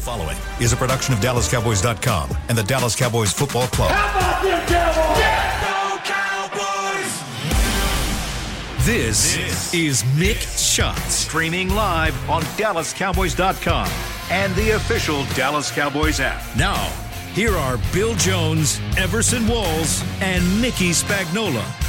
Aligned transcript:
The 0.00 0.06
following 0.06 0.38
is 0.60 0.72
a 0.72 0.76
production 0.76 1.12
of 1.12 1.20
DallasCowboys.com 1.20 2.34
and 2.48 2.56
the 2.56 2.62
Dallas 2.62 2.96
Cowboys 2.96 3.34
Football 3.34 3.66
Club. 3.66 3.90
How 3.90 4.40
about 4.40 4.42
them 4.42 4.66
Cowboys? 6.04 7.22
This, 8.86 9.74
is 9.74 10.02
Mick 10.14 10.40
Shots. 10.58 11.12
Streaming 11.12 11.68
live 11.74 12.30
on 12.30 12.40
DallasCowboys.com 12.56 13.90
and 14.30 14.54
the 14.54 14.70
official 14.70 15.26
Dallas 15.34 15.70
Cowboys 15.70 16.18
app. 16.18 16.42
Now, 16.56 16.90
here 17.34 17.54
are 17.54 17.78
Bill 17.92 18.14
Jones, 18.14 18.80
Everson 18.96 19.46
Walls, 19.46 20.02
and 20.22 20.62
Mickey 20.62 20.92
Spagnola. 20.92 21.79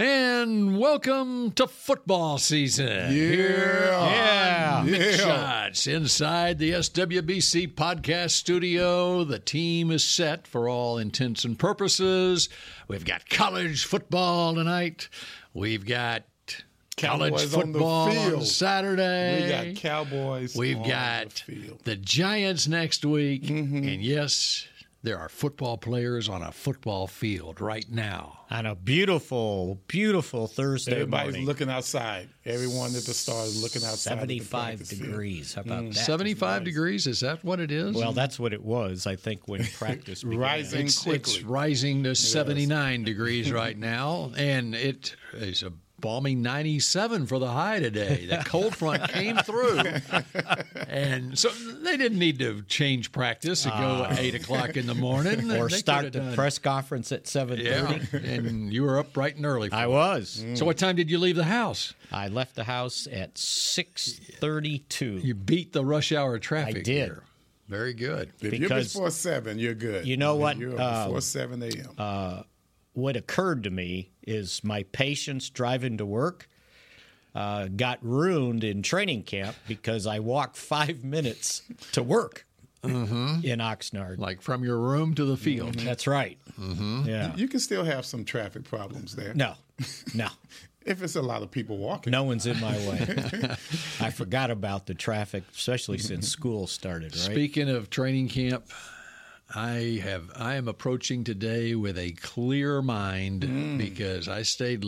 And 0.00 0.78
welcome 0.78 1.50
to 1.56 1.66
football 1.66 2.38
season. 2.38 3.14
Yeah. 3.14 4.14
Yeah. 4.14 4.84
Yeah. 4.84 5.12
Shots 5.12 5.86
inside 5.86 6.58
the 6.58 6.70
SWBC 6.70 7.74
podcast 7.74 8.30
studio. 8.30 9.24
The 9.24 9.38
team 9.38 9.90
is 9.90 10.02
set 10.02 10.46
for 10.46 10.70
all 10.70 10.96
intents 10.96 11.44
and 11.44 11.58
purposes. 11.58 12.48
We've 12.88 13.04
got 13.04 13.28
college 13.28 13.84
football 13.84 14.54
tonight. 14.54 15.10
We've 15.52 15.84
got 15.84 16.22
college 16.96 17.32
Cowboys 17.34 17.54
on 17.54 17.60
football 17.72 18.08
on, 18.08 18.12
field. 18.12 18.46
Saturday. 18.46 19.42
We 19.42 19.72
got 19.74 19.82
Cowboys. 19.82 20.56
We've 20.56 20.78
on 20.78 20.88
got 20.88 21.44
the 21.46 21.76
the 21.84 21.96
Giants 21.96 22.66
next 22.66 23.04
week. 23.04 23.42
Mm-hmm. 23.42 23.76
And 23.76 24.02
yes, 24.02 24.66
there 25.02 25.18
are 25.18 25.28
football 25.28 25.78
players 25.78 26.28
on 26.28 26.42
a 26.42 26.52
football 26.52 27.06
field 27.06 27.60
right 27.60 27.88
now. 27.90 28.40
on 28.50 28.66
a 28.66 28.74
beautiful, 28.74 29.80
beautiful 29.86 30.46
Thursday 30.46 30.92
Everybody's 30.92 31.32
morning. 31.32 31.46
looking 31.46 31.70
outside. 31.70 32.28
Everyone 32.44 32.94
at 32.94 33.04
the 33.04 33.14
stars 33.14 33.56
is 33.56 33.62
looking 33.62 33.82
outside. 33.82 34.18
75 34.18 34.50
practice 34.50 34.90
field. 34.90 35.02
degrees. 35.02 35.54
How 35.54 35.62
about 35.62 35.84
mm. 35.84 35.94
that? 35.94 36.00
75 36.04 36.64
degrees, 36.64 37.06
is 37.06 37.20
that 37.20 37.42
what 37.42 37.60
it 37.60 37.70
is? 37.70 37.96
Well, 37.96 38.12
that's 38.12 38.38
what 38.38 38.52
it 38.52 38.62
was, 38.62 39.06
I 39.06 39.16
think, 39.16 39.48
when 39.48 39.64
practice 39.78 40.22
began. 40.22 40.38
Rising 40.38 40.86
it's, 40.86 41.02
quickly. 41.02 41.34
it's 41.34 41.42
rising 41.42 42.04
to 42.04 42.14
79 42.14 43.04
degrees 43.04 43.50
right 43.50 43.78
now, 43.78 44.32
and 44.36 44.74
it 44.74 45.16
is 45.32 45.62
a 45.62 45.72
balmy 46.00 46.34
97 46.34 47.26
for 47.26 47.38
the 47.38 47.48
high 47.50 47.78
today. 47.80 48.26
The 48.26 48.38
cold 48.46 48.74
front 48.76 49.08
came 49.10 49.36
through, 49.38 49.82
and 50.88 51.38
so 51.38 51.48
they 51.50 51.96
didn't 51.96 52.18
need 52.18 52.38
to 52.40 52.62
change 52.62 53.12
practice 53.12 53.64
and 53.64 53.74
go 53.74 54.04
at 54.04 54.18
8 54.18 54.34
o'clock 54.36 54.76
in 54.76 54.86
the 54.86 54.94
morning. 54.94 55.50
Or 55.52 55.68
They 55.68 55.76
start 55.76 56.04
the 56.04 56.10
done- 56.10 56.34
press 56.34 56.58
conference 56.58 57.12
at 57.12 57.24
7.30. 57.24 58.12
Yeah, 58.12 58.18
and 58.32 58.72
you 58.72 58.82
were 58.84 58.98
up 58.98 59.12
bright 59.12 59.36
and 59.36 59.44
early. 59.46 59.68
For 59.68 59.76
I 59.76 59.84
it. 59.84 59.90
was. 59.90 60.44
So 60.54 60.64
what 60.64 60.78
time 60.78 60.96
did 60.96 61.10
you 61.10 61.18
leave 61.18 61.36
the 61.36 61.44
house? 61.44 61.94
I 62.12 62.28
left 62.28 62.56
the 62.56 62.64
house 62.64 63.06
at 63.10 63.34
6.32. 63.34 65.22
You 65.24 65.34
beat 65.34 65.72
the 65.72 65.84
rush 65.84 66.12
hour 66.12 66.38
traffic. 66.38 66.76
I 66.78 66.80
did. 66.82 66.86
here. 66.86 67.22
Very 67.68 67.94
good. 67.94 68.32
If 68.40 68.52
you're 68.58 68.68
before 68.68 69.10
seven, 69.12 69.58
you're 69.60 69.74
good. 69.74 70.04
You 70.04 70.16
know 70.16 70.34
what, 70.34 70.56
You're 70.58 70.80
uh, 70.80 71.04
before 71.06 71.20
seven 71.20 71.62
a.m. 71.62 72.44
what 73.00 73.16
occurred 73.16 73.64
to 73.64 73.70
me 73.70 74.10
is 74.26 74.62
my 74.62 74.82
patience 74.84 75.50
driving 75.50 75.96
to 75.98 76.06
work 76.06 76.48
uh, 77.34 77.68
got 77.68 77.98
ruined 78.02 78.64
in 78.64 78.82
training 78.82 79.22
camp 79.22 79.56
because 79.68 80.06
I 80.06 80.18
walked 80.18 80.56
five 80.56 81.04
minutes 81.16 81.62
to 81.92 82.02
work 82.02 82.46
Mm-hmm. 82.82 83.44
in 83.44 83.58
Oxnard. 83.58 84.16
Like 84.16 84.40
from 84.40 84.64
your 84.64 84.78
room 84.78 85.14
to 85.16 85.26
the 85.26 85.36
field. 85.36 85.74
That's 85.74 86.06
right. 86.06 86.38
Mm-hmm. 86.58 87.02
Yeah. 87.06 87.36
you 87.36 87.46
can 87.46 87.60
still 87.60 87.84
have 87.84 88.06
some 88.06 88.24
traffic 88.24 88.64
problems 88.64 89.14
there. 89.14 89.34
No, 89.34 89.52
no. 90.14 90.28
If 90.86 91.02
it's 91.02 91.14
a 91.14 91.20
lot 91.20 91.42
of 91.42 91.50
people 91.50 91.76
walking. 91.76 92.10
No 92.10 92.22
one's 92.24 92.46
in 92.46 92.58
my 92.58 92.72
way. 92.88 93.54
I 94.00 94.08
forgot 94.08 94.50
about 94.50 94.86
the 94.86 94.94
traffic, 94.94 95.44
especially 95.54 95.98
since 95.98 96.26
school 96.26 96.66
started, 96.66 97.12
right? 97.14 97.20
Speaking 97.20 97.68
of 97.68 97.90
training 97.90 98.28
camp, 98.30 98.64
I 99.54 100.00
have 100.02 100.30
I 100.36 100.54
am 100.54 100.68
approaching 100.68 101.24
today 101.24 101.74
with 101.74 101.98
a 101.98 102.12
clear 102.12 102.82
mind 102.82 103.42
Mm. 103.42 103.78
because 103.78 104.28
I 104.28 104.42
stayed 104.42 104.84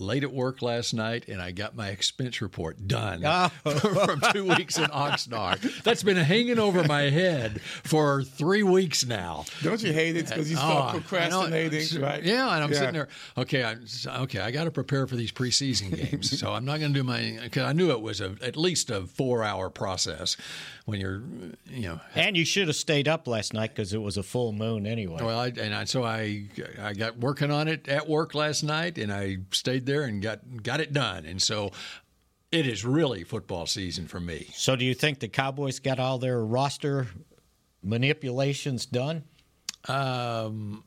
late 0.00 0.24
at 0.24 0.32
work 0.32 0.60
last 0.62 0.92
night 0.94 1.28
and 1.28 1.40
I 1.40 1.50
got 1.52 1.76
my 1.76 1.88
expense 1.88 2.40
report 2.42 2.88
done 2.88 3.22
Oh. 3.24 3.48
from 4.06 4.20
two 4.32 4.44
weeks 4.48 4.76
in 4.78 4.84
Oxnard. 4.86 5.82
That's 5.82 6.02
been 6.02 6.16
hanging 6.16 6.58
over 6.58 6.84
my 6.84 7.02
head 7.02 7.60
for 7.60 8.22
three 8.22 8.62
weeks 8.62 9.06
now. 9.06 9.44
Don't 9.62 9.82
you 9.82 9.92
hate 9.92 10.16
it 10.16 10.28
because 10.28 10.50
you 10.50 10.56
Oh, 10.56 10.60
start 10.60 10.84
I 10.84 10.92
know. 10.94 11.00
procrastinating, 11.00 11.98
uh, 12.02 12.06
right? 12.06 12.22
Yeah, 12.22 12.54
and 12.54 12.64
I'm 12.64 12.70
Yeah. 12.72 12.78
sitting 12.78 12.94
there. 12.94 13.08
Okay, 13.38 13.62
I, 13.64 13.76
okay, 14.22 14.40
I 14.40 14.50
got 14.50 14.64
to 14.64 14.70
prepare 14.70 15.06
for 15.06 15.16
these 15.16 15.32
preseason 15.32 15.94
games, 15.96 16.38
so 16.38 16.52
I'm 16.52 16.64
not 16.64 16.80
going 16.80 16.92
to 16.92 16.98
do 16.98 17.04
my 17.04 17.38
because 17.42 17.62
I 17.64 17.72
knew 17.72 17.90
it 17.90 18.00
was 18.00 18.20
a, 18.20 18.34
at 18.42 18.56
least 18.56 18.90
a 18.90 19.02
four 19.02 19.42
hour 19.44 19.70
process 19.70 20.36
when 20.86 21.00
you're, 21.00 21.22
you 21.66 21.82
know. 21.88 22.00
and 22.14 22.36
you 22.36 22.44
should 22.44 22.66
have 22.66 22.76
stayed 22.76 23.08
up 23.08 23.26
last 23.26 23.54
night 23.54 23.70
because 23.70 23.92
it 23.94 24.02
was 24.02 24.16
a 24.16 24.22
full 24.22 24.52
moon 24.52 24.86
anyway. 24.86 25.22
Well, 25.22 25.38
I, 25.38 25.46
and 25.48 25.74
I, 25.74 25.84
so 25.84 26.04
I 26.04 26.44
I 26.82 26.92
got 26.92 27.18
working 27.18 27.50
on 27.50 27.68
it 27.68 27.88
at 27.88 28.08
work 28.08 28.34
last 28.34 28.62
night, 28.62 28.98
and 28.98 29.12
I 29.12 29.38
stayed 29.50 29.83
there 29.86 30.02
and 30.02 30.22
got 30.22 30.62
got 30.62 30.80
it 30.80 30.92
done, 30.92 31.24
and 31.24 31.40
so. 31.40 31.72
It 32.52 32.68
is 32.68 32.84
really 32.84 33.24
football 33.24 33.66
season 33.66 34.06
for 34.06 34.20
me. 34.20 34.46
so, 34.54 34.76
do 34.76 34.84
you 34.84 34.94
think 34.94 35.18
the 35.18 35.26
Cowboys 35.26 35.80
got 35.80 35.98
all 35.98 36.18
their 36.18 36.44
roster 36.44 37.08
manipulations 37.82 38.86
done? 38.86 39.24
Um, 39.88 40.84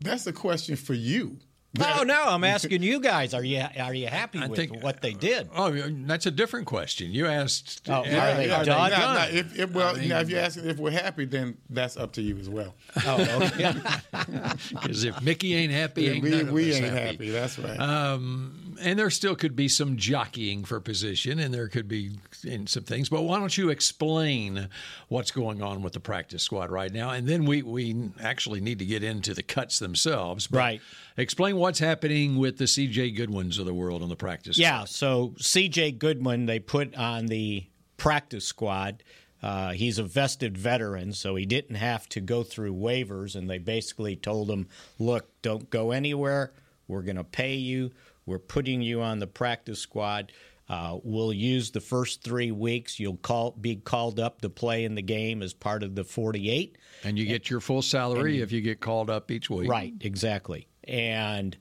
That's 0.00 0.26
a 0.26 0.32
question 0.32 0.74
for 0.74 0.94
you. 0.94 1.38
No, 1.78 2.02
no. 2.04 2.24
I'm 2.26 2.44
asking 2.56 2.82
you 2.82 3.00
guys. 3.00 3.34
Are 3.34 3.42
you 3.44 3.62
are 3.78 3.94
you 3.94 4.06
happy 4.06 4.38
I 4.38 4.46
with 4.46 4.58
think- 4.58 4.82
what 4.82 5.00
they 5.02 5.12
did? 5.12 5.48
oh, 5.54 5.70
that's 6.06 6.26
a 6.26 6.30
different 6.30 6.66
question. 6.66 7.10
You 7.12 7.26
asked. 7.26 7.82
Oh, 7.88 7.94
are 7.94 8.06
Yeah, 8.06 8.34
they 8.36 8.50
are 8.50 8.64
done? 8.64 8.90
Now, 8.90 8.96
now, 8.98 9.14
done? 9.14 9.34
if, 9.34 9.58
if, 9.58 9.70
well, 9.72 9.96
now, 9.96 10.20
if 10.20 10.28
you're 10.30 10.40
asking 10.40 10.66
if 10.66 10.78
we're 10.78 10.90
happy, 10.90 11.24
then 11.24 11.56
that's 11.70 11.96
up 11.96 12.12
to 12.12 12.22
you 12.22 12.38
as 12.38 12.48
well. 12.48 12.74
Oh, 13.06 13.40
okay. 13.54 13.74
Because 14.70 15.04
if 15.04 15.20
Mickey 15.22 15.54
ain't 15.54 15.72
happy, 15.72 16.08
ain't 16.08 16.22
we 16.22 16.30
none 16.30 16.40
of 16.42 16.50
we 16.52 16.70
us 16.70 16.76
ain't 16.76 16.84
happy. 16.86 17.06
happy. 17.06 17.30
That's 17.30 17.58
right. 17.58 17.78
Um, 17.78 18.63
and 18.80 18.98
there 18.98 19.10
still 19.10 19.34
could 19.36 19.56
be 19.56 19.68
some 19.68 19.96
jockeying 19.96 20.64
for 20.64 20.80
position, 20.80 21.38
and 21.38 21.52
there 21.52 21.68
could 21.68 21.88
be 21.88 22.12
in 22.44 22.66
some 22.66 22.84
things. 22.84 23.08
But 23.08 23.22
why 23.22 23.38
don't 23.38 23.56
you 23.56 23.70
explain 23.70 24.68
what's 25.08 25.30
going 25.30 25.62
on 25.62 25.82
with 25.82 25.92
the 25.92 26.00
practice 26.00 26.42
squad 26.42 26.70
right 26.70 26.92
now? 26.92 27.10
And 27.10 27.26
then 27.26 27.44
we 27.44 27.62
we 27.62 28.10
actually 28.20 28.60
need 28.60 28.78
to 28.80 28.84
get 28.84 29.02
into 29.02 29.34
the 29.34 29.42
cuts 29.42 29.78
themselves. 29.78 30.46
But 30.46 30.58
Right. 30.58 30.80
Explain 31.16 31.56
what's 31.56 31.78
happening 31.78 32.38
with 32.38 32.58
the 32.58 32.66
C.J. 32.66 33.12
Goodwins 33.12 33.58
of 33.58 33.66
the 33.66 33.74
world 33.74 34.02
on 34.02 34.08
the 34.08 34.16
practice. 34.16 34.56
Squad. 34.56 34.64
Yeah, 34.64 34.84
so 34.84 35.34
CJ 35.38 35.98
Goodwin, 35.98 36.46
they 36.46 36.58
put 36.58 36.94
on 36.96 37.26
the 37.26 37.64
practice 37.96 38.44
squad. 38.44 39.02
Uh, 39.42 39.72
he's 39.72 39.98
a 39.98 40.02
vested 40.02 40.56
veteran, 40.56 41.12
so 41.12 41.36
he 41.36 41.44
didn't 41.44 41.76
have 41.76 42.08
to 42.08 42.20
go 42.20 42.42
through 42.42 42.74
waivers, 42.74 43.36
and 43.36 43.48
they 43.48 43.58
basically 43.58 44.16
told 44.16 44.50
him, 44.50 44.66
look, 44.98 45.28
don't 45.42 45.68
go 45.68 45.90
anywhere. 45.90 46.52
We're 46.88 47.02
going 47.02 47.16
to 47.16 47.24
pay 47.24 47.54
you. 47.56 47.92
We're 48.26 48.38
putting 48.38 48.82
you 48.82 49.02
on 49.02 49.18
the 49.18 49.26
practice 49.26 49.80
squad. 49.80 50.32
Uh, 50.68 50.98
we'll 51.02 51.32
use 51.32 51.70
the 51.70 51.80
first 51.80 52.22
three 52.22 52.50
weeks. 52.50 52.98
You'll 52.98 53.18
call, 53.18 53.50
be 53.52 53.76
called 53.76 54.18
up 54.18 54.40
to 54.40 54.48
play 54.48 54.84
in 54.84 54.94
the 54.94 55.02
game 55.02 55.42
as 55.42 55.52
part 55.52 55.82
of 55.82 55.94
the 55.94 56.04
48. 56.04 56.78
and 57.04 57.18
you 57.18 57.26
get 57.26 57.50
your 57.50 57.60
full 57.60 57.82
salary 57.82 58.40
if 58.40 58.50
you 58.50 58.62
get 58.62 58.80
called 58.80 59.10
up 59.10 59.30
each 59.30 59.50
week. 59.50 59.68
Right, 59.68 59.92
exactly. 60.00 60.66
And 60.84 61.56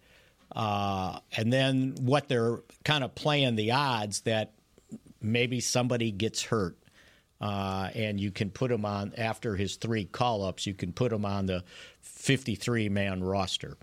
uh, 0.55 1.19
and 1.35 1.51
then 1.51 1.95
what 1.99 2.27
they're 2.27 2.59
kind 2.85 3.03
of 3.03 3.15
playing 3.15 3.55
the 3.55 3.71
odds 3.71 4.21
that 4.21 4.53
maybe 5.19 5.59
somebody 5.59 6.11
gets 6.11 6.43
hurt, 6.43 6.77
uh, 7.41 7.89
and 7.95 8.19
you 8.19 8.31
can 8.31 8.51
put 8.51 8.71
him 8.71 8.85
on 8.85 9.13
after 9.17 9.55
his 9.55 9.77
three 9.77 10.05
call 10.05 10.43
ups. 10.43 10.67
You 10.67 10.75
can 10.75 10.93
put 10.93 11.11
him 11.11 11.25
on 11.25 11.47
the 11.47 11.63
53 12.01 12.89
man 12.89 13.23
roster, 13.23 13.77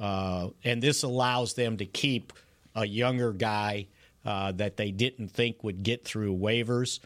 uh, 0.00 0.48
and 0.64 0.82
this 0.82 1.02
allows 1.02 1.54
them 1.54 1.76
to 1.76 1.86
keep 1.86 2.32
a 2.74 2.86
younger 2.86 3.32
guy 3.32 3.86
uh, 4.24 4.52
that 4.52 4.76
they 4.76 4.90
didn't 4.90 5.28
think 5.28 5.62
would 5.62 5.82
get 5.82 6.04
through 6.04 6.36
waivers. 6.36 7.00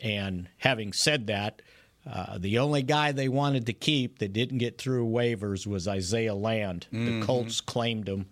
And 0.00 0.48
having 0.58 0.92
said 0.92 1.26
that, 1.26 1.62
uh, 2.10 2.38
the 2.38 2.58
only 2.58 2.82
guy 2.82 3.12
they 3.12 3.28
wanted 3.28 3.66
to 3.66 3.72
keep 3.72 4.18
that 4.20 4.32
didn't 4.32 4.58
get 4.58 4.78
through 4.78 5.06
waivers 5.06 5.66
was 5.66 5.86
Isaiah 5.88 6.34
Land. 6.34 6.86
The 7.20 7.26
Colts 7.26 7.60
claimed 7.60 8.08
him 8.08 8.26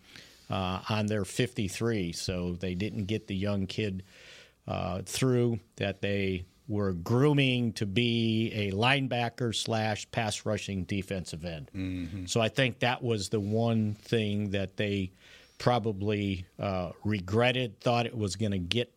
uh, 0.49 0.81
on 0.89 1.07
their 1.07 1.25
53, 1.25 2.13
so 2.13 2.53
they 2.53 2.75
didn't 2.75 3.05
get 3.07 3.27
the 3.27 3.35
young 3.35 3.67
kid 3.67 4.03
uh, 4.69 5.03
through 5.05 5.59
that 5.77 6.01
they 6.01 6.45
were 6.69 6.93
grooming 6.93 7.73
to 7.75 7.87
be 7.87 8.51
a 8.55 8.73
linebacker 8.73 9.55
slash 9.55 10.11
pass 10.11 10.45
rushing 10.45 10.85
defensive 10.85 11.45
end. 11.45 11.71
So 12.29 12.41
I 12.41 12.49
think 12.49 12.81
that 12.81 13.03
was 13.03 13.29
the 13.29 13.41
one 13.41 13.95
thing 13.95 14.51
that 14.51 14.77
they 14.77 15.13
probably 15.59 16.45
uh, 16.59 16.91
regretted, 17.05 17.81
thought 17.81 18.05
it 18.05 18.17
was 18.17 18.37
going 18.37 18.53
to 18.53 18.59
get 18.59 18.93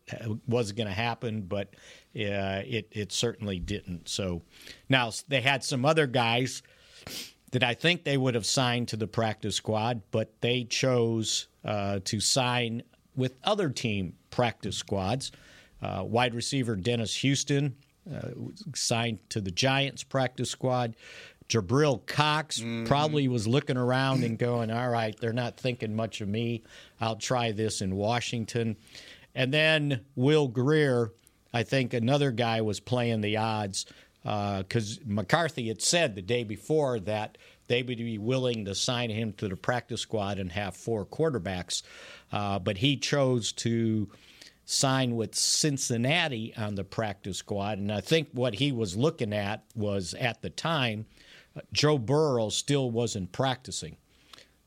was 0.46 0.72
going 0.72 0.88
to 0.88 0.92
happen, 0.92 1.42
but 1.42 1.68
uh, 2.14 2.62
it 2.66 2.88
it 2.92 3.12
certainly 3.12 3.58
didn't. 3.58 4.08
So 4.08 4.42
now 4.88 5.10
they 5.28 5.40
had 5.40 5.64
some 5.64 5.84
other 5.84 6.06
guys 6.06 6.62
that 7.52 7.62
I 7.64 7.74
think 7.74 8.04
they 8.04 8.16
would 8.16 8.34
have 8.34 8.46
signed 8.46 8.88
to 8.88 8.96
the 8.96 9.06
practice 9.06 9.56
squad, 9.56 10.02
but 10.10 10.32
they 10.40 10.64
chose 10.64 11.48
uh, 11.64 12.00
to 12.04 12.20
sign 12.20 12.82
with 13.16 13.34
other 13.44 13.70
team 13.70 14.14
practice 14.30 14.76
squads. 14.76 15.32
Uh, 15.82 16.02
wide 16.04 16.34
receiver 16.34 16.76
Dennis 16.76 17.14
Houston 17.16 17.74
uh, 18.12 18.28
signed 18.74 19.18
to 19.30 19.40
the 19.40 19.50
Giants 19.50 20.02
practice 20.02 20.50
squad. 20.50 20.94
Jabril 21.48 22.06
Cox 22.06 22.62
probably 22.84 23.26
was 23.26 23.48
looking 23.48 23.76
around 23.76 24.22
and 24.22 24.38
going, 24.38 24.70
"All 24.70 24.88
right, 24.88 25.18
they're 25.18 25.32
not 25.32 25.56
thinking 25.56 25.96
much 25.96 26.20
of 26.20 26.28
me. 26.28 26.62
I'll 27.00 27.16
try 27.16 27.50
this 27.50 27.80
in 27.80 27.96
Washington." 27.96 28.76
And 29.34 29.52
then 29.52 30.00
Will 30.14 30.48
Grier, 30.48 31.12
I 31.52 31.64
think 31.64 31.92
another 31.92 32.30
guy 32.30 32.60
was 32.60 32.78
playing 32.78 33.20
the 33.20 33.36
odds 33.36 33.86
because 34.22 35.00
McCarthy 35.04 35.68
had 35.68 35.82
said 35.82 36.14
the 36.14 36.22
day 36.22 36.44
before 36.44 37.00
that 37.00 37.38
they 37.68 37.82
would 37.82 37.98
be 37.98 38.18
willing 38.18 38.64
to 38.64 38.74
sign 38.74 39.10
him 39.10 39.32
to 39.34 39.48
the 39.48 39.56
practice 39.56 40.00
squad 40.00 40.38
and 40.38 40.50
have 40.52 40.76
four 40.76 41.06
quarterbacks, 41.06 41.82
uh, 42.32 42.58
but 42.58 42.78
he 42.78 42.96
chose 42.96 43.52
to 43.52 44.08
sign 44.70 45.16
with 45.16 45.34
Cincinnati 45.34 46.54
on 46.56 46.76
the 46.76 46.84
practice 46.84 47.38
squad. 47.38 47.78
And 47.78 47.90
I 47.90 48.00
think 48.00 48.28
what 48.32 48.54
he 48.54 48.70
was 48.70 48.96
looking 48.96 49.32
at 49.32 49.64
was 49.74 50.14
at 50.14 50.42
the 50.42 50.50
time, 50.50 51.06
Joe 51.72 51.98
Burrow 51.98 52.50
still 52.50 52.88
wasn't 52.90 53.32
practicing. 53.32 53.96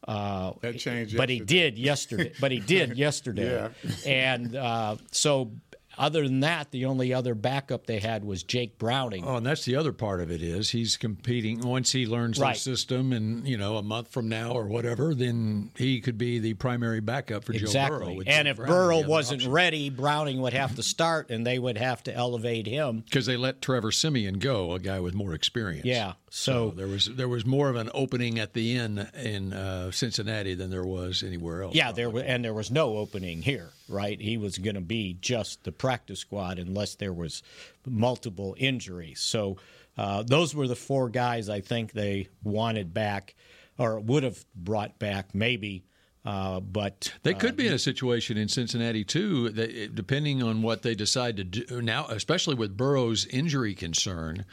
Uh, 0.06 0.52
That 0.62 0.78
changed 0.78 1.16
but 1.16 1.30
he 1.30 1.40
did 1.40 1.78
yesterday. 1.80 2.34
but 2.42 2.52
he 2.52 2.60
did 2.60 2.98
yesterday. 2.98 3.70
And 4.06 4.54
uh, 4.58 4.98
so, 5.12 5.52
other 5.98 6.24
than 6.24 6.42
that, 6.42 6.72
the 6.72 6.86
only 6.86 7.14
other 7.14 7.36
backup 7.36 7.86
they 7.86 8.00
had 8.00 8.24
was 8.24 8.44
Jake 8.44 8.78
Browning. 8.78 9.24
Oh, 9.26 9.38
and 9.38 9.46
that's 9.46 9.66
the 9.66 9.76
other 9.76 9.94
part 9.94 10.22
of 10.22 10.32
it 10.32 10.42
is 10.42 10.72
he's 10.72 10.98
competing. 10.98 11.62
Once 11.62 11.92
he 11.92 12.06
learns 12.06 12.38
the 12.40 12.54
system, 12.54 13.14
and 13.14 13.48
you 13.48 13.58
know, 13.58 13.78
a 13.78 13.84
month 13.84 14.10
from 14.10 14.30
now 14.30 14.52
or 14.52 14.68
whatever, 14.68 15.14
then 15.14 15.72
he 15.76 16.02
could 16.02 16.18
be 16.18 16.40
the 16.40 16.54
primary 16.56 17.00
backup 17.00 17.44
for 17.44 17.54
Joe 17.54 17.60
Burrow. 17.60 17.66
Exactly. 17.66 18.18
And 18.28 18.46
Jake 18.46 18.52
if 18.52 18.58
Browning, 18.58 18.74
Burrow 18.74 19.08
wasn't 19.08 19.42
option. 19.42 19.52
ready, 19.52 19.90
Browning 19.90 20.42
would 20.42 20.54
have 20.54 20.76
to 20.76 20.84
start, 20.84 21.30
and 21.30 21.46
they 21.46 21.60
would 21.60 21.78
have 21.78 22.04
to 22.04 22.14
elevate 22.14 22.68
him. 22.68 23.00
because 23.06 23.26
they 23.26 23.38
let 23.38 23.62
Trevor 23.62 23.92
Siemian 23.92 24.40
go, 24.40 24.74
a 24.74 24.80
guy 24.80 25.00
with 25.00 25.14
more 25.14 25.34
experience. 25.34 25.86
Yeah. 25.86 26.14
So 26.36 26.72
So, 26.72 26.76
there 26.76 26.88
was 26.88 27.06
there 27.06 27.30
was 27.30 27.46
more 27.46 27.70
of 27.70 27.76
an 27.76 27.92
opening 27.94 28.40
at 28.40 28.54
the 28.54 28.76
end 28.76 29.08
in 29.14 29.54
uh, 29.54 29.92
Cincinnati 29.92 30.56
than 30.56 30.72
there 30.72 30.84
was 30.84 31.22
anywhere 31.22 31.62
else. 31.62 31.76
yeah, 31.76 31.92
there 31.92 32.10
was, 32.10 32.24
and 32.24 32.44
there 32.44 32.56
was 32.56 32.72
no 32.72 32.98
opening 32.98 33.44
here, 33.44 33.70
right? 33.88 34.20
He 34.20 34.38
was 34.38 34.58
going 34.58 34.74
to 34.74 34.82
be 34.82 35.16
just 35.22 35.64
the 35.64 35.72
practice 35.72 36.22
squad 36.22 36.58
unless 36.58 36.96
there 36.96 37.14
was 37.14 37.44
multiple 37.86 38.56
injuries. 38.58 39.20
So 39.20 39.58
uh, 39.96 40.24
those 40.24 40.56
were 40.56 40.68
the 40.68 40.76
four 40.76 41.08
guys 41.10 41.50
I 41.50 41.62
think 41.62 41.92
they 41.92 42.30
wanted 42.44 42.96
back, 42.96 43.36
or 43.78 44.00
would 44.00 44.24
have 44.24 44.44
brought 44.56 44.98
back, 44.98 45.36
maybe. 45.36 45.84
Uh, 46.26 46.62
but 46.62 47.14
They 47.22 47.36
could 47.36 47.56
be 47.56 47.68
in 47.68 47.74
a 47.74 47.80
situation 47.80 48.38
in 48.38 48.48
Cincinnati 48.48 49.04
too, 49.04 49.50
that, 49.52 49.94
depending 49.94 50.42
on 50.42 50.64
what 50.64 50.82
they 50.82 50.96
decide 50.96 51.38
to 51.38 51.44
do 51.44 51.80
now, 51.82 52.08
especially 52.08 52.56
with 52.56 52.76
Burrow's 52.76 53.28
injury 53.28 53.76
concern, 53.76 54.46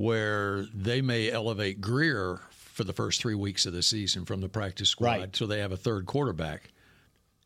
where 0.00 0.64
they 0.74 1.02
may 1.02 1.30
elevate 1.30 1.80
Grier 1.80 2.40
for 2.50 2.84
the 2.84 2.92
first 2.94 3.20
three 3.20 3.34
weeks 3.34 3.66
of 3.66 3.74
the 3.74 3.82
season 3.82 4.24
from 4.24 4.40
the 4.40 4.48
practice 4.48 4.88
squad, 4.88 5.06
Right. 5.18 5.36
so 5.36 5.46
they 5.46 5.58
have 5.58 5.72
a 5.72 5.76
third 5.76 6.06
quarterback. 6.06 6.70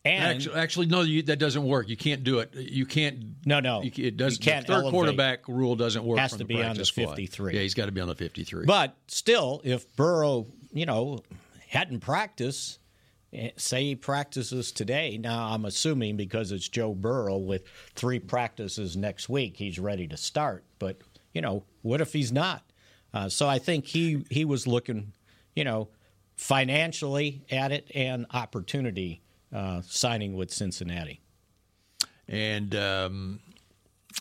and 0.05 0.23
Actually, 0.37 0.55
actually 0.57 0.87
no, 0.87 1.01
you, 1.01 1.23
that 1.23 1.41
doesn't 1.41 1.65
work. 1.65 1.89
You 1.89 1.97
can't 1.97 2.23
do 2.23 2.39
it. 2.39 2.55
You 2.55 2.87
can't. 2.87 3.25
No, 3.45 3.59
no. 3.59 3.83
You, 3.83 3.91
it 3.97 4.17
doesn't. 4.17 4.45
You 4.47 4.53
can't 4.53 4.67
the 4.67 4.73
third 4.73 4.79
elevate. 4.83 4.93
quarterback 4.93 5.49
rule 5.49 5.75
doesn't 5.75 6.05
work. 6.05 6.19
Has 6.21 6.33
to 6.33 6.39
the 6.39 6.45
be 6.45 6.63
on 6.63 6.77
the 6.77 6.85
squad. 6.85 7.09
53. 7.17 7.55
Yeah, 7.55 7.61
he's 7.63 7.75
got 7.75 7.87
to 7.87 7.93
be 7.93 8.01
on 8.01 8.07
the 8.09 8.15
fifty-three. 8.15 8.67
But 8.67 8.95
still, 9.09 9.61
if 9.65 9.97
Burrow, 9.97 10.47
you 10.73 10.87
know, 10.87 11.21
hadn't 11.69 12.01
practiced, 12.01 12.79
eh, 13.33 13.51
say 13.57 13.83
he 13.83 13.95
practices 13.97 14.71
today, 14.71 15.19
now 15.19 15.49
I'm 15.49 15.65
assuming 15.65 16.17
because 16.17 16.53
it's 16.53 16.69
Joe 16.69 16.95
Burrow 16.95 17.39
with 17.39 17.65
three 17.97 18.21
practices 18.21 18.97
next 18.97 19.29
week, 19.29 19.57
he's 19.57 19.79
ready 19.81 20.07
to 20.07 20.17
start. 20.19 20.65
But, 20.79 20.99
you 21.33 21.41
know, 21.41 21.65
what 21.85 22.01
if 22.01 22.13
he's 22.13 22.33
not? 22.33 22.63
Uh, 23.13 23.29
so 23.29 23.47
I 23.47 23.59
think 23.59 23.85
he, 23.87 24.25
he 24.31 24.45
was 24.45 24.67
looking, 24.67 25.13
you 25.55 25.63
know, 25.65 25.89
financially 26.37 27.45
at 27.51 27.71
it 27.73 27.91
and 27.95 28.27
opportunity 28.33 29.23
uh, 29.53 29.83
signing 29.87 30.35
with 30.35 30.51
Cincinnati. 30.51 31.21
And 32.27 32.75
um, 32.75 33.41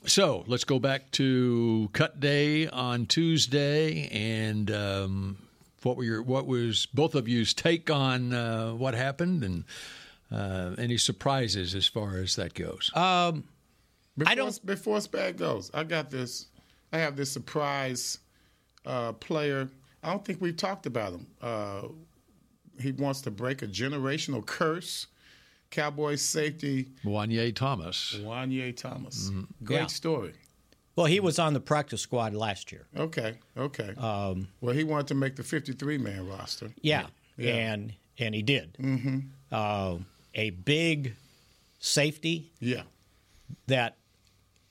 so 0.06 0.44
let's 0.46 0.66
go 0.66 0.78
back 0.78 1.10
to 1.12 1.90
cut 1.94 2.20
day 2.20 2.68
on 2.68 3.06
Tuesday, 3.06 4.10
and 4.12 4.70
um, 4.70 5.38
what 5.84 5.96
were 5.96 6.04
your 6.04 6.22
what 6.22 6.46
was 6.46 6.86
both 6.88 7.16
of 7.16 7.28
you's 7.30 7.54
take 7.54 7.90
on 7.90 8.34
uh, 8.34 8.72
what 8.74 8.94
happened, 8.94 9.44
and 9.44 9.64
uh, 10.32 10.76
any 10.78 10.98
surprises 10.98 11.74
as 11.76 11.88
far 11.88 12.18
as 12.18 12.36
that 12.36 12.54
goes? 12.54 12.92
Before, 14.16 14.32
I 14.32 14.36
don't- 14.36 14.66
Before 14.66 14.98
Spag 14.98 15.38
goes, 15.38 15.72
I 15.74 15.84
got 15.84 16.12
this. 16.12 16.48
I 16.94 17.00
have 17.00 17.16
this 17.18 17.32
surprise 17.32 18.20
uh, 18.86 19.14
player. 19.14 19.68
I 20.04 20.12
don't 20.12 20.24
think 20.24 20.40
we've 20.40 20.56
talked 20.56 20.86
about 20.86 21.14
him. 21.14 21.28
Uh, 21.42 21.82
he 22.80 22.92
wants 22.92 23.22
to 23.22 23.32
break 23.32 23.62
a 23.64 23.68
generational 23.68 24.46
curse. 24.46 25.08
Cowboys 25.72 26.22
safety 26.22 26.92
Juanyeh 27.04 27.56
Thomas. 27.56 28.16
Juanyeh 28.22 28.78
Thomas. 28.78 29.32
Great 29.64 29.78
Yeah. 29.80 29.88
story. 29.88 30.34
Well, 30.96 31.08
he 31.08 31.20
was 31.20 31.40
on 31.40 31.54
the 31.54 31.60
practice 31.60 32.02
squad 32.02 32.36
last 32.36 32.72
year. 32.72 32.86
Okay, 32.96 33.40
okay. 33.58 33.96
Um, 33.98 34.50
well, 34.62 34.76
he 34.76 34.84
wanted 34.84 35.08
to 35.08 35.16
make 35.16 35.36
the 35.36 35.42
53 35.44 35.98
man 35.98 36.28
roster. 36.28 36.72
Yeah, 36.82 37.08
Yeah. 37.38 37.56
and 37.56 37.94
and 38.20 38.36
he 38.36 38.44
did. 38.44 38.76
Mm-hmm. 38.80 39.20
Uh, 39.52 39.98
a 40.36 40.52
big 40.52 41.16
safety 41.80 42.52
Yeah. 42.60 42.84
that 43.66 43.98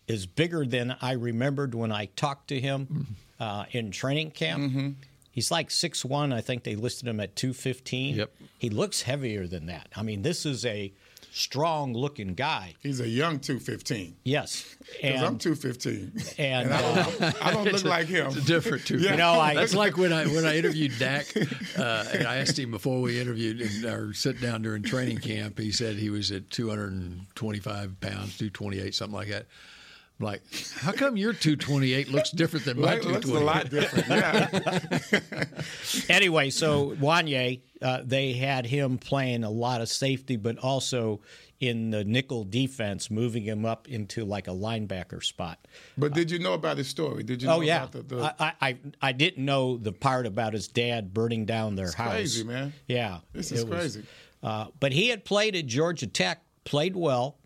is 0.09 0.27
bigger 0.27 0.65
than 0.65 0.97
I 1.01 1.13
remembered 1.13 1.75
when 1.75 1.93
I 1.93 2.07
talked 2.07 2.49
to 2.49 2.61
him 2.61 3.17
uh, 3.41 3.65
in 3.71 3.91
training 3.91 4.33
camp. 4.33 4.97
He's 5.31 5.51
like 5.51 5.71
six 5.71 6.05
one. 6.05 6.33
I 6.33 6.43
think 6.43 6.63
they 6.65 6.77
listed 6.77 7.09
him 7.09 7.19
at 7.19 7.35
two 7.35 7.55
fifteen. 7.55 8.17
Yep. 8.17 8.35
He 8.59 8.69
looks 8.69 9.03
heavier 9.03 9.47
than 9.47 9.67
that. 9.67 9.89
I 9.97 10.03
mean, 10.03 10.21
this 10.23 10.45
is 10.45 10.67
a 10.67 10.93
strong 11.33 11.95
looking 11.95 12.35
guy. 12.35 12.75
He's 12.81 13.01
a 13.01 13.09
young 13.09 13.41
215. 13.41 14.17
Yes, 14.23 14.77
Because 15.01 15.23
I'm 15.23 15.29
and 15.29 15.41
215. 15.41 16.13
and 16.39 16.73
I 16.73 16.77
uh, 16.77 17.05
don't, 17.05 17.47
I 17.47 17.53
don't 17.53 17.73
look 17.73 17.85
like 17.85 18.07
him. 18.07 18.27
It's 18.27 18.45
different 18.45 18.87
too. 18.87 18.99
Yeah. 19.03 19.13
you 19.13 19.17
know, 19.17 19.33
I 19.33 19.55
That's 19.55 19.75
like 19.75 19.97
when 19.97 20.13
I 20.13 20.27
when 20.27 20.45
I 20.45 20.57
interviewed 20.57 20.93
Dak, 20.99 21.27
uh, 21.37 22.05
and 22.13 22.27
I 22.27 22.37
asked 22.37 22.59
him 22.59 22.71
before 22.71 23.01
we 23.01 23.19
interviewed 23.21 23.61
and 23.63 23.85
or 23.87 24.13
sit 24.13 24.41
down 24.41 24.63
during 24.63 24.83
training 24.83 25.19
camp. 25.19 25.59
He 25.59 25.73
said 25.73 25.97
he 25.97 26.11
was 26.11 26.31
at 26.31 26.51
225 26.51 28.01
pounds, 28.01 28.37
228, 28.39 28.95
something 28.95 29.15
like 29.15 29.29
that. 29.29 29.47
I'm 30.23 30.27
like, 30.27 30.43
how 30.77 30.93
come 30.93 31.17
your 31.17 31.33
228 31.33 32.11
looks 32.13 32.31
different 32.31 32.65
than 32.65 32.81
my 32.81 32.95
Like, 32.95 33.05
looks 33.05 33.27
a 33.29 33.33
228? 33.33 33.45
lot 33.45 33.71
different. 33.71 34.09
Yeah. 34.09 35.45
anyway, 36.09 36.51
so 36.51 36.93
Juanyeh, 36.97 37.61
uh, 37.81 38.03
they 38.05 38.33
had 38.35 38.67
him 38.67 38.99
playing 38.99 39.43
a 39.45 39.51
lot 39.51 39.81
of 39.81 39.89
safety, 39.89 40.37
but 40.37 40.59
also 40.59 41.21
in 41.61 41.91
the 41.91 42.05
nickel 42.05 42.45
defense, 42.45 43.11
moving 43.11 43.43
him 43.43 43.65
up 43.65 43.89
into 43.89 44.25
like 44.25 44.47
a 44.49 44.53
linebacker 44.53 45.23
spot. 45.23 45.59
But 45.99 46.13
did 46.13 46.31
you 46.31 46.39
know 46.39 46.55
about 46.55 46.79
his 46.79 46.89
story? 46.89 47.23
Did 47.23 47.43
you 47.43 47.49
know 47.49 47.57
Oh 47.57 47.61
yeah, 47.61 47.85
about 47.85 48.09
the, 48.09 48.17
the 48.17 48.23
I, 48.41 48.47
I 48.61 48.69
I- 48.69 48.79
I 49.01 49.13
didn't 49.13 49.45
know 49.45 49.77
the 49.77 49.93
part 49.93 50.27
about 50.27 50.53
his 50.53 50.69
dad 50.69 51.13
burning 51.15 51.45
down 51.47 51.75
their 51.77 51.91
house. 51.93 52.13
crazy, 52.13 52.45
man. 52.45 52.73
Yeah, 52.87 53.19
This 53.33 53.51
it 53.53 53.57
is 53.59 53.65
was- 53.65 53.75
crazy. 53.79 54.05
uh, 54.43 54.67
but 54.81 54.93
he 54.93 55.09
had 55.09 55.25
played 55.25 55.55
at 55.57 55.67
Georgia 55.67 56.07
Tech, 56.07 56.43
played 56.65 56.97
well, 56.97 57.39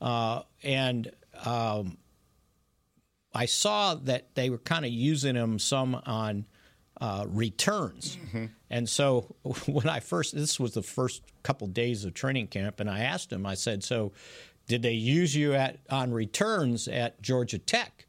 uh, 0.00 0.42
and 0.62 1.10
um, 1.44 1.96
I 3.36 3.44
saw 3.46 3.94
that 3.94 4.34
they 4.34 4.48
were 4.48 4.58
kind 4.58 4.84
of 4.84 4.90
using 4.90 5.36
him 5.36 5.58
some 5.58 5.94
on 6.06 6.46
uh, 7.00 7.26
returns. 7.28 8.16
And 8.70 8.88
so 8.88 9.36
when 9.66 9.88
I 9.88 10.00
first, 10.00 10.34
this 10.34 10.58
was 10.58 10.72
the 10.72 10.82
first 10.82 11.22
couple 11.42 11.66
days 11.66 12.04
of 12.04 12.14
training 12.14 12.48
camp, 12.48 12.80
and 12.80 12.88
I 12.88 13.00
asked 13.00 13.32
him, 13.32 13.44
I 13.44 13.54
said, 13.54 13.84
"So, 13.84 14.12
did 14.66 14.82
they 14.82 14.94
use 14.94 15.36
you 15.36 15.54
at 15.54 15.78
on 15.90 16.12
returns 16.12 16.88
at 16.88 17.20
Georgia 17.20 17.58
Tech?" 17.58 18.06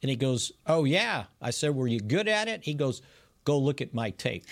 And 0.00 0.10
he 0.10 0.16
goes, 0.16 0.52
"Oh 0.66 0.84
yeah." 0.84 1.24
I 1.42 1.50
said, 1.50 1.74
"Were 1.74 1.88
you 1.88 2.00
good 2.00 2.28
at 2.28 2.46
it?" 2.48 2.64
He 2.64 2.74
goes, 2.74 3.02
"Go 3.44 3.58
look 3.58 3.80
at 3.80 3.92
my 3.92 4.10
tape." 4.10 4.46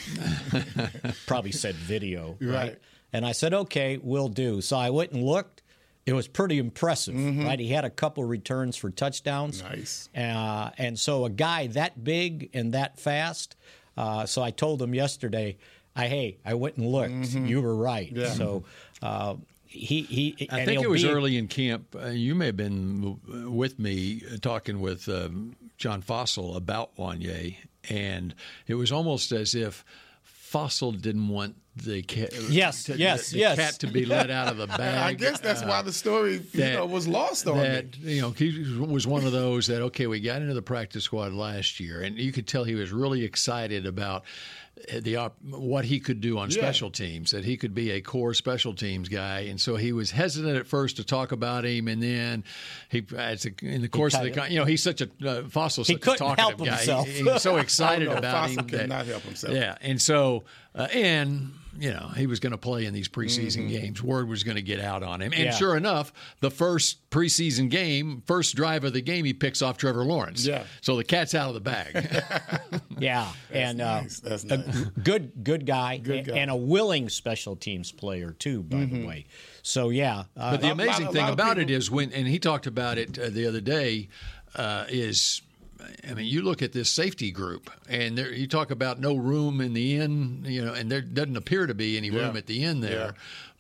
Probably 1.27 1.53
said 1.53 1.77
video, 1.77 2.37
right? 2.41 2.53
Right. 2.53 2.79
And 3.13 3.25
I 3.25 3.33
said, 3.33 3.55
"Okay, 3.55 3.99
we'll 4.03 4.29
do." 4.29 4.61
So 4.61 4.77
I 4.77 4.91
went 4.91 5.13
and 5.13 5.23
looked. 5.23 5.63
It 6.07 6.13
was 6.13 6.29
pretty 6.29 6.59
impressive, 6.59 7.17
right? 7.17 7.59
He 7.59 7.69
had 7.69 7.85
a 7.85 7.91
couple 7.91 8.23
returns 8.25 8.77
for 8.77 8.91
touchdowns. 8.91 9.61
Nice. 9.63 10.09
Uh, 10.17 10.71
and 10.79 10.97
so 10.97 11.25
a 11.25 11.31
guy 11.31 11.67
that 11.69 12.05
big 12.05 12.49
and 12.55 12.73
that 12.75 12.99
fast. 13.01 13.57
Uh, 13.97 14.25
so 14.25 14.41
I 14.41 14.53
told 14.53 14.81
him 14.81 14.95
yesterday, 14.95 15.57
I 15.97 16.07
hey, 16.07 16.39
I 16.45 16.55
went 16.55 16.77
and 16.77 16.87
looked. 16.87 17.35
You 17.35 17.61
were 17.61 17.75
right. 17.75 18.13
Yeah. 18.13 18.31
So 18.31 18.65
uh, 19.03 19.35
he 19.65 20.03
he. 20.03 20.49
I 20.51 20.65
think 20.65 20.81
it 20.83 20.89
was 20.89 21.03
be- 21.03 21.11
early 21.11 21.37
in 21.37 21.49
camp. 21.49 21.97
Uh, 22.01 22.11
you 22.11 22.35
may 22.37 22.47
have 22.47 22.57
been 22.57 23.19
with 23.53 23.79
me 23.79 24.23
uh, 24.33 24.37
talking 24.41 24.81
with 24.81 25.09
um, 25.09 25.57
John 25.77 26.03
Fassel 26.03 26.57
about 26.57 26.95
Juanyeh, 26.97 27.57
and 27.89 28.35
it 28.69 28.75
was 28.75 28.93
almost 28.93 29.33
as 29.33 29.55
if 29.55 29.85
Fassel 30.53 31.01
didn't 31.01 31.29
want 31.29 31.57
the 31.75 32.03
cat. 32.03 32.31
Yes, 32.49 32.85
to- 32.85 32.97
yes, 32.97 33.31
the 33.31 33.39
yes. 33.39 33.57
cat 33.59 33.75
to 33.81 33.87
be 33.87 34.07
let 34.07 34.31
out 34.31 34.49
of 34.49 34.57
the 34.57 34.67
bag. 34.79 34.81
I 34.81 35.13
guess 35.13 35.41
that's 35.41 35.63
why 35.63 35.79
uh, 35.79 35.83
the 35.83 35.93
story 35.93 36.35
you 36.35 36.39
that- 36.55 36.75
know, 36.75 36.87
was 36.87 37.07
lost 37.09 37.47
on 37.47 37.59
me. 37.61 37.83
you 38.01 38.23
know 38.23 38.31
he 38.31 38.65
was 38.81 39.07
one 39.07 39.25
of 39.27 39.33
those 39.33 39.67
that 39.67 39.83
okay 39.83 40.07
we 40.07 40.21
got 40.21 40.41
into 40.41 40.55
the 40.55 40.63
practice 40.63 41.05
squad 41.05 41.33
last 41.33 41.79
year 41.81 42.01
and 42.03 42.17
you 42.19 42.33
could 42.33 42.47
tell 42.47 42.65
he 42.65 42.75
was 42.75 42.93
really 42.93 43.25
excited 43.25 43.85
about 43.87 44.25
the 45.01 45.17
op- 45.17 45.37
what 45.43 45.85
he 45.87 45.99
could 45.99 46.21
do 46.21 46.39
on 46.39 46.51
Yeah. 46.51 46.59
special 46.59 46.91
teams 46.91 47.31
that 47.31 47.45
he 47.45 47.57
could 47.57 47.75
be 47.75 47.91
a 47.93 48.01
core 48.03 48.35
special 48.35 48.75
teams 48.75 49.09
guy 49.09 49.41
and 49.41 49.59
so 49.61 49.77
he 49.77 49.91
was 49.93 50.11
hesitant 50.11 50.57
at 50.57 50.67
first 50.67 50.97
to 50.97 51.05
talk 51.05 51.33
about 51.33 51.65
him 51.65 51.89
and 51.89 52.03
then 52.03 52.45
he 52.91 53.05
as 53.17 53.47
a, 53.47 53.51
in 53.63 53.81
the 53.81 53.89
course 53.89 54.15
of 54.15 54.23
the 54.23 54.31
con- 54.31 54.51
you 54.51 54.59
know 54.59 54.65
he's 54.67 54.83
such 54.83 55.01
a 55.01 55.05
uh, 55.07 55.43
Fassel 55.45 55.87
He 55.87 55.95
such 55.95 56.03
couldn't 56.03 56.19
talkative 56.19 56.45
help 56.45 56.59
guy 56.59 56.77
himself. 56.77 57.09
He- 57.09 57.23
he's 57.23 57.43
so 57.43 57.57
excited 57.67 58.09
about 58.09 58.23
Fassel 58.51 58.59
him 58.61 58.69
could 58.69 58.79
that- 58.81 58.89
not 58.89 59.07
help 59.07 59.23
himself. 59.23 59.55
yeah 59.55 59.77
and 59.81 60.01
so 60.01 60.45
uh, 60.77 60.87
and 60.93 61.53
you 61.79 61.91
know 61.91 62.09
he 62.17 62.27
was 62.27 62.41
going 62.41 62.53
to 62.53 62.57
play 62.59 62.87
in 62.87 62.95
these 62.95 63.07
preseason 63.09 63.69
games 63.69 64.03
word 64.03 64.29
was 64.31 64.43
going 64.45 64.55
to 64.57 64.63
get 64.63 64.81
out 64.81 65.03
on 65.03 65.21
him 65.21 65.33
and 65.33 65.35
Mm-hmm. 65.35 65.45
Yeah. 65.45 65.51
sure 65.51 65.77
enough 65.77 66.11
the 66.41 66.51
first 66.51 67.11
preseason 67.11 67.69
game 67.69 68.23
first 68.27 68.55
drive 68.57 68.85
of 68.85 68.95
the 68.95 69.03
game 69.03 69.27
he 69.27 69.35
picks 69.35 69.61
off 69.61 69.77
trevor 69.77 70.03
lawrence 70.03 70.47
Yeah. 70.47 70.65
so 70.81 70.97
the 70.97 71.05
cat's 71.05 71.35
out 71.35 71.49
of 71.49 71.55
the 71.55 71.61
bag 71.61 72.23
Yeah, 72.99 73.31
and 73.53 73.83
uh, 73.83 74.01
nice. 74.01 74.21
That's 74.21 74.45
a 74.45 74.57
good 75.03 75.45
good 75.45 75.67
guy, 75.67 75.99
Good 75.99 76.29
guy. 76.29 76.39
and 76.39 76.51
a 76.51 76.57
willing 76.57 77.11
special 77.11 77.55
teams 77.55 77.93
player 77.93 78.33
too. 78.33 78.63
By 78.63 78.87
the 78.87 79.05
way, 79.07 79.27
so 79.61 79.91
yeah, 79.91 80.25
uh, 80.35 80.53
But 80.53 80.63
the 80.63 80.71
amazing 80.71 81.09
a 81.09 81.13
thing 81.13 81.29
about 81.29 81.59
it 81.59 81.67
people- 81.67 81.75
is 81.77 81.91
when, 81.91 82.11
and 82.15 82.27
he 82.27 82.39
talked 82.39 82.67
about 82.67 82.97
it 82.97 83.19
uh, 83.19 83.29
the 83.29 83.47
other 83.47 83.61
day, 83.61 84.09
uh, 84.55 84.87
is, 84.89 85.43
I 86.09 86.15
mean, 86.15 86.27
you 86.27 86.43
look 86.43 86.63
at 86.63 86.73
this 86.73 86.91
safety 86.91 87.31
group, 87.31 87.71
and 87.89 88.17
there 88.17 88.33
you 88.33 88.47
talk 88.47 88.71
about 88.71 89.01
no 89.01 89.15
room 89.17 89.61
in 89.61 89.73
the 89.75 89.97
end, 89.97 90.47
you 90.47 90.65
know, 90.65 90.73
and 90.75 90.91
there 90.91 91.01
doesn't 91.01 91.37
appear 91.37 91.67
to 91.67 91.75
be 91.75 91.97
any 91.97 92.11
room 92.11 92.33
Yeah. 92.33 92.39
at 92.39 92.47
the 92.47 92.63
end 92.65 92.83
there. 92.83 92.93
Yeah. 93.07 93.11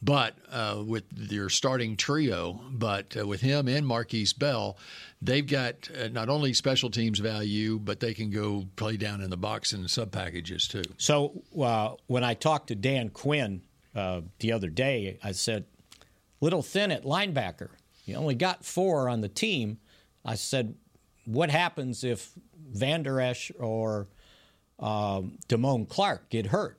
But 0.02 0.36
uh, 0.50 0.82
with 0.86 1.04
your 1.16 1.48
starting 1.48 1.96
trio, 1.96 2.60
but 2.70 3.16
uh, 3.18 3.26
with 3.26 3.40
him 3.40 3.66
and 3.66 3.86
Markquese 3.86 4.38
Bell, 4.38 4.76
they've 5.22 5.46
got 5.46 5.88
uh, 5.98 6.08
not 6.08 6.28
only 6.28 6.52
special 6.52 6.90
teams 6.90 7.18
value, 7.18 7.78
but 7.78 8.00
they 8.00 8.12
can 8.12 8.30
go 8.30 8.66
play 8.76 8.96
down 8.98 9.20
in 9.22 9.30
the 9.30 9.36
box 9.38 9.72
and 9.72 9.90
sub 9.90 10.12
packages 10.12 10.68
too. 10.68 10.82
So 10.98 11.42
uh, 11.60 11.94
when 12.08 12.24
I 12.24 12.34
talked 12.34 12.68
to 12.68 12.74
Dan 12.74 13.08
Quinn 13.08 13.62
uh, 13.94 14.20
the 14.40 14.52
other 14.52 14.68
day, 14.68 15.18
I 15.24 15.32
said, 15.32 15.64
"Little 16.40 16.62
thin 16.62 16.90
at 16.92 17.04
linebacker. 17.04 17.70
You 18.04 18.16
only 18.16 18.34
got 18.34 18.64
four 18.64 19.08
on 19.08 19.22
the 19.22 19.28
team." 19.30 19.78
I 20.28 20.34
said, 20.34 20.74
"What 21.26 21.50
happens 21.50 22.04
if 22.04 22.30
Van 22.70 23.02
Der 23.02 23.20
Esch 23.20 23.52
or 23.58 24.08
um, 24.78 25.38
Damone 25.48 25.88
Clark 25.88 26.30
get 26.30 26.46
hurt?" 26.46 26.78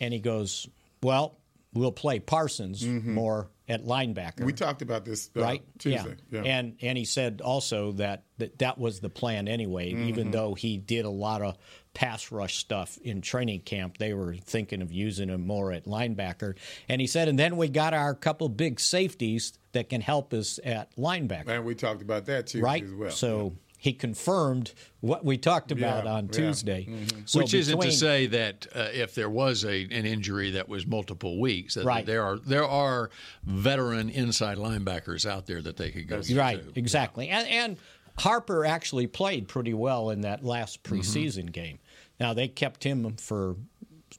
And 0.00 0.14
he 0.14 0.20
goes, 0.20 0.68
"Well, 1.02 1.36
we'll 1.74 1.92
play 1.92 2.18
Parsons 2.18 2.84
more 2.84 3.50
at 3.68 3.84
linebacker." 3.84 4.44
we 4.44 4.52
talked 4.52 4.82
about 4.82 5.04
this 5.04 5.30
uh, 5.36 5.42
right? 5.42 5.62
Tuesday. 5.78 6.16
Yeah. 6.30 6.42
And 6.42 6.76
and 6.80 6.96
he 6.96 7.04
said 7.04 7.40
also 7.40 7.92
that 7.92 8.24
that, 8.38 8.58
that 8.58 8.78
was 8.78 9.00
the 9.00 9.10
plan 9.10 9.48
anyway. 9.48 9.92
Mm-hmm. 9.92 10.08
Even 10.08 10.30
though 10.30 10.54
he 10.54 10.76
did 10.78 11.04
a 11.04 11.10
lot 11.10 11.42
of 11.42 11.56
pass 11.94 12.30
rush 12.30 12.58
stuff 12.58 12.98
in 12.98 13.20
training 13.20 13.60
camp, 13.60 13.98
they 13.98 14.14
were 14.14 14.34
thinking 14.34 14.82
of 14.82 14.92
using 14.92 15.28
him 15.28 15.46
more 15.46 15.72
at 15.72 15.84
linebacker. 15.86 16.56
And 16.88 17.00
he 17.00 17.06
said, 17.06 17.28
and 17.28 17.38
then 17.38 17.56
we 17.56 17.68
got 17.68 17.94
our 17.94 18.14
couple 18.14 18.48
big 18.48 18.78
safeties 18.80 19.52
that 19.72 19.88
can 19.88 20.00
help 20.00 20.32
us 20.32 20.58
at 20.64 20.94
linebacker, 20.96 21.48
and 21.48 21.64
we 21.64 21.74
talked 21.74 22.02
about 22.02 22.26
that 22.26 22.48
too, 22.48 22.60
right? 22.60 22.82
as 22.82 22.92
well. 22.92 23.10
So. 23.10 23.54
He 23.82 23.94
confirmed 23.94 24.74
what 25.00 25.24
we 25.24 25.38
talked 25.38 25.72
about 25.72 26.04
Yeah, 26.04 26.12
on 26.12 26.26
yeah. 26.26 26.32
Tuesday, 26.32 26.86
So 27.24 27.38
Which 27.40 27.54
isn't 27.54 27.80
to 27.80 27.90
say 27.90 28.26
that 28.26 28.66
uh, 28.74 28.88
if 28.92 29.14
there 29.14 29.30
was 29.30 29.64
a 29.64 29.84
an 29.84 30.04
injury 30.04 30.50
that 30.50 30.68
was 30.68 30.86
multiple 30.86 31.40
weeks, 31.40 31.74
that 31.74 31.86
Right. 31.86 32.04
there 32.04 32.22
are 32.22 32.36
there 32.36 32.66
are 32.66 33.08
veteran 33.44 34.10
inside 34.10 34.58
linebackers 34.58 35.24
out 35.24 35.46
there 35.46 35.62
that 35.62 35.78
they 35.78 35.90
could 35.90 36.06
go 36.08 36.20
to. 36.20 36.36
Right, 36.36 36.62
exactly. 36.74 37.28
And, 37.30 37.48
and 37.48 37.76
Harper 38.18 38.66
actually 38.66 39.06
played 39.06 39.48
pretty 39.48 39.72
well 39.72 40.10
in 40.10 40.20
that 40.22 40.44
last 40.44 40.82
Mm-hmm. 40.82 40.94
preseason 41.00 41.50
game. 41.50 41.78
Now 42.20 42.34
they 42.34 42.48
kept 42.48 42.84
him 42.84 43.16
for 43.16 43.56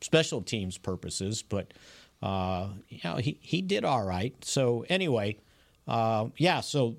special 0.02 0.42
teams 0.42 0.80
purposes, 0.80 1.44
but 1.44 1.72
uh, 2.24 2.70
you 2.90 3.00
know 3.04 3.18
he 3.18 3.38
he 3.42 3.62
did 3.62 3.86
all 3.86 4.04
right. 4.04 4.34
So 4.44 4.86
anyway, 4.90 5.38
uh, 5.88 6.30
yeah. 6.38 6.62
So 6.62 6.96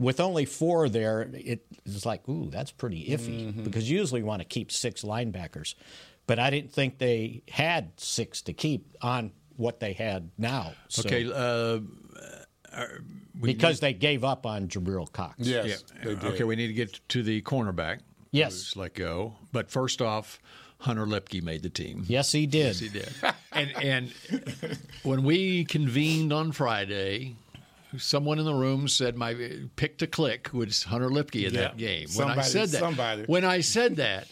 with 0.00 0.18
only 0.18 0.46
four 0.46 0.88
there, 0.88 1.30
it's 1.32 2.04
like 2.04 2.28
ooh, 2.28 2.48
that's 2.50 2.72
pretty 2.72 3.04
iffy 3.10 3.46
Mm-hmm. 3.52 3.62
because 3.62 3.88
usually 3.88 3.90
you 3.90 3.98
usually 4.00 4.22
want 4.24 4.40
to 4.42 4.46
keep 4.48 4.72
six 4.72 5.02
linebackers, 5.02 5.74
but 6.26 6.38
I 6.40 6.50
didn't 6.50 6.72
think 6.72 6.98
they 6.98 7.42
had 7.48 7.92
six 8.00 8.42
to 8.42 8.52
keep 8.52 8.96
on 9.02 9.30
what 9.56 9.78
they 9.78 9.92
had 9.92 10.30
now. 10.38 10.72
So- 10.88 11.02
Okay. 11.06 11.30
Uh, 11.32 11.80
because 13.40 13.80
they 13.80 13.92
gave 13.92 14.22
up 14.24 14.46
on 14.46 14.68
Jabril 14.68 15.10
Cox. 15.12 15.36
yes, 15.40 15.66
yeah. 15.96 16.04
they 16.04 16.14
did. 16.14 16.24
Okay. 16.34 16.44
We 16.44 16.56
need 16.56 16.68
to 16.68 16.72
get 16.72 17.00
to 17.10 17.22
the 17.22 17.42
cornerback. 17.42 18.00
Yes. 18.30 18.52
who's 18.54 18.76
let 18.76 18.94
go. 18.94 19.34
But 19.52 19.70
first 19.70 20.00
off, 20.00 20.38
Hunter 20.78 21.04
Luepke 21.04 21.42
made 21.42 21.62
the 21.62 21.68
team. 21.68 22.04
Yes, 22.06 22.30
he 22.32 22.46
did. 22.46 22.66
Yes, 22.66 22.78
He 22.78 22.88
did. 22.88 23.08
and 23.52 23.70
and 23.76 24.12
when 25.02 25.24
we 25.24 25.64
convened 25.64 26.32
on 26.32 26.52
Friday, 26.52 27.34
someone 27.98 28.38
in 28.38 28.44
the 28.44 28.54
room 28.54 28.88
said 28.88 29.16
my 29.16 29.34
pick 29.76 29.98
to 29.98 30.06
click 30.06 30.50
was 30.52 30.84
Hunter 30.84 31.08
Luepke 31.08 31.46
in 31.46 31.54
that 31.54 31.78
Yeah. 31.78 31.86
game. 31.88 32.08
When 32.14 32.28
I 32.28 32.42
said 32.42 32.68
that, 32.70 32.78
somebody. 32.80 33.24
when 33.24 33.44
I 33.44 33.60
said 33.60 33.96
that, 33.96 34.26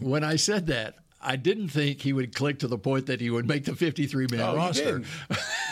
when 0.00 0.24
I 0.24 0.36
said 0.36 0.66
that, 0.68 0.96
I 1.26 1.36
didn't 1.36 1.68
think 1.68 2.02
he 2.02 2.12
would 2.12 2.34
click 2.34 2.58
to 2.58 2.68
the 2.68 2.76
point 2.76 3.06
that 3.06 3.18
he 3.18 3.30
would 3.30 3.48
make 3.48 3.64
the 3.64 3.74
53 3.74 4.26
man 4.30 4.40
you 4.40 4.56
roster. 4.58 5.02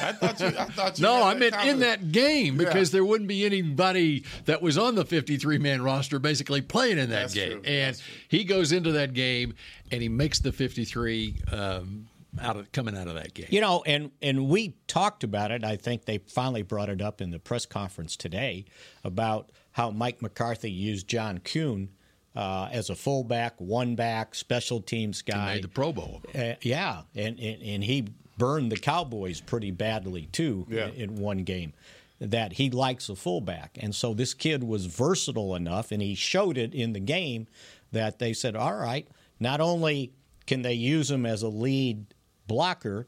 I 0.00 0.12
thought 0.12 0.40
you. 0.40 0.46
I 0.46 0.50
thought 0.64 0.98
you. 0.98 1.02
No, 1.06 1.22
I 1.22 1.34
meant 1.34 1.54
in 1.66 1.80
that 1.80 2.10
game 2.10 2.58
Yeah. 2.58 2.66
because 2.68 2.90
there 2.90 3.04
wouldn't 3.04 3.28
be 3.28 3.44
anybody 3.44 4.24
that 4.46 4.62
was 4.62 4.78
on 4.78 4.94
the 4.94 5.04
53 5.04 5.58
man 5.58 5.82
roster 5.82 6.18
basically 6.18 6.62
playing 6.62 6.96
in 6.96 7.10
that 7.10 7.20
That's 7.20 7.34
game. 7.34 7.50
true. 7.52 7.62
And 7.66 8.00
he 8.28 8.44
goes 8.44 8.72
into 8.72 8.92
that 8.92 9.12
game 9.12 9.54
and 9.90 10.00
he 10.00 10.08
makes 10.08 10.38
the 10.40 10.52
53 10.52 11.34
um, 11.52 12.08
out 12.40 12.56
of 12.56 12.72
coming 12.72 12.96
out 12.96 13.08
of 13.08 13.14
that 13.14 13.34
game. 13.34 13.46
You 13.50 13.60
know, 13.60 13.82
and 13.86 14.10
and 14.22 14.48
we 14.48 14.74
talked 14.86 15.24
about 15.24 15.50
it. 15.50 15.64
I 15.64 15.76
think 15.76 16.04
they 16.06 16.18
finally 16.18 16.62
brought 16.62 16.88
it 16.88 17.02
up 17.02 17.20
in 17.20 17.30
the 17.30 17.38
press 17.38 17.66
conference 17.66 18.16
today 18.16 18.64
about 19.04 19.50
how 19.72 19.90
Mike 19.90 20.22
McCarthy 20.22 20.70
used 20.70 21.08
John 21.08 21.38
Kuhn 21.38 21.88
uh, 22.34 22.68
as 22.72 22.88
a 22.90 22.94
fullback, 22.94 23.60
one 23.60 23.94
back, 23.94 24.34
special 24.34 24.80
teams 24.80 25.20
guy. 25.22 25.54
made 25.54 25.64
the 25.64 25.68
Pro 25.68 25.92
Bowl. 25.92 26.22
Uh, 26.34 26.54
yeah, 26.62 27.02
and, 27.14 27.38
and 27.38 27.62
and 27.62 27.84
he 27.84 28.06
burned 28.38 28.72
the 28.72 28.76
Cowboys 28.78 29.40
pretty 29.40 29.70
badly 29.70 30.26
too 30.32 30.66
Yeah. 30.70 30.88
in, 30.88 31.10
in 31.12 31.16
one 31.16 31.38
game. 31.44 31.74
That 32.18 32.52
he 32.52 32.70
likes 32.70 33.08
a 33.08 33.16
fullback, 33.16 33.76
and 33.80 33.92
so 33.94 34.14
this 34.14 34.32
kid 34.32 34.62
was 34.62 34.86
versatile 34.86 35.56
enough, 35.56 35.90
and 35.90 36.00
he 36.00 36.14
showed 36.14 36.56
it 36.56 36.72
in 36.72 36.92
the 36.92 37.00
game. 37.00 37.48
That 37.90 38.20
they 38.20 38.32
said, 38.32 38.54
all 38.54 38.76
right, 38.76 39.08
not 39.40 39.60
only 39.60 40.12
can 40.46 40.62
they 40.62 40.72
use 40.74 41.10
him 41.10 41.26
as 41.26 41.42
a 41.42 41.48
lead 41.48 42.06
blocker, 42.52 43.06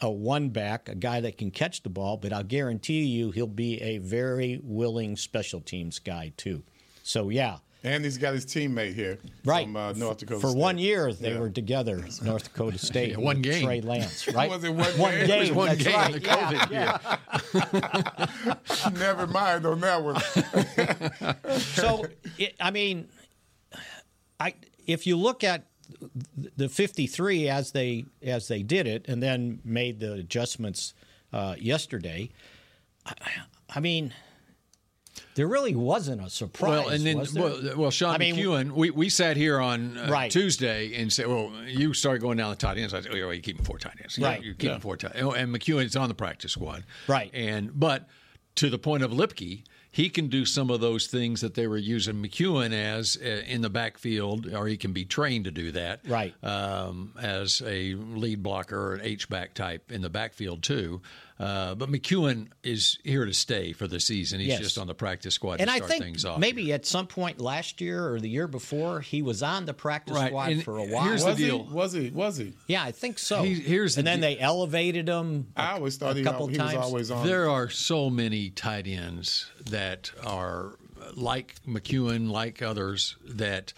a 0.00 0.10
one 0.10 0.48
back, 0.48 0.88
a 0.88 0.96
guy 0.96 1.20
that 1.20 1.38
can 1.38 1.52
catch 1.52 1.84
the 1.84 1.88
ball, 1.90 2.16
but 2.16 2.32
I'll 2.32 2.42
guarantee 2.42 3.04
you 3.04 3.30
he'll 3.30 3.46
be 3.46 3.80
a 3.80 3.98
very 3.98 4.58
willing 4.64 5.16
special 5.16 5.60
teams 5.60 6.00
guy 6.00 6.32
too. 6.36 6.64
So 7.04 7.28
yeah, 7.28 7.58
And 7.84 8.04
he's 8.04 8.18
got 8.18 8.34
his 8.34 8.44
teammate 8.44 8.94
here 8.94 9.18
Right. 9.44 9.64
from 9.66 9.76
uh, 9.76 9.92
North 9.92 10.18
Dakota. 10.18 10.40
For 10.40 10.48
State. 10.50 10.58
one 10.60 10.78
year, 10.78 11.12
they 11.12 11.32
Yeah. 11.34 11.38
were 11.38 11.50
together, 11.50 12.04
North 12.22 12.44
Dakota 12.44 12.78
State. 12.90 13.10
Yeah, 13.12 13.18
one 13.18 13.42
game. 13.42 13.62
Trey 13.64 13.80
Lance, 13.80 14.26
right? 14.34 14.50
Was 14.50 14.64
it 14.64 14.74
one 14.74 14.90
one 14.98 15.12
game? 15.12 15.26
game? 15.28 15.36
It 15.36 15.40
was 15.40 15.52
one 15.52 15.68
that's 15.68 15.84
game, 15.84 15.94
right. 15.94 16.12
the 16.12 16.68
yeah, 16.72 17.18
yeah. 18.82 18.90
Never 18.98 19.26
mind 19.28 19.66
on 19.66 19.80
that 19.80 20.02
one. 20.02 20.20
So, 21.76 22.06
it, 22.38 22.54
I 22.60 22.70
mean, 22.72 23.06
I 24.40 24.54
if 24.86 25.06
you 25.06 25.16
look 25.16 25.44
at 25.44 25.66
the 26.56 26.68
53 26.68 27.48
as 27.48 27.72
they 27.72 28.04
as 28.22 28.48
they 28.48 28.62
did 28.62 28.86
it, 28.86 29.06
and 29.08 29.22
then 29.22 29.60
made 29.64 30.00
the 30.00 30.14
adjustments 30.14 30.94
uh, 31.32 31.54
yesterday, 31.58 32.30
I, 33.06 33.14
I 33.68 33.80
mean. 33.80 34.12
There 35.34 35.46
really 35.48 35.74
wasn't 35.74 36.24
a 36.24 36.30
surprise. 36.30 36.70
Well, 36.70 36.88
and 36.88 37.04
then 37.04 37.26
well, 37.34 37.76
well, 37.76 37.90
Sean 37.90 38.14
I 38.14 38.18
mean, 38.18 38.36
McKeon, 38.36 38.72
we, 38.72 38.90
we 38.90 39.08
sat 39.08 39.36
here 39.36 39.60
on 39.60 39.96
uh, 39.98 40.08
Right. 40.10 40.30
Tuesday 40.30 40.94
and 41.00 41.12
said, 41.12 41.26
well, 41.26 41.52
you 41.66 41.94
started 41.94 42.20
going 42.20 42.38
down 42.38 42.50
the 42.50 42.56
tight 42.56 42.78
ends. 42.78 42.94
I 42.94 43.00
said, 43.00 43.12
oh, 43.12 43.16
yeah, 43.16 43.30
you 43.30 43.40
keeping 43.40 43.64
four 43.64 43.78
tight 43.78 43.96
ends. 44.00 44.18
Right. 44.18 44.42
you 44.42 44.54
keeping 44.54 44.76
Yeah. 44.76 44.78
four 44.78 44.96
tight 44.96 45.16
ends. 45.16 45.34
And 45.36 45.54
McKeon 45.54 45.84
is 45.84 45.96
on 45.96 46.08
the 46.08 46.14
practice 46.14 46.52
squad. 46.52 46.84
Right. 47.08 47.30
And 47.34 47.78
but 47.78 48.08
to 48.56 48.70
the 48.70 48.78
point 48.78 49.02
of 49.02 49.10
Luepke, 49.10 49.64
he 49.90 50.08
can 50.08 50.28
do 50.28 50.44
some 50.44 50.70
of 50.70 50.80
those 50.80 51.06
things 51.06 51.40
that 51.40 51.54
they 51.54 51.66
were 51.66 51.76
using 51.76 52.14
McKeon 52.16 52.72
as 52.72 53.18
uh, 53.20 53.42
in 53.46 53.60
the 53.62 53.70
backfield, 53.70 54.52
or 54.52 54.66
he 54.66 54.76
can 54.76 54.92
be 54.92 55.04
trained 55.04 55.44
to 55.46 55.50
do 55.50 55.72
that. 55.72 56.00
Right. 56.06 56.32
Um, 56.44 57.12
as 57.20 57.62
a 57.66 57.94
lead 57.94 58.42
blocker 58.42 58.78
or 58.78 58.94
an 58.94 59.00
H 59.02 59.28
back 59.28 59.54
type 59.54 59.90
in 59.90 60.02
the 60.02 60.10
backfield 60.10 60.62
too. 60.62 61.02
Uh, 61.40 61.74
but 61.74 61.88
McKeon 61.90 62.48
is 62.62 62.98
here 63.02 63.24
to 63.24 63.32
stay 63.32 63.72
for 63.72 63.88
the 63.88 63.98
season. 63.98 64.40
He's 64.40 64.48
Yes. 64.50 64.60
just 64.60 64.76
on 64.78 64.86
the 64.86 64.94
practice 64.94 65.34
squad 65.34 65.58
And 65.60 65.68
to 65.68 65.72
I 65.72 65.76
start 65.78 65.90
think 65.90 66.04
things 66.04 66.26
off. 66.26 66.38
maybe 66.38 66.70
at 66.74 66.84
some 66.84 67.06
point 67.06 67.40
last 67.40 67.80
year 67.80 68.12
or 68.12 68.20
the 68.20 68.28
year 68.28 68.46
before, 68.46 69.00
he 69.00 69.22
was 69.22 69.42
on 69.42 69.64
the 69.64 69.72
practice 69.72 70.16
Right, 70.16 70.26
squad 70.28 70.50
and 70.52 70.62
for 70.62 70.76
a 70.76 70.84
while. 70.84 71.04
here's 71.04 71.22
the 71.24 71.30
Was 71.30 71.38
he? 71.38 71.50
Was 71.52 71.92
he? 71.94 72.10
Was 72.10 72.36
he? 72.36 72.52
yeah, 72.66 72.82
I 72.84 72.92
think 72.92 73.18
so. 73.18 73.42
He- 73.42 73.54
here's 73.54 73.94
the 73.94 74.00
and 74.00 74.06
then 74.06 74.20
deal. 74.20 74.28
they 74.30 74.38
elevated 74.38 75.08
him. 75.08 75.46
a- 75.56 75.60
I 75.62 75.72
always 75.72 75.96
thought 75.96 76.14
a 76.16 76.18
he, 76.18 76.24
couple 76.24 76.46
he 76.48 76.56
times. 76.58 76.74
was 76.74 76.84
always 76.84 77.10
on. 77.10 77.26
There 77.26 77.48
are 77.48 77.70
so 77.70 78.10
many 78.10 78.50
tight 78.50 78.86
ends 78.86 79.46
that 79.64 80.10
are 80.22 80.76
like 81.14 81.54
McKeon, 81.66 82.30
like 82.30 82.60
others 82.60 83.16
that 83.24 83.72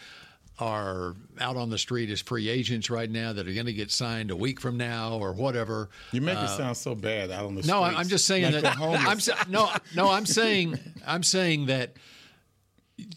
are 0.63 1.15
out 1.41 1.57
on 1.57 1.71
the 1.71 1.79
street 1.79 2.09
as 2.11 2.21
free 2.21 2.49
agents 2.49 2.89
right 2.91 3.11
now 3.11 3.33
that 3.33 3.49
are 3.49 3.53
going 3.53 3.67
to 3.67 3.73
get 3.73 3.91
signed 3.91 4.31
a 4.31 4.37
week 4.37 4.61
from 4.61 4.77
now 4.77 5.19
or 5.19 5.33
whatever. 5.33 5.91
You 6.13 6.21
make 6.21 6.39
it 6.39 6.49
sound 6.49 6.77
so 6.77 6.95
bad 6.95 7.31
out 7.31 7.47
on 7.47 7.55
the 7.55 7.63
Uh, 7.63 7.67
No, 7.67 7.81
streets. 7.83 7.97
I- 7.97 8.01
I'm 8.01 8.09
just 8.09 8.27
saying 8.27 8.53
Like 8.53 8.63
that. 8.63 8.79
I'm 8.79 9.19
no, 9.51 9.71
no. 9.95 10.09
I'm 10.11 10.27
saying 10.27 10.79
I'm 11.07 11.23
saying 11.23 11.67
that 11.67 11.95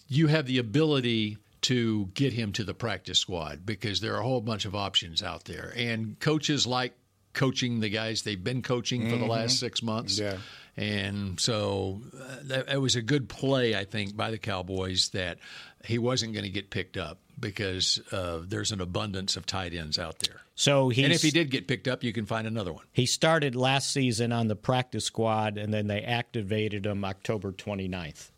you 0.08 0.28
have 0.28 0.46
the 0.48 0.58
ability 0.58 1.38
to 1.62 2.06
get 2.14 2.34
him 2.34 2.52
to 2.54 2.64
the 2.64 2.74
practice 2.74 3.20
squad 3.20 3.66
because 3.66 4.00
there 4.02 4.14
are 4.16 4.20
a 4.22 4.24
whole 4.24 4.42
bunch 4.42 4.66
of 4.66 4.76
options 4.76 5.22
out 5.24 5.46
there, 5.46 5.74
and 5.76 6.20
coaches 6.20 6.66
like 6.68 6.94
coaching 7.36 7.80
the 7.82 7.90
guys 7.90 8.24
they've 8.24 8.44
been 8.44 8.62
coaching 8.64 9.10
for 9.10 9.18
the 9.18 9.26
last 9.26 9.60
six 9.60 9.84
months. 9.84 10.18
Yeah. 10.18 10.38
And 10.78 11.40
so 11.40 12.02
uh, 12.20 12.38
that, 12.44 12.70
it 12.70 12.82
was 12.82 12.96
a 12.96 13.02
good 13.02 13.30
play, 13.30 13.76
I 13.76 13.86
think, 13.86 14.18
by 14.18 14.32
the 14.32 14.38
Cowboys 14.38 15.10
that 15.10 15.38
he 15.86 15.98
wasn't 15.98 16.34
going 16.34 16.44
to 16.44 16.50
get 16.50 16.70
picked 16.70 16.98
up 16.98 17.20
because 17.40 18.02
uh, 18.12 18.40
there's 18.44 18.72
an 18.72 18.82
abundance 18.82 19.38
of 19.38 19.46
tight 19.46 19.74
ends 19.74 19.98
out 20.00 20.20
there. 20.20 20.42
So 20.56 20.90
he 20.90 21.04
And 21.04 21.14
if 21.14 21.22
he 21.22 21.32
did 21.32 21.50
get 21.52 21.68
picked 21.68 21.88
up, 21.88 22.04
you 22.04 22.12
can 22.12 22.26
find 22.26 22.48
another 22.48 22.74
one. 22.74 22.84
he 22.92 23.06
started 23.06 23.56
last 23.56 23.92
season 23.92 24.32
on 24.32 24.48
the 24.48 24.56
practice 24.56 25.06
squad, 25.06 25.58
and 25.58 25.74
then 25.74 25.88
they 25.88 26.02
activated 26.02 26.86
him 26.86 27.06
October 27.06 27.52
29th. 27.52 28.32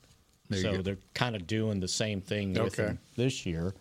There 0.49 0.61
so 0.61 0.81
they're 0.81 0.97
kind 1.13 1.35
of 1.35 1.45
doing 1.45 1.79
the 1.79 1.87
same 1.87 2.21
thing 2.21 2.53
with 2.53 2.79
Okay. 2.79 2.89
him 2.91 2.99
this 3.15 3.45
year. 3.45 3.73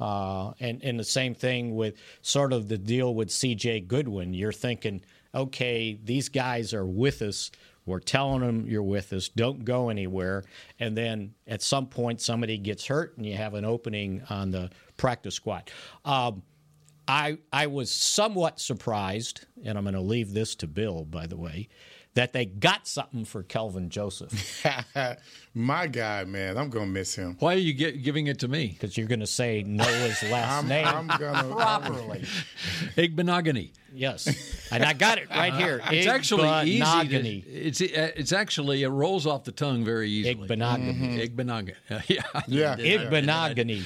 Uh, 0.00 0.52
and, 0.60 0.82
and 0.82 0.98
the 0.98 1.04
same 1.04 1.34
thing 1.34 1.76
with 1.76 1.94
sort 2.22 2.52
of 2.52 2.68
the 2.68 2.78
deal 2.78 3.14
with 3.14 3.28
CJ 3.28 3.86
Goodwin. 3.86 4.34
You're 4.34 4.52
thinking, 4.52 5.02
okay, 5.34 5.98
these 6.02 6.28
guys 6.28 6.74
are 6.74 6.86
with 6.86 7.22
us. 7.22 7.50
We're 7.84 8.00
telling 8.00 8.40
them 8.40 8.66
you're 8.68 8.82
with 8.82 9.12
us. 9.12 9.28
Don't 9.28 9.64
go 9.64 9.88
anywhere. 9.88 10.44
And 10.78 10.96
then 10.96 11.34
at 11.46 11.62
some 11.62 11.86
point, 11.86 12.20
somebody 12.20 12.58
gets 12.58 12.86
hurt, 12.86 13.16
and 13.16 13.26
you 13.26 13.36
have 13.36 13.54
an 13.54 13.64
opening 13.64 14.22
on 14.30 14.50
the 14.50 14.70
practice 14.96 15.34
squad. 15.34 15.70
Um, 16.04 16.42
I 17.08 17.38
I 17.52 17.66
was 17.66 17.90
somewhat 17.90 18.60
surprised, 18.60 19.46
and 19.64 19.76
I'm 19.76 19.84
going 19.84 19.94
to 19.94 20.00
leave 20.00 20.32
this 20.32 20.54
to 20.56 20.66
Bill, 20.66 21.04
by 21.04 21.26
the 21.26 21.36
way, 21.36 21.68
that 22.14 22.32
they 22.32 22.44
got 22.44 22.86
something 22.86 23.24
for 23.24 23.42
Kelvin 23.42 23.88
Joseph 23.88 24.66
My 25.54 25.86
guy, 25.86 26.24
man, 26.24 26.56
I'm 26.56 26.70
gonna 26.70 26.86
miss 26.86 27.14
him. 27.14 27.36
Why 27.38 27.54
are 27.54 27.58
you 27.58 27.74
get, 27.74 28.02
giving 28.02 28.26
it 28.26 28.38
to 28.40 28.48
me? 28.48 28.68
because 28.68 28.96
you're 28.96 29.06
going 29.06 29.20
to 29.20 29.26
say 29.26 29.62
Noah's 29.62 30.22
last 30.30 30.62
I'm, 30.62 30.68
name 30.68 30.86
I'm 30.86 31.06
gonna 31.06 31.54
properly. 31.54 32.20
Igbinoghene. 32.96 33.70
yes, 33.92 34.68
and 34.70 34.82
I 34.82 34.94
got 34.94 35.18
it 35.18 35.28
right 35.28 35.52
here. 35.54 35.82
It's 35.90 36.06
actually 36.06 36.70
easy. 36.70 36.80
To, 36.80 36.86
Igbinoghene. 36.86 37.44
it's 37.46 37.80
uh, 37.82 38.12
it's 38.16 38.32
actually 38.32 38.82
it 38.82 38.88
rolls 38.88 39.26
off 39.26 39.44
the 39.44 39.52
tongue 39.52 39.84
very 39.84 40.10
easily. 40.10 40.48
Igbinoghene. 40.48 40.96
Mm-hmm. 40.96 41.38
Igbinoghene. 41.38 41.74
Yeah. 42.08 42.22
Yeah. 42.46 42.76
Igbinoghene. 42.76 43.84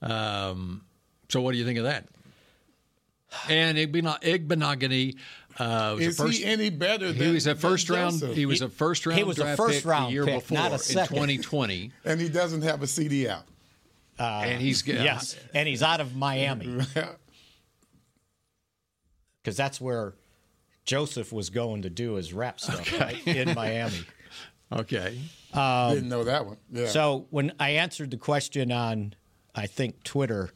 Um, 0.00 0.82
so 1.28 1.40
what 1.40 1.52
do 1.52 1.58
you 1.58 1.64
think 1.64 1.78
of 1.78 1.84
that? 1.84 2.06
And 3.48 3.78
Igbeno- 3.78 4.20
Igbinoghene 4.20 5.16
uh, 5.58 5.94
was 5.96 6.06
Is 6.06 6.16
first. 6.16 6.38
he 6.38 6.44
any 6.44 6.70
better? 6.70 7.06
he 7.08 7.12
than, 7.12 7.34
was 7.34 7.46
a 7.46 7.54
first 7.54 7.90
round. 7.90 8.20
Joseph? 8.20 8.36
He 8.36 8.46
was 8.46 8.62
a 8.62 8.68
first 8.68 9.06
round. 9.06 9.18
he 9.18 9.24
was 9.24 9.38
a 9.38 9.42
draft 9.42 9.56
first 9.58 9.78
pick 9.78 9.86
round 9.90 10.08
the 10.08 10.12
year 10.12 10.24
pick, 10.24 10.34
before 10.40 10.58
not 10.58 10.70
a 10.70 10.74
in 10.74 10.78
2020, 11.06 11.92
and 12.04 12.20
he 12.20 12.28
doesn't 12.28 12.62
have 12.62 12.82
a 12.82 12.86
CD 12.86 13.28
out. 13.28 13.44
and 14.18 14.60
he's 14.60 14.82
uh, 14.88 14.92
Yes, 14.92 15.36
and 15.54 15.68
he's 15.68 15.82
out 15.82 16.00
of 16.00 16.16
Miami 16.16 16.66
because 19.42 19.56
that's 19.56 19.80
where 19.80 20.14
Joseph 20.84 21.32
was 21.32 21.50
going 21.50 21.82
to 21.82 21.90
do 21.90 22.14
his 22.14 22.32
rap 22.32 22.60
stuff 22.60 22.98
right 22.98 23.26
in 23.26 23.54
Miami. 23.54 24.04
Okay. 24.72 25.18
Didn't 25.52 26.08
know 26.08 26.24
that 26.24 26.46
one. 26.46 26.56
Yeah. 26.70 26.86
So 26.86 27.26
when 27.30 27.52
I 27.60 27.70
answered 27.70 28.10
the 28.10 28.16
question 28.16 28.72
on, 28.72 29.14
I 29.54 29.66
think 29.66 30.02
Twitter, 30.02 30.50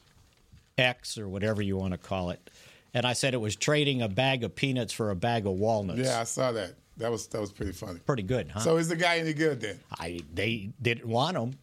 X 0.78 1.18
or 1.18 1.28
whatever 1.28 1.60
you 1.60 1.76
want 1.76 1.92
to 1.92 1.98
call 1.98 2.30
it, 2.30 2.48
and 2.96 3.06
I 3.06 3.12
said 3.12 3.34
it 3.34 3.40
was 3.40 3.54
trading 3.56 4.02
a 4.02 4.08
bag 4.08 4.42
of 4.42 4.54
peanuts 4.56 4.92
for 4.92 5.10
a 5.10 5.16
bag 5.16 5.46
of 5.46 5.52
walnuts. 5.52 6.00
yeah, 6.00 6.20
I 6.20 6.24
saw 6.24 6.50
that. 6.52 6.74
That 6.96 7.10
was 7.10 7.26
that 7.28 7.40
was 7.40 7.52
pretty 7.52 7.72
funny. 7.72 8.00
pretty 8.00 8.22
good, 8.22 8.50
huh? 8.50 8.60
So 8.60 8.76
is 8.78 8.88
the 8.88 8.96
guy 8.96 9.18
any 9.18 9.34
good 9.34 9.60
then? 9.60 9.78
I 9.98 10.20
they 10.32 10.70
didn't 10.80 11.06
want 11.06 11.36
him. 11.36 11.54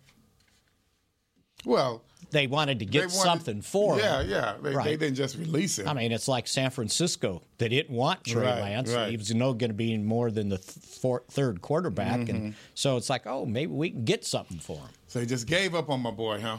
Well, 1.66 2.04
They 2.32 2.48
wanted 2.48 2.80
to 2.80 2.86
get 2.86 3.04
wanted- 3.04 3.14
something 3.22 3.62
for 3.62 3.98
Yeah, 4.00 4.22
him. 4.22 4.30
yeah. 4.30 4.36
yeah. 4.36 4.58
they 4.62 4.76
Right. 4.76 5.00
didn't 5.00 5.16
just 5.16 5.38
release 5.38 5.80
him. 5.80 5.88
I 5.88 5.94
mean, 5.94 6.12
it's 6.12 6.28
like 6.28 6.48
San 6.48 6.72
Francisco. 6.72 7.42
They 7.58 7.70
didn't 7.70 7.96
want 7.96 8.24
Trey 8.26 8.44
Right, 8.44 8.62
Lance. 8.62 8.92
right. 8.92 9.10
He 9.12 9.18
was 9.18 9.34
no 9.34 9.54
going 9.54 9.70
to 9.70 9.74
be 9.76 9.96
more 9.98 10.30
than 10.32 10.50
the 10.50 10.58
th- 10.58 10.70
four, 10.86 11.24
third 11.30 11.62
quarterback, 11.62 12.22
Mm-hmm. 12.22 12.36
and 12.36 12.56
so 12.74 12.98
it's 12.98 13.10
like, 13.10 13.26
oh, 13.28 13.46
maybe 13.46 13.72
we 13.72 13.92
can 13.92 14.04
get 14.04 14.26
something 14.26 14.60
for 14.60 14.78
him. 14.78 14.90
so 15.08 15.20
he 15.20 15.26
just 15.26 15.46
gave 15.48 15.74
up 15.76 15.90
on 15.90 16.02
my 16.02 16.12
boy, 16.12 16.40
huh? 16.42 16.58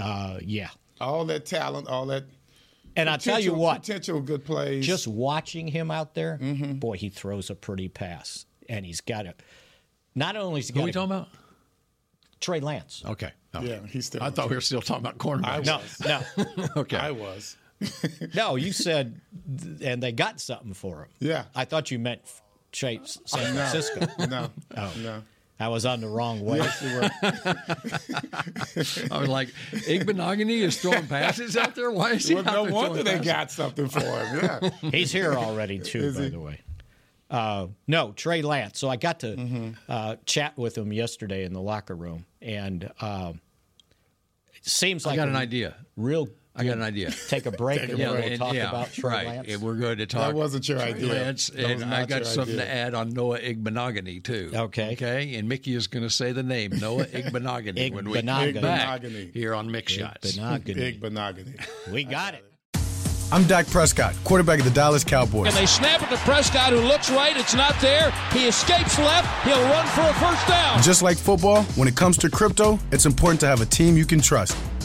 Uh, 0.00 0.38
yeah. 0.42 0.68
All 1.00 1.24
that 1.26 1.46
talent, 1.46 1.86
all 1.88 2.06
that. 2.06 2.24
And 2.96 3.10
I'll 3.10 3.18
tell 3.18 3.38
you 3.38 3.52
what, 3.54 3.82
potential 3.82 4.20
good 4.20 4.44
plays. 4.44 4.84
just 4.86 5.06
watching 5.06 5.68
him 5.68 5.90
out 5.90 6.14
there, 6.14 6.38
Mm-hmm. 6.40 6.74
boy, 6.74 6.96
he 6.96 7.08
throws 7.10 7.50
a 7.50 7.54
pretty 7.54 7.88
pass, 7.88 8.46
and 8.68 8.84
he's 8.86 9.00
got 9.00 9.26
a. 9.26 9.34
Not 10.14 10.34
only 10.36 10.60
is 10.60 10.68
he 10.68 10.72
Who 10.72 10.78
got 10.78 10.82
are 10.82 10.84
we 10.86 10.90
a- 10.90 10.94
talking 10.94 11.10
about? 11.12 11.28
Trey 12.40 12.60
Lance. 12.60 13.02
Okay. 13.06 13.30
Okay. 13.54 13.66
yeah, 13.68 13.78
he's 13.86 14.06
still. 14.06 14.22
I 14.22 14.30
thought 14.30 14.48
we 14.50 14.54
were 14.56 14.60
still 14.60 14.82
talking 14.82 15.04
about 15.06 15.18
cornerbacks. 15.18 16.04
No, 16.04 16.20
no, 16.56 16.66
Okay. 16.76 16.96
I 16.96 17.10
was. 17.10 17.56
no. 18.34 18.56
You 18.56 18.72
said, 18.72 19.20
and 19.82 20.02
they 20.02 20.12
got 20.12 20.40
something 20.40 20.74
for 20.74 21.02
him. 21.04 21.08
Yeah. 21.18 21.44
I 21.54 21.64
thought 21.64 21.90
you 21.90 21.98
meant 21.98 22.20
Trey 22.72 23.00
San 23.04 23.54
No. 23.54 23.60
Francisco. 23.66 24.06
No, 24.26 24.50
Oh. 24.76 24.92
no. 25.02 25.22
I 25.58 25.68
was 25.68 25.86
on 25.86 26.00
the 26.02 26.08
wrong 26.08 26.44
way. 26.44 26.58
Yes, 26.58 26.82
you 26.82 26.94
were. 26.96 27.10
I 29.10 29.18
was 29.20 29.28
like, 29.28 29.48
Igbinoghene 29.72 30.50
is 30.50 30.80
throwing 30.80 31.06
passes 31.06 31.56
out 31.56 31.74
there. 31.74 31.90
Why 31.90 32.12
is 32.12 32.28
he 32.28 32.34
Well, 32.34 32.46
out 32.46 32.52
no 32.54 32.64
there 32.64 32.72
wonder 32.74 33.02
they 33.02 33.12
passes? 33.18 33.26
got 33.26 33.50
something 33.50 33.88
for 33.88 34.00
him. 34.00 34.38
Yeah. 34.42 34.70
He's 34.90 35.12
here 35.12 35.34
already 35.34 35.78
too, 35.78 36.00
Is 36.00 36.16
by 36.16 36.24
he? 36.24 36.28
the 36.30 36.40
way. 36.40 36.60
Uh, 37.30 37.68
no, 37.86 38.12
Trey 38.12 38.42
Lance. 38.42 38.78
So 38.78 38.88
I 38.88 38.96
got 38.96 39.20
to 39.20 39.28
Mm-hmm. 39.36 39.70
uh, 39.88 40.16
chat 40.26 40.56
with 40.58 40.76
him 40.76 40.92
yesterday 40.92 41.44
in 41.44 41.52
the 41.52 41.60
locker 41.62 41.94
room, 41.94 42.24
and 42.42 42.90
um, 43.00 43.40
it 44.54 44.64
seems 44.66 45.04
like 45.06 45.14
I 45.14 45.16
got 45.16 45.28
an 45.28 45.36
idea. 45.36 45.74
Real. 45.96 46.28
I 46.58 46.64
got 46.64 46.78
an 46.78 46.82
idea. 46.82 47.10
Take 47.28 47.44
a 47.46 47.50
break 47.50 47.82
and 47.82 47.98
we'll 47.98 48.14
and- 48.14 48.38
talk 48.38 48.54
yeah, 48.54 48.70
about 48.70 48.92
Trey 48.92 49.10
right. 49.10 49.26
Lance. 49.26 49.48
And 49.48 49.60
we're 49.62 49.74
going 49.74 49.98
to 49.98 50.06
talk. 50.06 50.28
That 50.28 50.34
wasn't 50.34 50.68
your 50.68 50.78
Trey 50.78 50.94
idea. 50.94 51.12
Lance, 51.12 51.48
and 51.50 51.84
I 51.84 52.06
got 52.06 52.24
something 52.26 52.54
idea. 52.54 52.64
to 52.66 52.72
add 52.74 52.94
on 52.94 53.10
Noah 53.10 53.38
Igbinoghene 53.40 54.24
too. 54.24 54.50
Okay. 54.54 54.92
Okay. 54.92 55.34
And 55.36 55.48
Mickey 55.48 55.74
is 55.74 55.86
going 55.86 56.02
to 56.02 56.10
say 56.10 56.32
the 56.32 56.42
name 56.42 56.72
Noah 56.80 57.04
Igbinoghene 57.06 57.92
when 57.92 58.08
we 58.08 58.18
Igbinoghene. 58.22 58.52
come 58.54 58.62
back 58.62 59.02
Igbinoghene. 59.02 59.34
here 59.34 59.54
on 59.54 59.68
Mick 59.68 59.88
Shots. 59.88 60.32
Benogany. 60.36 60.74
Big 60.74 61.02
monogamy. 61.02 61.54
We 61.92 62.04
got 62.04 62.34
it. 62.34 62.42
I'm 63.32 63.42
Dak 63.44 63.66
Prescott, 63.66 64.14
quarterback 64.22 64.60
of 64.60 64.64
the 64.64 64.70
Dallas 64.70 65.02
Cowboys. 65.02 65.48
And 65.48 65.56
they 65.56 65.66
snap 65.66 66.00
it 66.00 66.08
to 66.10 66.16
Prescott, 66.18 66.70
who 66.72 66.78
looks 66.78 67.10
right. 67.10 67.36
It's 67.36 67.54
not 67.54 67.74
there. 67.80 68.12
He 68.32 68.46
escapes 68.46 68.98
left. 69.00 69.44
He'll 69.44 69.60
run 69.64 69.84
for 69.88 70.02
a 70.02 70.14
first 70.14 70.46
down. 70.46 70.80
Just 70.80 71.02
like 71.02 71.18
football, 71.18 71.64
when 71.74 71.88
it 71.88 71.96
comes 71.96 72.16
to 72.18 72.30
crypto, 72.30 72.78
it's 72.92 73.04
important 73.04 73.40
to 73.40 73.46
have 73.48 73.60
a 73.60 73.66
team 73.66 73.96
you 73.96 74.06
can 74.06 74.20
trust. 74.20 74.56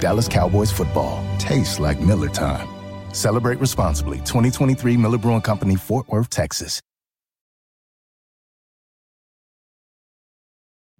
Dallas 0.00 0.28
Cowboys 0.28 0.70
football 0.70 1.24
tastes 1.38 1.80
like 1.80 2.00
Miller 2.00 2.28
time. 2.28 2.68
Celebrate 3.12 3.58
responsibly. 3.60 4.18
2023 4.18 4.96
Miller 4.96 5.18
Brewing 5.18 5.40
Company, 5.40 5.76
Fort 5.76 6.08
Worth, 6.08 6.30
Texas. 6.30 6.80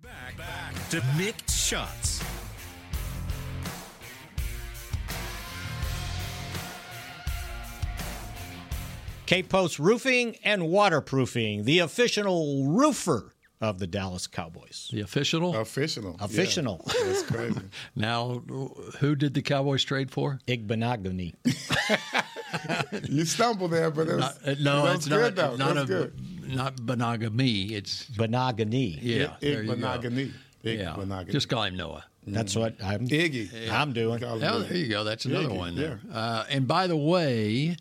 Back, 0.02 0.36
back 0.36 0.88
to 0.90 1.02
mixed 1.16 1.56
shots. 1.56 2.22
Cape 9.26 9.48
Post 9.48 9.80
Roofing 9.80 10.36
and 10.44 10.68
Waterproofing, 10.68 11.64
the 11.64 11.80
official 11.80 12.64
roofer 12.68 13.34
of 13.68 13.78
the 13.78 13.86
Dallas 13.86 14.26
Cowboys. 14.26 14.88
The 14.92 15.00
official? 15.00 15.56
Official. 15.56 16.16
Official. 16.20 16.80
Yeah, 16.86 17.04
that's 17.04 17.22
crazy. 17.22 17.60
now, 17.96 18.42
who 19.00 19.14
did 19.16 19.34
the 19.34 19.42
Cowboys 19.42 19.84
trade 19.84 20.10
for? 20.10 20.38
Igbinoghene. 20.48 21.34
you 23.08 23.24
stumbled 23.24 23.70
there, 23.72 23.90
but 23.90 24.08
it 24.08 24.14
was, 24.16 24.20
Not- 24.20 24.36
uh, 24.48 24.54
no, 24.60 24.86
it's 24.86 24.96
was 24.96 25.08
not. 25.08 25.16
good, 25.16 25.36
though. 25.36 25.56
Not 25.56 25.74
That's 25.74 25.90
a 25.90 25.92
good. 25.92 26.54
not 26.54 26.80
monogamy. 26.80 27.74
It's 27.74 28.06
Benogany. 28.06 28.98
yeah. 29.02 29.34
there 29.40 29.62
you 29.62 29.68
go. 29.68 29.74
Igbinoghene. 29.76 30.32
Yeah, 30.62 30.94
Igbinoghene. 30.96 31.30
just 31.30 31.48
call 31.48 31.64
him 31.64 31.76
Noah. 31.76 32.04
That's 32.28 32.56
what 32.56 32.74
I'm 32.82 33.06
Iggy. 33.06 33.70
I'm 33.70 33.92
doing. 33.92 34.22
Oh, 34.24 34.38
there 34.38 34.76
you 34.76 34.88
go. 34.88 35.04
That's 35.04 35.26
another 35.26 35.48
Iggy, 35.48 35.56
one 35.56 35.76
there. 35.76 36.00
Uh, 36.12 36.44
and 36.50 36.66
by 36.66 36.88
the 36.88 36.96
way, 36.96 37.76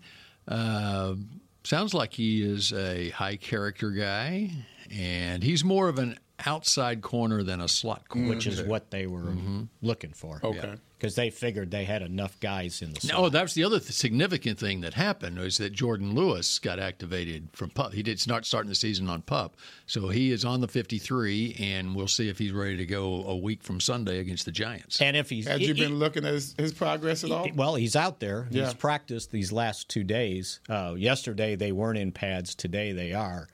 uh, 0.47 1.15
sounds 1.63 1.95
like 1.95 2.13
he 2.13 2.43
is 2.43 2.71
a 2.71 3.09
high 3.09 3.37
character 3.37 3.89
guy, 3.89 4.51
and 4.91 5.43
he's 5.43 5.63
more 5.63 5.87
of 5.89 5.99
an 5.99 6.17
outside 6.45 7.01
corner 7.01 7.43
than 7.43 7.61
a 7.61 7.67
slot 7.67 8.09
corner. 8.09 8.27
which 8.27 8.45
is 8.45 8.61
what 8.61 8.91
they 8.91 9.07
were 9.07 9.33
looking 9.81 10.11
for. 10.11 10.39
Okay. 10.43 10.75
Because 10.97 11.15
they 11.15 11.29
figured 11.29 11.71
they 11.71 11.83
had 11.85 12.01
enough 12.01 12.39
guys 12.39 12.81
in 12.81 12.93
the 12.93 12.99
slot. 13.01 13.21
No, 13.21 13.29
that 13.29 13.41
was 13.41 13.53
the 13.53 13.63
other 13.63 13.79
th- 13.79 13.91
significant 13.91 14.57
thing 14.57 14.81
that 14.81 14.93
happened 14.95 15.37
was 15.37 15.57
that 15.57 15.73
Jourdan 15.73 16.13
Lewis 16.13 16.57
got 16.59 16.79
activated 16.79 17.49
from 17.53 17.69
pup. 17.69 17.93
He 17.93 18.01
did 18.01 18.19
start 18.19 18.45
starting 18.45 18.69
the 18.69 18.75
season 18.75 19.09
on 19.09 19.21
pup, 19.21 19.55
so 19.85 20.07
he 20.09 20.31
is 20.31 20.43
on 20.45 20.61
the 20.61 20.67
53, 20.69 21.57
and 21.59 21.95
we'll 21.95 22.07
see 22.07 22.27
if 22.29 22.37
he's 22.37 22.53
ready 22.53 22.77
to 22.77 22.85
go 22.85 23.23
a 23.27 23.35
week 23.35 23.61
from 23.61 23.79
Sunday 23.81 24.19
against 24.19 24.45
the 24.45 24.51
Giants. 24.51 25.01
And 25.01 25.15
if 25.17 25.29
he's 25.29 25.47
Had 25.47 25.61
you 25.61 25.73
he- 25.73 25.81
been 25.81 25.99
looking 25.99 26.25
at 26.25 26.33
his, 26.33 26.55
his 26.57 26.73
progress 26.73 27.23
at 27.23 27.31
all? 27.31 27.47
well, 27.55 27.75
he's 27.75 27.95
out 27.97 28.19
there. 28.19 28.47
Yeah. 28.49 28.65
He's 28.65 28.73
practiced 28.73 29.31
these 29.31 29.51
last 29.51 29.89
two 29.89 30.03
days. 30.03 30.59
Uh, 30.69 30.95
yesterday 30.97 31.55
they 31.55 31.71
weren't 31.73 31.97
in 31.99 32.11
pads. 32.13 32.55
Today 32.55 32.93
they 32.93 33.13
are. 33.13 33.47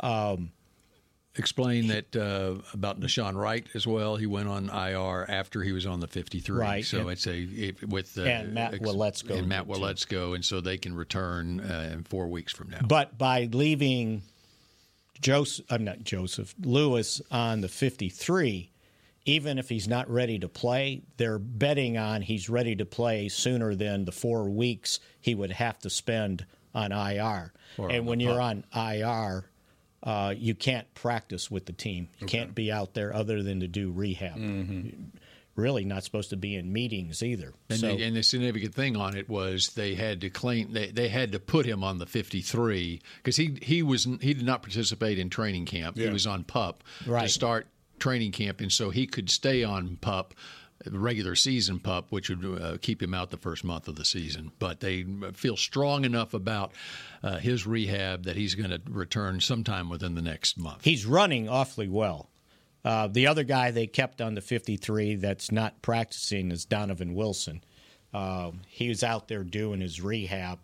Um, 0.00 0.50
Explain 1.38 1.88
that 1.88 2.16
uh, 2.16 2.54
about 2.72 3.00
Deshaun 3.00 3.34
Wright 3.34 3.66
as 3.74 3.86
well. 3.86 4.16
He 4.16 4.26
went 4.26 4.48
on 4.48 4.70
IR 4.70 5.26
after 5.28 5.62
he 5.62 5.72
was 5.72 5.84
on 5.86 6.00
the 6.00 6.06
53. 6.06 6.56
Right, 6.58 6.84
So 6.84 7.00
and- 7.00 7.10
it's 7.10 7.26
a 7.26 7.36
it, 7.38 7.88
with 7.88 8.16
uh, 8.18 8.22
And 8.22 8.54
Matt 8.54 8.72
Waletzko 8.74 9.38
and 9.38 9.48
Matt. 9.48 9.66
Waletzko, 9.66 10.34
and 10.34 10.44
so 10.44 10.60
they 10.60 10.78
can 10.78 10.94
return 10.94 11.60
uh, 11.60 11.90
in 11.92 12.04
four 12.04 12.28
weeks 12.28 12.52
from 12.52 12.70
now. 12.70 12.80
but 12.86 13.18
by 13.18 13.48
leaving 13.52 14.22
Joseph, 15.20 15.64
I'm 15.70 15.84
not 15.84 16.04
Joseph 16.04 16.54
Lewis 16.62 17.20
on 17.30 17.60
the 17.60 17.68
53, 17.68 18.70
even 19.24 19.58
if 19.58 19.68
he's 19.68 19.88
not 19.88 20.08
ready 20.10 20.38
to 20.38 20.48
play, 20.48 21.02
they're 21.16 21.38
betting 21.38 21.96
on 21.98 22.22
he's 22.22 22.48
ready 22.48 22.76
to 22.76 22.84
play 22.84 23.28
sooner 23.28 23.74
than 23.74 24.04
the 24.04 24.12
four 24.12 24.48
weeks 24.48 25.00
he 25.20 25.34
would 25.34 25.50
have 25.52 25.78
to 25.80 25.90
spend 25.90 26.44
on 26.74 26.92
IR. 26.92 27.52
Or 27.78 27.88
and 27.90 28.00
on 28.00 28.06
when 28.06 28.20
you're 28.20 28.40
on 28.40 28.64
IR, 28.74 29.46
uh, 30.02 30.34
you 30.36 30.54
can't 30.54 30.92
practice 30.94 31.50
with 31.50 31.66
the 31.66 31.72
team. 31.72 32.08
You 32.18 32.26
can't 32.26 32.54
be 32.54 32.70
out 32.70 32.94
there 32.94 33.14
other 33.14 33.42
than 33.42 33.60
to 33.60 33.68
do 33.68 33.90
rehab. 33.90 34.36
Really, 35.56 35.86
not 35.86 36.04
supposed 36.04 36.28
to 36.30 36.36
be 36.36 36.54
in 36.54 36.70
meetings 36.70 37.22
either. 37.22 37.54
And, 37.70 37.78
so 37.78 37.96
the, 37.96 38.02
and 38.04 38.14
the 38.14 38.22
significant 38.22 38.74
thing 38.74 38.94
on 38.94 39.16
it 39.16 39.26
was 39.26 39.70
they 39.70 39.94
had 39.94 40.20
to 40.20 40.28
claim 40.28 40.74
they, 40.74 40.90
they 40.90 41.08
had 41.08 41.32
to 41.32 41.38
put 41.40 41.64
him 41.64 41.82
on 41.82 41.96
the 41.96 42.04
53 42.04 43.00
because 43.16 43.36
he 43.36 43.56
he 43.62 43.82
was 43.82 44.04
he 44.20 44.34
did 44.34 44.44
not 44.44 44.60
participate 44.60 45.18
in 45.18 45.30
training 45.30 45.64
camp. 45.64 45.96
He 45.96 46.02
was 46.12 46.26
on 46.26 46.44
pup 46.44 46.84
to 47.24 47.28
start 47.30 47.68
training 47.98 48.32
camp, 48.32 48.60
and 48.60 48.70
so 48.70 48.90
he 48.90 49.06
could 49.06 49.30
stay 49.30 49.64
on 49.64 49.96
pup. 49.96 50.34
Regular 50.90 51.34
season 51.34 51.78
pup, 51.80 52.06
which 52.10 52.28
would 52.28 52.44
uh, 52.44 52.76
keep 52.80 53.02
him 53.02 53.14
out 53.14 53.30
the 53.30 53.36
first 53.36 53.64
month 53.64 53.88
of 53.88 53.96
the 53.96 54.04
season, 54.04 54.52
but 54.58 54.80
they 54.80 55.04
feel 55.32 55.56
strong 55.56 56.04
enough 56.04 56.34
about 56.34 56.72
uh, 57.22 57.38
his 57.38 57.66
rehab 57.66 58.24
that 58.24 58.36
he's 58.36 58.54
going 58.54 58.70
to 58.70 58.80
return 58.88 59.40
sometime 59.40 59.88
within 59.88 60.14
the 60.14 60.22
next 60.22 60.58
month. 60.58 60.84
he's 60.84 61.06
running 61.06 61.48
awfully 61.48 61.88
well. 61.88 62.28
Uh, 62.84 63.08
the 63.08 63.26
other 63.26 63.42
guy 63.42 63.70
they 63.70 63.86
kept 63.86 64.20
on 64.20 64.34
the 64.34 64.40
53 64.40 65.16
that's 65.16 65.50
not 65.50 65.82
practicing 65.82 66.52
is 66.52 66.64
Donovan 66.64 67.14
Wilson. 67.14 67.64
Um, 68.14 68.60
he 68.68 68.88
was 68.88 69.02
out 69.02 69.28
there 69.28 69.42
doing 69.44 69.80
his 69.80 70.00
rehab. 70.00 70.60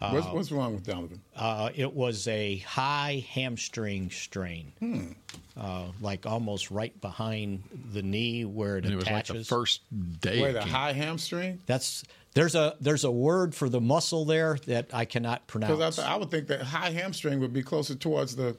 What's, 0.00 0.26
what's 0.28 0.52
wrong 0.52 0.74
with 0.74 0.84
Donovan? 0.86 1.20
Uh, 1.36 1.70
it 1.74 1.92
was 1.94 2.26
a 2.28 2.56
high 2.58 3.24
hamstring 3.32 4.10
strain, 4.10 4.72
Hmm. 4.78 5.12
uh, 5.58 5.86
like 6.00 6.26
almost 6.26 6.70
right 6.70 6.98
behind 7.00 7.62
the 7.92 8.02
knee 8.02 8.44
where 8.44 8.78
it 8.78 8.84
and 8.84 8.94
it 8.94 8.96
was 8.96 9.06
like 9.10 9.26
the 9.26 9.44
first 9.44 9.82
day. 10.20 10.42
Wait, 10.42 10.56
of 10.56 10.64
a 10.64 10.68
high 10.68 10.92
hamstring? 10.92 11.60
That's 11.66 12.04
there's 12.34 12.54
a 12.54 12.76
there's 12.80 13.04
a 13.04 13.10
word 13.10 13.54
for 13.54 13.68
the 13.68 13.80
muscle 13.80 14.24
there 14.24 14.56
that 14.66 14.86
I 14.92 15.04
cannot 15.04 15.46
pronounce. 15.46 15.72
Because 15.78 15.98
I, 15.98 16.02
th- 16.02 16.12
I 16.14 16.16
would 16.16 16.30
think 16.30 16.46
that 16.48 16.62
high 16.62 16.90
hamstring 16.90 17.40
would 17.40 17.52
be 17.52 17.62
closer 17.62 17.94
towards 17.94 18.36
the 18.36 18.56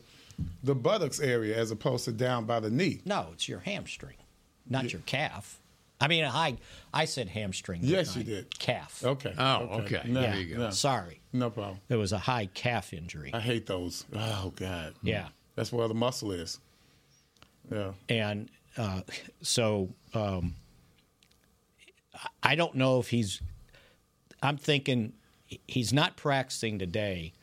the 0.63 0.75
buttocks 0.75 1.19
area 1.19 1.58
as 1.58 1.71
opposed 1.71 2.06
to 2.06 2.12
down 2.12 2.45
by 2.45 2.60
the 2.60 2.69
knee. 2.69 3.01
no, 3.06 3.27
it's 3.34 3.47
your 3.47 3.60
hamstring, 3.60 4.15
not 4.69 4.91
your 4.91 5.01
calf. 5.06 5.60
I 6.02 6.08
mean, 6.08 6.26
I 6.26 6.58
I 6.94 7.06
said 7.06 7.30
hamstring. 7.30 7.82
Yes, 7.84 8.16
you 8.16 8.24
did. 8.24 8.58
Calf. 8.60 9.04
Okay. 9.06 9.34
Oh, 9.38 9.82
okay. 9.82 10.02
No, 10.06 10.22
There 10.22 10.36
you 10.36 10.56
go. 10.56 10.62
no, 10.64 10.70
Sorry, 10.72 11.22
no 11.32 11.50
problem. 11.50 11.80
it 11.90 11.96
was 11.96 12.12
a 12.12 12.18
high 12.18 12.48
calf 12.48 12.94
injury. 12.94 13.32
I 13.34 13.40
hate 13.40 13.66
those. 13.68 14.06
Oh 14.14 14.52
God. 14.56 14.96
Yeah. 15.04 15.28
That's 15.56 15.72
where 15.72 15.88
the 15.88 15.94
muscle 15.94 16.32
is. 16.32 16.60
Yeah. 17.72 17.92
and 18.10 18.50
uh, 18.78 19.02
so 19.42 19.90
um, 20.14 20.56
I 22.44 22.56
don't 22.56 22.76
know 22.76 23.00
if 23.00 23.10
he's. 23.10 23.42
I'm 24.44 24.58
thinking 24.58 25.14
he's 25.68 25.94
not 25.94 26.18
practicing 26.18 26.80
today. 26.80 27.34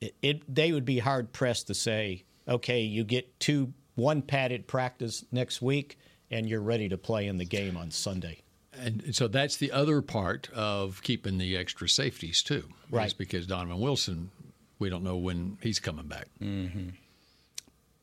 It, 0.00 0.14
it 0.22 0.54
they 0.54 0.72
would 0.72 0.84
be 0.84 0.98
hard 0.98 1.32
pressed 1.32 1.68
to 1.68 1.74
say, 1.74 2.24
okay, 2.46 2.80
you 2.82 3.04
get 3.04 3.40
two 3.40 3.72
one 3.94 4.20
padded 4.22 4.66
practice 4.66 5.24
next 5.32 5.62
week, 5.62 5.98
and 6.30 6.48
you're 6.48 6.60
ready 6.60 6.88
to 6.88 6.98
play 6.98 7.26
in 7.26 7.38
the 7.38 7.44
game 7.44 7.76
on 7.76 7.90
Sunday. 7.90 8.40
And 8.78 9.14
so 9.14 9.26
that's 9.26 9.56
the 9.56 9.72
other 9.72 10.02
part 10.02 10.50
of 10.54 11.02
keeping 11.02 11.38
the 11.38 11.56
extra 11.56 11.88
safeties 11.88 12.42
too, 12.42 12.56
is 12.58 12.64
Right. 12.90 13.14
Because 13.16 13.46
Donovan 13.46 13.80
Wilson, 13.80 14.30
we 14.78 14.90
don't 14.90 15.02
know 15.02 15.16
when 15.16 15.56
he's 15.62 15.78
coming 15.80 16.06
back. 16.06 16.28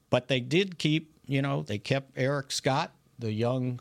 But 0.10 0.28
they 0.28 0.40
did 0.40 0.78
keep, 0.78 1.12
you 1.28 1.42
know, 1.42 1.64
they 1.64 1.78
kept 1.78 2.12
Eric 2.18 2.52
Scott, 2.52 2.92
the 3.20 3.32
young. 3.32 3.80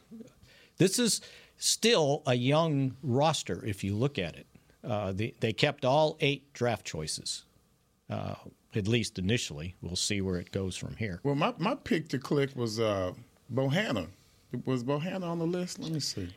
This 0.76 0.98
is 0.98 1.20
still 1.56 2.22
a 2.26 2.34
young 2.34 2.96
roster 3.02 3.64
if 3.64 3.84
you 3.84 3.94
look 3.94 4.18
at 4.18 4.36
it. 4.36 4.46
Uh, 4.84 5.12
the, 5.12 5.34
they 5.40 5.52
kept 5.52 5.84
all 5.84 6.16
eight 6.20 6.52
draft 6.52 6.84
choices, 6.84 7.44
uh, 8.10 8.34
at 8.74 8.88
least 8.88 9.18
initially. 9.18 9.76
We'll 9.80 9.94
see 9.96 10.20
where 10.20 10.38
it 10.38 10.50
goes 10.50 10.76
from 10.76 10.96
here. 10.96 11.20
Well, 11.22 11.36
my, 11.36 11.54
my 11.58 11.74
pick 11.76 12.08
to 12.08 12.18
click 12.18 12.50
was 12.56 12.80
uh, 12.80 13.12
Bohanna. 13.52 14.08
Was 14.66 14.84
Bohanna 14.84 15.24
on 15.24 15.38
the 15.38 15.46
list? 15.46 15.78
Let 15.78 15.92
me 15.92 16.00
see. 16.00 16.28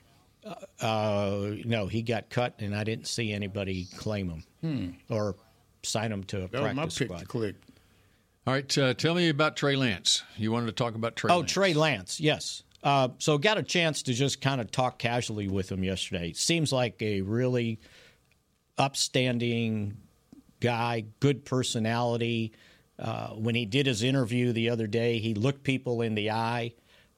Uh, 0.80 1.51
no, 1.65 1.88
he 1.88 2.01
got 2.01 2.30
cut, 2.30 2.56
and 2.60 2.75
I 2.75 2.84
didn't 2.84 3.08
see 3.08 3.34
anybody 3.34 3.88
claim 3.97 4.30
him 4.62 4.95
or 5.10 5.36
sign 5.84 6.12
him 6.12 6.23
to 6.25 6.43
a 6.43 6.47
That 6.49 6.54
was 6.54 6.62
my 6.62 6.73
practice 6.73 6.97
pick 6.99 7.08
squad. 7.08 7.19
to 7.19 7.25
click. 7.25 7.56
All 8.47 8.54
right, 8.54 8.78
uh, 8.78 8.93
tell 8.93 9.15
me 9.15 9.30
about 9.30 9.56
Trey 9.58 9.75
Lance. 9.75 10.23
You 10.38 10.51
wanted 10.51 10.67
to 10.67 10.71
talk 10.73 10.93
about 10.95 11.15
Trey. 11.15 11.32
Oh, 11.34 11.39
Lance. 11.39 11.51
Trey 11.51 11.73
Lance, 11.73 12.19
yes. 12.19 12.62
uh, 12.84 13.10
so 13.17 13.39
got 13.39 13.58
a 13.58 13.63
chance 13.63 14.04
to 14.04 14.13
just 14.13 14.39
kind 14.39 14.62
of 14.62 14.69
talk 14.69 14.99
casually 14.99 15.47
with 15.47 15.71
him 15.71 15.84
yesterday. 15.84 16.32
Seems 16.34 16.71
like 16.71 17.01
a 17.01 17.21
really 17.21 17.80
upstanding 18.78 19.97
guy, 20.60 21.06
good 21.19 21.43
personality. 21.45 22.54
Uh, 22.99 23.30
when 23.30 23.56
he 23.56 23.65
did 23.65 23.86
his 23.88 24.04
interview 24.04 24.54
the 24.54 24.69
other 24.69 24.88
day, 24.88 25.17
he 25.19 25.34
looked 25.34 25.63
people 25.63 26.01
in 26.01 26.15
the 26.15 26.32
eye, 26.32 26.73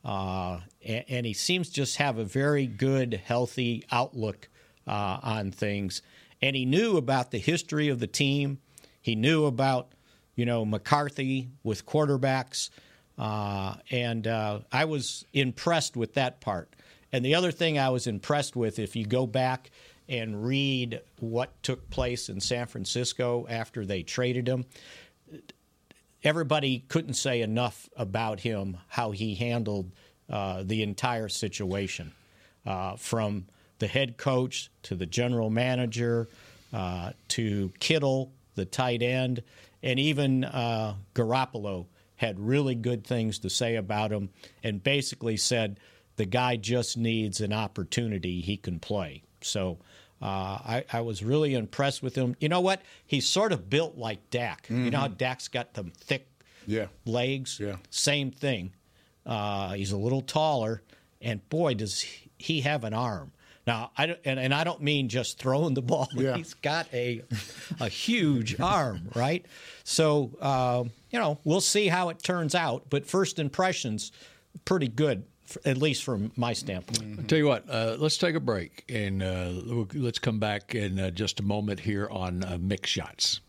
uh, 0.07 0.61
and, 0.85 1.03
and, 1.09 1.25
he 1.25 1.33
seems 1.33 1.67
to 1.67 1.73
just 1.73 1.97
have 1.97 2.17
a 2.17 2.23
very 2.23 2.65
good, 2.65 3.21
healthy 3.25 3.83
outlook 3.91 4.47
uh, 4.87 5.19
on 5.21 5.51
things. 5.51 6.01
And 6.41 6.55
he 6.55 6.63
knew 6.65 6.95
about 6.95 7.31
the 7.31 7.39
history 7.39 7.89
of 7.89 7.99
the 7.99 8.07
team. 8.07 8.59
He 9.01 9.15
knew 9.15 9.45
about, 9.45 9.91
you 10.33 10.45
know, 10.45 10.63
McCarthy 10.63 11.49
with 11.61 11.85
quarterbacks, 11.85 12.69
uh, 13.17 13.75
and 13.91 14.25
uh, 14.25 14.59
I 14.71 14.85
was 14.85 15.25
impressed 15.33 15.97
with 15.97 16.13
that 16.13 16.39
part. 16.39 16.73
And 17.11 17.25
the 17.25 17.35
other 17.35 17.51
thing 17.51 17.77
I 17.77 17.89
was 17.89 18.07
impressed 18.07 18.55
with, 18.55 18.79
if 18.79 18.95
you 18.95 19.05
go 19.05 19.27
back 19.27 19.71
and 20.07 20.45
read 20.45 21.01
what 21.19 21.61
took 21.63 21.89
place 21.89 22.29
in 22.29 22.39
San 22.39 22.67
Francisco 22.67 23.45
after 23.49 23.85
they 23.85 24.03
traded 24.03 24.47
him, 24.47 24.63
everybody 26.23 26.85
couldn't 26.87 27.13
say 27.13 27.41
enough 27.41 27.89
about 27.95 28.39
him, 28.39 28.77
how 28.87 29.11
he 29.11 29.35
handled 29.35 29.91
uh, 30.29 30.63
the 30.63 30.83
entire 30.83 31.29
situation, 31.29 32.11
uh, 32.65 32.95
from 32.95 33.45
the 33.79 33.87
head 33.87 34.17
coach 34.17 34.69
to 34.83 34.95
the 34.95 35.05
general 35.05 35.49
manager 35.49 36.27
uh, 36.73 37.11
to 37.29 37.71
Kittle, 37.79 38.31
the 38.55 38.65
tight 38.65 39.01
end, 39.01 39.43
and 39.83 39.99
even 39.99 40.43
uh, 40.43 40.95
Garoppolo 41.13 41.85
had 42.15 42.39
really 42.39 42.75
good 42.75 43.05
things 43.05 43.39
to 43.39 43.49
say 43.49 43.75
about 43.75 44.11
him 44.11 44.29
and 44.63 44.83
basically 44.83 45.37
said 45.37 45.79
the 46.15 46.25
guy 46.25 46.55
just 46.55 46.97
needs 46.97 47.41
an 47.41 47.53
opportunity 47.53 48.41
he 48.41 48.57
can 48.57 48.79
play. 48.79 49.21
So 49.41 49.77
uh, 50.21 50.25
I, 50.25 50.85
I, 50.91 51.01
was 51.01 51.23
really 51.23 51.53
impressed 51.53 52.01
with 52.01 52.15
him. 52.15 52.35
You 52.39 52.49
know 52.49 52.61
what? 52.61 52.81
He's 53.05 53.27
sort 53.27 53.51
of 53.51 53.69
built 53.69 53.97
like 53.97 54.29
Dak. 54.31 54.63
Mm-hmm. 54.63 54.85
You 54.85 54.91
know 54.91 54.99
how 54.99 55.07
mm-hmm. 55.07 55.15
Dak's 55.15 55.47
got 55.47 55.75
them 55.75 55.91
thick 55.95 56.27
yeah. 56.65 56.87
legs? 57.05 57.59
Yeah. 57.59 57.75
Same 57.91 58.31
thing. 58.31 58.73
Uh, 59.25 59.73
he's 59.73 59.91
a 59.91 59.97
little 59.97 60.21
taller, 60.21 60.81
and 61.21 61.47
boy, 61.49 61.75
does 61.75 62.03
he 62.37 62.61
have 62.61 62.83
an 62.83 62.93
arm. 62.93 63.31
Now, 63.67 63.91
I 63.97 64.05
don't, 64.05 64.19
and, 64.23 64.39
and 64.39 64.53
I 64.53 64.63
don't 64.63 64.81
mean 64.81 65.09
just 65.09 65.37
throwing 65.37 65.73
the 65.73 65.81
ball. 65.81 66.07
Yeah. 66.13 66.37
He's 66.37 66.53
got 66.53 66.87
a 66.93 67.21
a 67.79 67.89
huge 67.89 68.59
arm, 68.59 69.09
right? 69.13 69.45
So, 69.83 70.31
uh, 70.39 70.85
you 71.11 71.19
know, 71.19 71.39
we'll 71.43 71.61
see 71.61 71.89
how 71.89 72.09
it 72.09 72.23
turns 72.23 72.55
out. 72.55 72.85
But 72.89 73.05
first 73.05 73.39
impressions, 73.39 74.11
pretty 74.65 74.87
good 74.87 75.25
at 75.65 75.77
least 75.77 76.03
from 76.03 76.31
my 76.35 76.53
standpoint. 76.53 77.11
Mm-hmm. 77.11 77.25
Tell 77.27 77.37
you 77.37 77.47
what, 77.47 77.69
uh, 77.69 77.95
let's 77.99 78.17
take 78.17 78.35
a 78.35 78.39
break 78.39 78.83
and 78.89 79.23
uh, 79.23 79.51
let's 79.93 80.19
come 80.19 80.39
back 80.39 80.75
in 80.75 80.99
uh, 80.99 81.11
just 81.11 81.39
a 81.39 81.43
moment 81.43 81.79
here 81.79 82.07
on 82.09 82.43
uh, 82.43 82.57
Mick 82.57 82.85
Shots. 82.85 83.41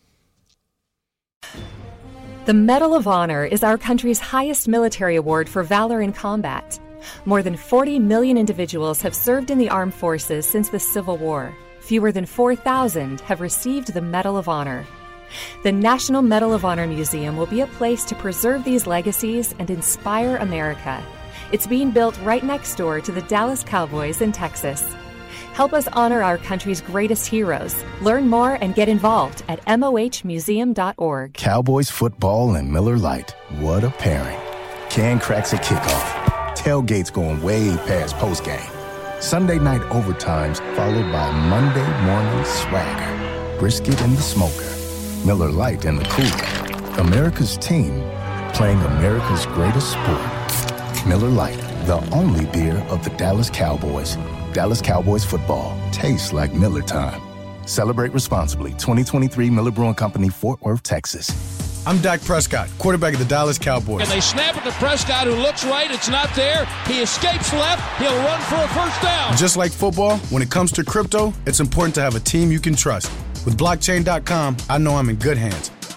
The 2.47 2.55
Medal 2.55 2.95
of 2.95 3.07
Honor 3.07 3.45
is 3.45 3.63
our 3.63 3.77
country's 3.77 4.19
highest 4.19 4.69
military 4.69 5.17
award 5.17 5.49
for 5.49 5.63
valor 5.63 6.01
in 6.01 6.13
combat. 6.13 6.81
More 7.27 7.43
than 7.43 7.57
40 7.57 7.99
million 7.99 8.39
individuals 8.39 9.03
have 9.03 9.15
served 9.15 9.51
in 9.51 9.59
the 9.59 9.69
armed 9.69 9.95
forces 9.95 10.47
since 10.47 10.69
the 10.71 10.81
Civil 10.81 11.17
War. 11.19 11.55
Fewer 11.81 12.11
than 12.11 12.27
4,000 12.27 13.21
have 13.23 13.41
received 13.41 13.93
the 13.93 14.01
Medal 14.01 14.37
of 14.37 14.49
Honor. 14.49 14.87
The 15.63 15.73
National 15.73 16.23
Medal 16.23 16.55
of 16.55 16.65
Honor 16.65 16.87
Museum 16.87 17.37
will 17.37 17.47
be 17.47 17.61
a 17.61 17.67
place 17.67 18.05
to 18.07 18.15
preserve 18.15 18.65
these 18.65 18.87
legacies 18.87 19.55
and 19.59 19.71
inspire 19.71 20.37
America. 20.37 21.03
It's 21.51 21.67
being 21.67 21.91
built 21.91 22.19
right 22.23 22.45
next 22.45 22.75
door 22.75 23.01
to 23.01 23.11
the 23.11 23.23
Dallas 23.23 23.65
Cowboys 23.65 24.21
in 24.21 24.33
Texas. 24.33 24.95
Help 25.55 25.73
us 25.73 25.89
honor 25.89 26.23
our 26.23 26.37
country's 26.37 26.83
greatest 26.83 27.27
heroes. 27.27 27.83
Learn 28.03 28.29
more 28.29 28.59
and 28.61 28.75
get 28.75 28.89
involved 28.89 29.43
at 29.49 29.65
mohmuseum.org. 29.65 31.33
Cowboys 31.35 31.91
football 31.91 32.57
and 32.57 32.71
Miller 32.71 32.99
Lite. 32.99 33.31
What 33.61 33.83
a 33.83 33.91
pairing. 33.91 34.39
Can 34.91 35.19
cracks 35.19 35.55
a 35.55 35.57
kickoff. 35.57 36.55
Tailgates 36.55 37.11
going 37.11 37.43
way 37.43 37.75
past 37.87 38.15
postgame. 38.17 38.71
Sunday 39.23 39.59
night 39.59 39.81
overtimes 39.91 40.59
followed 40.77 41.11
by 41.11 41.33
Monday 41.49 42.05
morning 42.05 42.45
swagger. 42.45 43.57
Brisket 43.59 44.01
in 44.03 44.15
the 44.15 44.21
smoker. 44.21 45.27
Miller 45.27 45.51
Lite 45.51 45.87
in 45.87 45.97
the 45.97 46.05
cooler. 46.05 47.01
America's 47.01 47.57
team 47.57 48.05
playing 48.53 48.79
America's 48.83 49.47
greatest 49.47 49.93
sport. 49.93 50.38
Miller 51.09 51.29
Lite, 51.31 51.59
the 51.87 52.07
only 52.13 52.45
beer 52.47 52.77
of 52.91 53.03
the 53.03 53.09
Dallas 53.17 53.49
Cowboys. 53.49 54.17
Dallas 54.53 54.83
Cowboys 54.83 55.25
football 55.25 55.75
tastes 55.91 56.35
like 56.35 56.53
Miller 56.53 56.83
time. 56.83 57.23
Celebrate 57.67 58.13
responsibly. 58.13 58.73
2023 58.73 59.49
Miller 59.49 59.71
Brewing 59.71 59.95
Company, 59.95 60.29
Fort 60.29 60.61
Worth, 60.61 60.83
Texas. 60.83 61.27
I'm 61.87 61.99
Dak 62.03 62.21
Prescott, 62.21 62.69
quarterback 62.79 63.15
of 63.15 63.21
the 63.21 63.25
Dallas 63.25 63.59
Cowboys. 63.59 64.03
And 64.03 64.11
they 64.11 64.21
snap 64.21 64.55
it 64.59 64.65
to 64.65 64.71
Prescott, 64.73 65.27
who 65.27 65.35
looks 65.35 65.65
right. 65.65 65.91
It's 65.91 66.11
not 66.11 66.29
there. 66.35 66.67
He 66.87 67.01
escapes 67.01 67.55
left. 67.55 67.99
He'll 67.99 68.15
run 68.25 68.41
for 68.43 68.57
a 68.57 68.69
first 68.69 69.01
down. 69.01 69.35
Just 69.35 69.57
like 69.57 69.73
football, 69.73 70.19
when 70.29 70.43
it 70.43 70.51
comes 70.51 70.71
to 70.73 70.85
crypto, 70.85 71.33
it's 71.47 71.61
important 71.61 71.95
to 71.95 72.03
have 72.03 72.17
a 72.17 72.21
team 72.21 72.53
you 72.53 72.61
can 72.61 72.75
trust. 72.75 73.11
With 73.47 73.57
blockchain.com, 73.57 74.59
I 74.69 74.77
know 74.77 74.97
I'm 74.97 75.09
in 75.09 75.17
good 75.17 75.39
hands. 75.39 75.71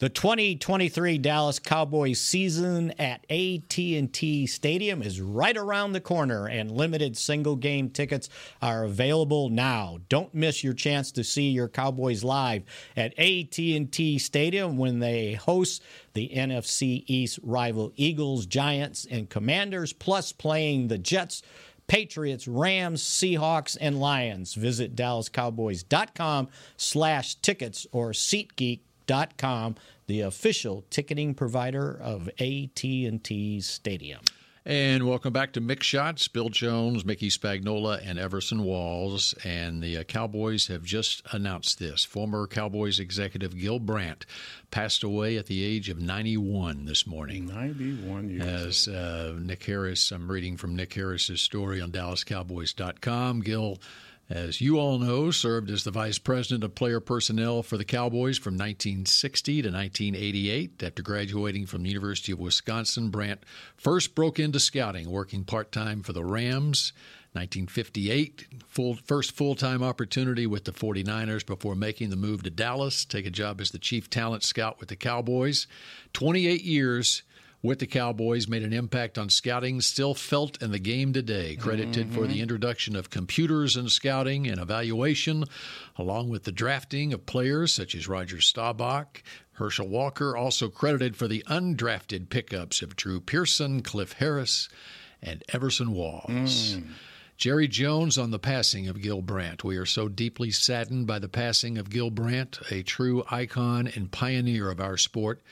The 0.00 0.08
2023 0.08 1.18
Dallas 1.18 1.60
Cowboys 1.60 2.20
season 2.20 2.90
at 2.98 3.24
AT&T 3.30 4.46
Stadium 4.48 5.02
is 5.02 5.20
right 5.20 5.56
around 5.56 5.92
the 5.92 6.00
corner 6.00 6.48
and 6.48 6.72
limited 6.72 7.16
single 7.16 7.54
game 7.54 7.88
tickets 7.90 8.28
are 8.60 8.82
available 8.82 9.50
now. 9.50 9.98
Don't 10.08 10.34
miss 10.34 10.64
your 10.64 10.72
chance 10.72 11.12
to 11.12 11.22
see 11.22 11.50
your 11.50 11.68
Cowboys 11.68 12.24
live 12.24 12.64
at 12.96 13.16
AT&T 13.16 14.18
Stadium 14.18 14.76
when 14.78 14.98
they 14.98 15.34
host 15.34 15.80
the 16.14 16.28
NFC 16.34 17.04
East 17.06 17.38
rival 17.44 17.92
Eagles, 17.94 18.46
Giants 18.46 19.06
and 19.08 19.30
Commanders 19.30 19.92
plus 19.92 20.32
playing 20.32 20.88
the 20.88 20.98
Jets 20.98 21.40
Patriots, 21.86 22.48
Rams, 22.48 23.00
Seahawks, 23.04 23.76
and 23.80 24.00
Lions. 24.00 24.54
Visit 24.54 24.96
DallasCowboys.com 24.96 26.48
slash 26.76 27.36
tickets 27.36 27.86
or 27.92 28.10
SeatGeek.com 28.10 28.80
the 29.06 30.20
official 30.20 30.84
ticketing 30.90 31.34
provider 31.34 31.98
of 32.00 32.28
AT&T 32.38 33.60
Stadium. 33.60 34.20
And 34.66 35.06
welcome 35.06 35.34
back 35.34 35.52
to 35.52 35.60
Mick 35.60 35.82
Shots. 35.82 36.26
Bill 36.26 36.48
Jones, 36.48 37.04
Mickey 37.04 37.28
Spagnola, 37.28 38.00
and 38.02 38.18
Everson 38.18 38.64
Walls. 38.64 39.34
And 39.44 39.82
the 39.82 39.98
uh, 39.98 40.04
Cowboys 40.04 40.68
have 40.68 40.82
just 40.82 41.20
announced 41.32 41.78
this. 41.78 42.02
Former 42.02 42.46
Cowboys 42.46 42.98
executive 42.98 43.58
Gil 43.58 43.78
Brandt 43.78 44.24
passed 44.70 45.02
away 45.02 45.36
at 45.36 45.46
the 45.46 45.62
age 45.62 45.90
of 45.90 46.00
91 46.00 46.86
this 46.86 47.06
morning. 47.06 47.44
91 47.44 48.30
years. 48.30 48.88
As 48.88 48.88
uh, 48.88 49.36
Nick 49.38 49.62
Harris, 49.64 50.10
I'm 50.10 50.30
reading 50.30 50.56
from 50.56 50.74
Nick 50.74 50.94
Harris's 50.94 51.42
story 51.42 51.82
on 51.82 51.92
DallasCowboys.com. 51.92 53.42
Gil 53.42 53.78
as 54.30 54.60
you 54.60 54.78
all 54.78 54.98
know, 54.98 55.30
served 55.30 55.70
as 55.70 55.84
the 55.84 55.90
vice 55.90 56.18
president 56.18 56.64
of 56.64 56.74
player 56.74 57.00
personnel 57.00 57.62
for 57.62 57.76
the 57.76 57.84
Cowboys 57.84 58.38
from 58.38 58.54
1960 58.54 59.62
to 59.62 59.68
1988. 59.68 60.82
After 60.82 61.02
graduating 61.02 61.66
from 61.66 61.82
the 61.82 61.90
University 61.90 62.32
of 62.32 62.38
Wisconsin, 62.38 63.10
Brandt 63.10 63.44
first 63.76 64.14
broke 64.14 64.38
into 64.38 64.60
scouting, 64.60 65.10
working 65.10 65.44
part 65.44 65.72
time 65.72 66.02
for 66.02 66.12
the 66.12 66.24
Rams. 66.24 66.92
1958, 67.32 68.46
full, 68.68 68.94
first 68.94 69.32
full 69.32 69.56
time 69.56 69.82
opportunity 69.82 70.46
with 70.46 70.64
the 70.64 70.72
49ers 70.72 71.44
before 71.44 71.74
making 71.74 72.10
the 72.10 72.16
move 72.16 72.44
to 72.44 72.50
Dallas, 72.50 73.04
take 73.04 73.26
a 73.26 73.30
job 73.30 73.60
as 73.60 73.72
the 73.72 73.78
chief 73.78 74.08
talent 74.08 74.44
scout 74.44 74.78
with 74.78 74.88
the 74.88 74.94
Cowboys. 74.94 75.66
28 76.12 76.62
years 76.62 77.24
with 77.64 77.78
the 77.78 77.86
Cowboys, 77.86 78.46
made 78.46 78.62
an 78.62 78.74
impact 78.74 79.16
on 79.16 79.30
scouting, 79.30 79.80
still 79.80 80.12
felt 80.12 80.62
in 80.62 80.70
the 80.70 80.78
game 80.78 81.14
today. 81.14 81.56
Credited 81.56 82.08
mm-hmm. 82.08 82.14
for 82.14 82.26
the 82.26 82.42
introduction 82.42 82.94
of 82.94 83.08
computers 83.08 83.74
in 83.74 83.88
scouting 83.88 84.46
and 84.46 84.60
evaluation, 84.60 85.44
along 85.96 86.28
with 86.28 86.44
the 86.44 86.52
drafting 86.52 87.14
of 87.14 87.24
players 87.24 87.72
such 87.72 87.94
as 87.94 88.06
Roger 88.06 88.38
Staubach. 88.38 89.22
Herschel 89.52 89.88
Walker 89.88 90.36
also 90.36 90.68
credited 90.68 91.16
for 91.16 91.26
the 91.26 91.42
undrafted 91.48 92.28
pickups 92.28 92.82
of 92.82 92.96
Drew 92.96 93.18
Pearson, 93.18 93.80
Cliff 93.80 94.12
Harris, 94.12 94.68
and 95.22 95.42
Everson 95.48 95.92
Walls. 95.92 96.76
Mm. 96.76 96.88
Jerry 97.38 97.66
Jones 97.66 98.18
on 98.18 98.30
the 98.30 98.38
passing 98.38 98.88
of 98.88 99.00
Gil 99.00 99.22
Brandt. 99.22 99.64
We 99.64 99.78
are 99.78 99.86
so 99.86 100.08
deeply 100.08 100.50
saddened 100.50 101.06
by 101.06 101.18
the 101.18 101.30
passing 101.30 101.78
of 101.78 101.88
Gil 101.88 102.10
Brandt, 102.10 102.58
a 102.70 102.82
true 102.82 103.24
icon 103.30 103.86
and 103.86 104.12
pioneer 104.12 104.70
of 104.70 104.80
our 104.80 104.98
sport. 104.98 105.42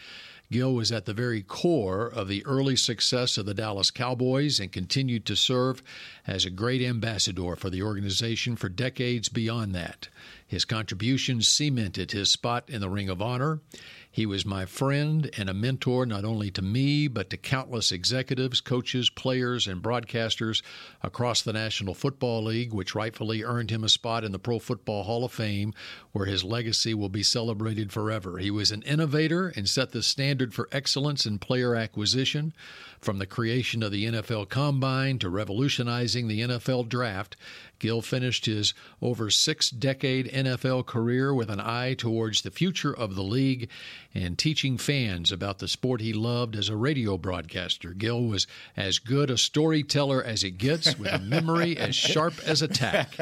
Gil 0.52 0.74
was 0.74 0.92
at 0.92 1.06
the 1.06 1.14
very 1.14 1.42
core 1.42 2.06
of 2.06 2.28
the 2.28 2.44
early 2.44 2.76
success 2.76 3.38
of 3.38 3.46
the 3.46 3.54
Dallas 3.54 3.90
Cowboys 3.90 4.60
and 4.60 4.70
continued 4.70 5.24
to 5.26 5.34
serve 5.34 5.82
as 6.26 6.44
a 6.44 6.50
great 6.50 6.82
ambassador 6.82 7.56
for 7.56 7.70
the 7.70 7.82
organization 7.82 8.54
for 8.54 8.68
decades 8.68 9.30
beyond 9.30 9.74
that. 9.74 10.08
His 10.46 10.66
contributions 10.66 11.48
cemented 11.48 12.12
his 12.12 12.30
spot 12.30 12.68
in 12.68 12.82
the 12.82 12.90
Ring 12.90 13.08
of 13.08 13.22
Honor. 13.22 13.60
He 14.12 14.26
was 14.26 14.44
my 14.44 14.66
friend 14.66 15.30
and 15.38 15.48
a 15.48 15.54
mentor 15.54 16.04
not 16.04 16.22
only 16.22 16.50
to 16.50 16.60
me, 16.60 17.08
but 17.08 17.30
to 17.30 17.38
countless 17.38 17.90
executives, 17.90 18.60
coaches, 18.60 19.08
players, 19.08 19.66
and 19.66 19.82
broadcasters 19.82 20.60
across 21.02 21.40
the 21.40 21.54
National 21.54 21.94
Football 21.94 22.44
League, 22.44 22.74
which 22.74 22.94
rightfully 22.94 23.42
earned 23.42 23.70
him 23.70 23.82
a 23.82 23.88
spot 23.88 24.22
in 24.22 24.30
the 24.30 24.38
Pro 24.38 24.58
Football 24.58 25.04
Hall 25.04 25.24
of 25.24 25.32
Fame, 25.32 25.72
where 26.12 26.26
his 26.26 26.44
legacy 26.44 26.92
will 26.92 27.08
be 27.08 27.22
celebrated 27.22 27.90
forever. 27.90 28.36
He 28.36 28.50
was 28.50 28.70
an 28.70 28.82
innovator 28.82 29.48
and 29.48 29.66
set 29.66 29.92
the 29.92 30.02
standard 30.02 30.52
for 30.52 30.68
excellence 30.70 31.24
in 31.24 31.38
player 31.38 31.74
acquisition. 31.74 32.52
From 33.00 33.18
the 33.18 33.26
creation 33.26 33.82
of 33.82 33.90
the 33.90 34.04
NFL 34.04 34.48
Combine 34.48 35.18
to 35.20 35.28
revolutionizing 35.28 36.28
the 36.28 36.42
NFL 36.42 36.88
Draft, 36.88 37.34
Gil 37.82 38.00
finished 38.00 38.46
his 38.46 38.74
over 39.02 39.28
six 39.28 39.68
decade 39.68 40.28
NFL 40.28 40.86
career 40.86 41.34
with 41.34 41.50
an 41.50 41.58
eye 41.58 41.94
towards 41.94 42.42
the 42.42 42.52
future 42.52 42.94
of 42.94 43.16
the 43.16 43.24
league 43.24 43.68
and 44.14 44.38
teaching 44.38 44.78
fans 44.78 45.32
about 45.32 45.58
the 45.58 45.66
sport 45.66 46.00
he 46.00 46.12
loved 46.12 46.54
as 46.54 46.68
a 46.68 46.76
radio 46.76 47.18
broadcaster. 47.18 47.92
Gil 47.92 48.22
was 48.22 48.46
as 48.76 49.00
good 49.00 49.30
a 49.30 49.36
storyteller 49.36 50.22
as 50.22 50.44
it 50.44 50.58
gets, 50.58 50.96
with 50.96 51.12
a 51.12 51.18
memory 51.18 51.76
as 51.76 51.96
sharp 51.96 52.34
as 52.46 52.62
a 52.62 52.68
tack. 52.68 53.14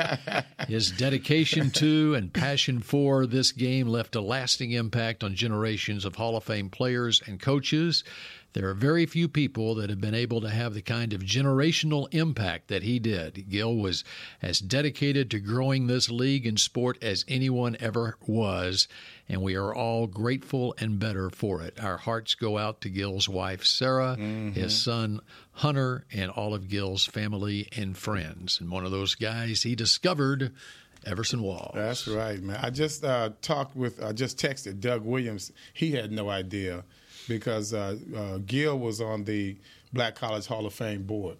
His 0.69 0.91
dedication 0.91 1.71
to 1.71 2.15
and 2.15 2.31
passion 2.31 2.81
for 2.81 3.25
this 3.25 3.53
game 3.53 3.89
left 3.89 4.15
a 4.15 4.21
lasting 4.21 4.73
impact 4.73 5.25
on 5.25 5.35
generations 5.35 6.05
of 6.05 6.17
Hall 6.17 6.37
of 6.37 6.45
Fame 6.45 6.69
players 6.69 7.23
and 7.27 7.41
coaches. 7.41 8.05
There 8.53 8.69
are 8.69 8.75
very 8.75 9.07
few 9.07 9.29
people 9.29 9.77
that 9.77 9.91
have 9.91 10.01
been 10.01 10.15
able 10.15 10.41
to 10.41 10.51
have 10.51 10.75
the 10.75 10.83
kind 10.83 11.13
of 11.13 11.23
generational 11.23 12.13
impact 12.13 12.69
that 12.69 12.83
he 12.83 12.99
did. 12.99 13.49
Gil 13.49 13.77
was 13.77 14.03
as 14.43 14.59
dedicated 14.59 15.31
to 15.31 15.39
growing 15.39 15.87
this 15.87 16.11
league 16.11 16.47
and 16.47 16.59
sport 16.59 16.99
as 17.03 17.25
anyone 17.29 17.77
ever 17.79 18.17
was, 18.27 18.89
and 19.29 19.41
we 19.41 19.55
are 19.55 19.75
all 19.75 20.09
grateful 20.09 20.75
and 20.79 20.99
better 20.99 21.31
for 21.31 21.63
it. 21.63 21.79
Our 21.81 21.99
hearts 21.99 22.35
go 22.35 22.59
out 22.59 22.81
to 22.81 22.89
Gil's 22.89 23.29
wife, 23.29 23.65
Sarah, 23.65 24.17
mm-hmm. 24.19 24.53
his 24.53 24.77
son, 24.77 25.21
Hunter, 25.53 26.05
and 26.13 26.31
all 26.31 26.53
of 26.53 26.69
Gil's 26.69 27.05
family 27.05 27.69
and 27.77 27.97
friends. 27.97 28.61
And 28.61 28.71
one 28.71 28.85
of 28.85 28.91
those 28.91 29.15
guys 29.15 29.63
he 29.63 29.75
discovered. 29.75 30.53
Everson 31.07 31.41
Walls. 31.41 31.73
That's 31.75 32.07
right, 32.07 32.43
man. 32.43 32.61
I 32.63 32.69
just 32.69 33.03
uh, 33.03 33.31
talked 33.41 33.75
with, 33.75 34.05
I 34.05 34.13
just 34.13 34.37
texted 34.37 34.81
Doug 34.81 35.03
Williams. 35.03 35.51
He 35.73 35.93
had 35.93 36.13
no 36.13 36.29
idea 36.29 36.85
because 37.29 37.73
uh, 37.75 37.97
uh, 38.17 38.39
Gil 38.47 38.79
was 38.79 39.01
on 39.01 39.25
the 39.25 39.57
Black 39.93 40.15
College 40.15 40.47
Hall 40.47 40.67
of 40.67 40.75
Fame 40.75 41.03
board. 41.03 41.37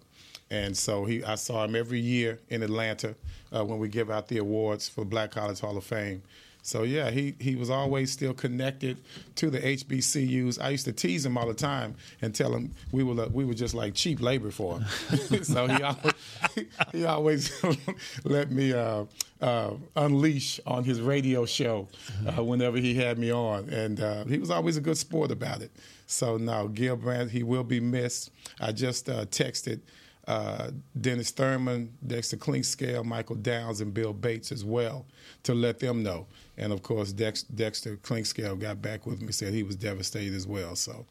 And 0.49 0.75
so 0.75 1.05
he, 1.05 1.23
I 1.23 1.35
saw 1.35 1.63
him 1.63 1.75
every 1.75 1.99
year 1.99 2.39
in 2.49 2.61
Atlanta 2.61 3.15
uh, 3.55 3.63
when 3.63 3.79
we 3.79 3.87
give 3.87 4.11
out 4.11 4.27
the 4.27 4.37
awards 4.37 4.89
for 4.89 5.05
Black 5.05 5.31
College 5.31 5.59
Hall 5.61 5.77
of 5.77 5.83
Fame. 5.85 6.21
So 6.63 6.83
yeah, 6.83 7.09
he 7.09 7.35
he 7.39 7.55
was 7.55 7.69
always 7.69 8.11
still 8.11 8.33
connected 8.33 8.97
to 9.35 9.49
the 9.49 9.59
HBCUs. 9.59 10.61
I 10.61 10.69
used 10.69 10.85
to 10.85 10.93
tease 10.93 11.25
him 11.25 11.37
all 11.37 11.47
the 11.47 11.53
time 11.53 11.95
and 12.21 12.35
tell 12.35 12.53
him 12.53 12.71
we 12.91 13.03
were 13.03 13.27
we 13.29 13.45
were 13.45 13.53
just 13.53 13.73
like 13.73 13.95
cheap 13.95 14.21
labor 14.21 14.51
for 14.51 14.79
him. 14.79 15.43
so 15.43 15.67
he 15.67 15.81
always, 15.83 16.13
he 16.91 17.05
always 17.05 17.63
let 18.23 18.51
me 18.51 18.73
uh, 18.73 19.05
uh, 19.41 19.71
unleash 19.95 20.59
on 20.67 20.83
his 20.83 21.01
radio 21.01 21.45
show 21.45 21.87
uh, 22.27 22.43
whenever 22.43 22.77
he 22.77 22.93
had 22.93 23.17
me 23.17 23.31
on, 23.31 23.67
and 23.69 23.99
uh, 23.99 24.25
he 24.25 24.37
was 24.37 24.51
always 24.51 24.77
a 24.77 24.81
good 24.81 24.97
sport 24.97 25.31
about 25.31 25.61
it. 25.61 25.71
So 26.05 26.37
now 26.37 26.67
Gil 26.67 26.95
Brandt, 26.95 27.31
he 27.31 27.41
will 27.41 27.63
be 27.63 27.79
missed. 27.79 28.31
I 28.59 28.71
just 28.71 29.09
uh, 29.09 29.25
texted 29.25 29.79
uh, 30.27 30.69
Dennis 30.99 31.31
Thurman, 31.31 31.91
Dextor 32.05 32.37
Clinkscale, 32.37 33.03
Michael 33.03 33.35
Downs, 33.35 33.81
and 33.81 33.93
Bill 33.93 34.13
Bates 34.13 34.51
as 34.51 34.63
well 34.63 35.05
to 35.43 35.53
let 35.53 35.79
them 35.79 36.03
know. 36.03 36.27
And 36.57 36.71
of 36.71 36.83
course, 36.83 37.11
Dex, 37.11 37.45
Dextor 37.55 37.97
Clinkscale 37.97 38.59
got 38.59 38.81
back 38.81 39.05
with 39.05 39.21
me, 39.21 39.31
said 39.31 39.53
he 39.53 39.63
was 39.63 39.75
devastated 39.75 40.35
as 40.35 40.45
well. 40.45 40.75
So, 40.75 41.05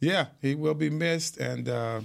yeah, 0.00 0.26
he 0.40 0.54
will 0.54 0.74
be 0.74 0.90
missed. 0.90 1.38
And, 1.38 1.68
uh, 1.68 2.00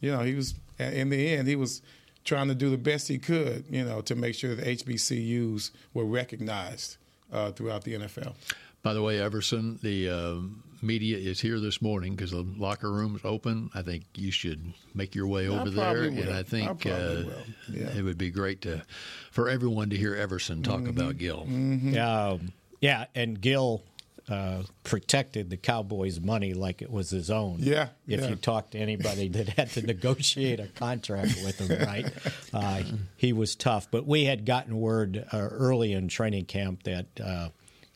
you 0.00 0.12
know, 0.12 0.20
he 0.20 0.34
was, 0.34 0.54
in 0.78 1.10
the 1.10 1.34
end, 1.34 1.48
he 1.48 1.56
was 1.56 1.82
trying 2.24 2.48
to 2.48 2.54
do 2.54 2.70
the 2.70 2.78
best 2.78 3.08
he 3.08 3.18
could, 3.18 3.64
you 3.68 3.84
know, 3.84 4.00
to 4.02 4.14
make 4.14 4.34
sure 4.34 4.54
the 4.54 4.62
HBCUs 4.62 5.70
were 5.94 6.04
recognized 6.04 6.96
uh, 7.32 7.50
throughout 7.52 7.84
the 7.84 7.94
NFL. 7.94 8.34
By 8.82 8.94
the 8.94 9.02
way, 9.02 9.20
Everson, 9.20 9.78
the 9.82 10.08
uh, 10.08 10.36
media 10.82 11.16
is 11.16 11.40
here 11.40 11.60
this 11.60 11.82
morning 11.82 12.14
because 12.14 12.30
the 12.30 12.46
locker 12.56 12.90
room's 12.90 13.20
open. 13.24 13.70
I 13.74 13.82
think 13.82 14.04
you 14.14 14.30
should 14.30 14.72
make 14.94 15.14
your 15.14 15.26
way 15.26 15.48
over 15.48 15.70
there, 15.70 15.94
will. 15.94 16.18
and 16.18 16.30
I 16.30 16.42
think 16.42 16.86
uh, 16.86 17.24
yeah. 17.68 17.96
it 17.96 18.02
would 18.02 18.18
be 18.18 18.30
great 18.30 18.62
to 18.62 18.82
for 19.30 19.48
everyone 19.48 19.90
to 19.90 19.96
hear 19.96 20.14
Everson 20.14 20.62
talk 20.62 20.80
mm-hmm. 20.80 20.90
about 20.90 21.18
Gil. 21.18 21.46
Mm-hmm. 21.46 21.98
Um, 21.98 22.52
yeah, 22.80 23.06
and 23.14 23.40
Gil 23.40 23.82
uh, 24.30 24.62
protected 24.84 25.50
the 25.50 25.56
Cowboys' 25.56 26.20
money 26.20 26.54
like 26.54 26.82
it 26.82 26.90
was 26.90 27.10
his 27.10 27.30
own. 27.30 27.56
Yeah. 27.58 27.88
If 28.06 28.20
yeah. 28.20 28.28
you 28.28 28.36
talk 28.36 28.70
to 28.70 28.78
anybody 28.78 29.28
that 29.28 29.48
had 29.50 29.70
to 29.70 29.82
negotiate 29.82 30.60
a 30.60 30.68
contract 30.68 31.34
with 31.44 31.58
him, 31.58 31.86
right? 31.86 32.12
Uh, 32.52 32.82
he 33.16 33.32
was 33.32 33.56
tough. 33.56 33.90
But 33.90 34.06
we 34.06 34.24
had 34.24 34.46
gotten 34.46 34.78
word 34.78 35.24
uh, 35.32 35.36
early 35.36 35.92
in 35.92 36.08
training 36.08 36.44
camp 36.44 36.84
that 36.84 37.06
uh, 37.20 37.48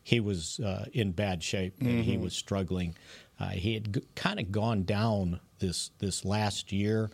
he 0.04 0.20
was 0.20 0.60
uh, 0.60 0.84
in 0.92 1.10
bad 1.12 1.42
shape 1.42 1.80
and 1.80 1.88
mm-hmm. 1.88 2.02
he 2.02 2.18
was 2.18 2.34
struggling. 2.34 2.94
Uh, 3.40 3.48
he 3.48 3.74
had 3.74 3.94
g- 3.94 4.02
kind 4.14 4.38
of 4.38 4.52
gone 4.52 4.84
down 4.84 5.40
this 5.58 5.90
this 5.98 6.24
last 6.24 6.70
year 6.70 7.10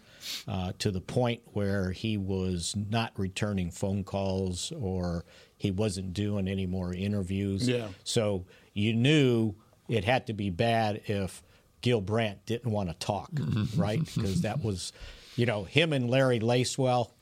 uh, 0.48 0.72
to 0.78 0.90
the 0.90 1.00
point 1.00 1.40
where 1.52 1.92
he 1.92 2.16
was 2.16 2.74
not 2.90 3.12
returning 3.16 3.70
phone 3.70 4.02
calls 4.02 4.72
or 4.72 5.24
he 5.56 5.70
wasn't 5.70 6.12
doing 6.12 6.48
any 6.48 6.66
more 6.66 6.92
interviews. 6.92 7.68
Yeah. 7.68 7.88
So 8.02 8.44
you 8.74 8.92
knew 8.92 9.54
it 9.88 10.04
had 10.04 10.26
to 10.26 10.32
be 10.32 10.50
bad 10.50 11.02
if 11.06 11.42
Gil 11.82 12.00
Brandt 12.00 12.44
didn't 12.44 12.72
want 12.72 12.88
to 12.88 12.94
talk, 12.94 13.30
mm-hmm. 13.30 13.80
right? 13.80 14.00
Because 14.14 14.42
that 14.42 14.64
was, 14.64 14.92
you 15.36 15.46
know, 15.46 15.64
him 15.64 15.92
and 15.92 16.10
Larry 16.10 16.40
Lacewell, 16.40 17.12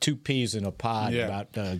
two 0.00 0.16
peas 0.16 0.54
in 0.54 0.64
a 0.64 0.72
pod 0.72 1.12
yeah. 1.12 1.26
about 1.26 1.58
uh, 1.58 1.76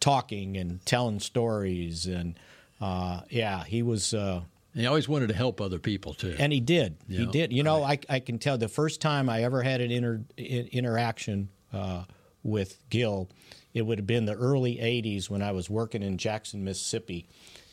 talking 0.00 0.56
and 0.56 0.84
telling 0.84 1.20
stories 1.20 2.06
and 2.06 2.38
uh, 2.80 3.20
yeah, 3.30 3.64
he 3.64 3.82
was. 3.82 4.14
Uh, 4.14 4.42
he 4.74 4.86
always 4.86 5.08
wanted 5.08 5.28
to 5.28 5.34
help 5.34 5.60
other 5.60 5.78
people 5.78 6.14
too, 6.14 6.36
and 6.38 6.52
he 6.52 6.60
did. 6.60 6.96
You 7.08 7.18
he 7.18 7.24
know? 7.26 7.32
did. 7.32 7.52
You 7.52 7.62
know, 7.62 7.82
I, 7.82 7.98
I 8.08 8.20
can 8.20 8.38
tell 8.38 8.58
the 8.58 8.68
first 8.68 9.00
time 9.00 9.28
I 9.28 9.42
ever 9.42 9.62
had 9.62 9.80
an 9.80 9.90
inter, 9.90 10.20
interaction 10.36 11.48
uh, 11.72 12.04
with 12.42 12.78
Gil, 12.88 13.28
it 13.74 13.82
would 13.82 13.98
have 13.98 14.06
been 14.06 14.26
the 14.26 14.34
early 14.34 14.76
'80s 14.76 15.28
when 15.28 15.42
I 15.42 15.52
was 15.52 15.68
working 15.68 16.02
in 16.02 16.18
Jackson, 16.18 16.62
Mississippi, 16.62 17.26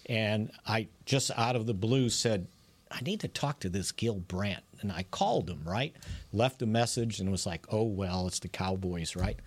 and 0.07 0.51
I 0.65 0.87
just 1.05 1.31
out 1.37 1.55
of 1.55 1.67
the 1.67 1.75
blue 1.75 2.09
said, 2.09 2.47
"I 2.89 3.01
need 3.01 3.19
to 3.19 3.27
talk 3.27 3.59
to 3.59 3.69
this 3.69 3.91
Gil 3.91 4.15
Brandt," 4.15 4.63
and 4.81 4.91
I 4.91 5.03
called 5.03 5.49
him. 5.49 5.61
Right, 5.63 5.95
left 6.33 6.63
a 6.63 6.65
message, 6.65 7.19
and 7.19 7.29
was 7.29 7.45
like, 7.45 7.65
"Oh 7.71 7.83
well, 7.83 8.25
it's 8.25 8.39
the 8.39 8.47
Cowboys, 8.47 9.15
right?" 9.15 9.37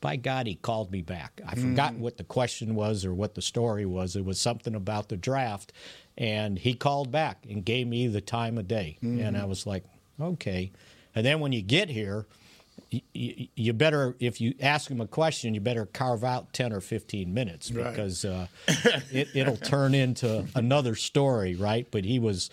By 0.00 0.16
God, 0.16 0.46
he 0.46 0.54
called 0.54 0.90
me 0.90 1.02
back. 1.02 1.40
I 1.46 1.54
forgot 1.54 1.94
mm. 1.94 1.98
what 1.98 2.16
the 2.16 2.24
question 2.24 2.74
was 2.74 3.04
or 3.04 3.14
what 3.14 3.34
the 3.34 3.42
story 3.42 3.86
was. 3.86 4.16
It 4.16 4.24
was 4.24 4.40
something 4.40 4.74
about 4.74 5.08
the 5.08 5.16
draft. 5.16 5.72
And 6.18 6.58
he 6.58 6.74
called 6.74 7.10
back 7.10 7.44
and 7.48 7.64
gave 7.64 7.86
me 7.86 8.06
the 8.08 8.20
time 8.20 8.58
of 8.58 8.68
day. 8.68 8.98
Mm-hmm. 9.02 9.20
And 9.20 9.36
I 9.36 9.44
was 9.44 9.66
like, 9.66 9.84
okay. 10.20 10.70
And 11.14 11.24
then 11.24 11.40
when 11.40 11.52
you 11.52 11.62
get 11.62 11.88
here, 11.88 12.26
you, 12.90 13.48
you 13.54 13.72
better 13.72 14.14
if 14.20 14.40
you 14.40 14.54
ask 14.60 14.90
him 14.90 15.00
a 15.00 15.06
question, 15.06 15.54
you 15.54 15.60
better 15.60 15.86
carve 15.86 16.22
out 16.22 16.52
ten 16.52 16.72
or 16.72 16.80
fifteen 16.80 17.32
minutes 17.34 17.72
Right. 17.72 17.90
because 17.90 18.24
uh, 18.24 18.46
it, 19.10 19.28
it'll 19.34 19.56
turn 19.56 19.94
into 19.94 20.46
another 20.54 20.94
story, 20.94 21.56
right? 21.56 21.86
But 21.90 22.04
he 22.04 22.18
was, 22.18 22.50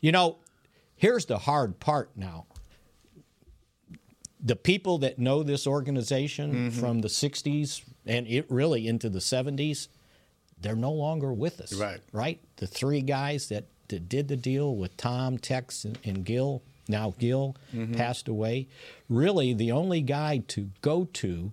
you 0.00 0.12
know, 0.12 0.36
here's 0.94 1.26
the 1.26 1.38
hard 1.38 1.80
part 1.80 2.10
now. 2.16 2.46
The 4.42 4.56
people 4.56 4.98
that 4.98 5.18
know 5.18 5.42
this 5.42 5.66
organization 5.66 6.52
Mm-hmm. 6.52 6.80
from 6.80 7.00
the 7.00 7.08
'60s 7.08 7.82
and 8.04 8.26
it 8.26 8.46
really 8.50 8.86
into 8.86 9.08
the 9.08 9.18
'70s, 9.20 9.88
they're 10.60 10.76
no 10.76 10.92
longer 10.92 11.32
with 11.32 11.60
us, 11.60 11.72
Right. 11.74 12.00
Right. 12.12 12.40
The 12.56 12.66
three 12.66 13.00
guys 13.02 13.48
that, 13.48 13.64
that 13.88 14.08
did 14.08 14.28
the 14.28 14.36
deal 14.36 14.74
with 14.76 14.96
Tom, 14.96 15.38
Tex, 15.38 15.84
and, 15.84 15.98
and 16.04 16.24
Gil. 16.24 16.62
Now 16.88 17.14
Gil 17.18 17.56
Mm-hmm. 17.74 17.94
passed 17.94 18.28
away. 18.28 18.68
Really, 19.08 19.52
the 19.52 19.72
only 19.72 20.02
guy 20.02 20.38
to 20.48 20.70
go 20.82 21.04
to 21.14 21.52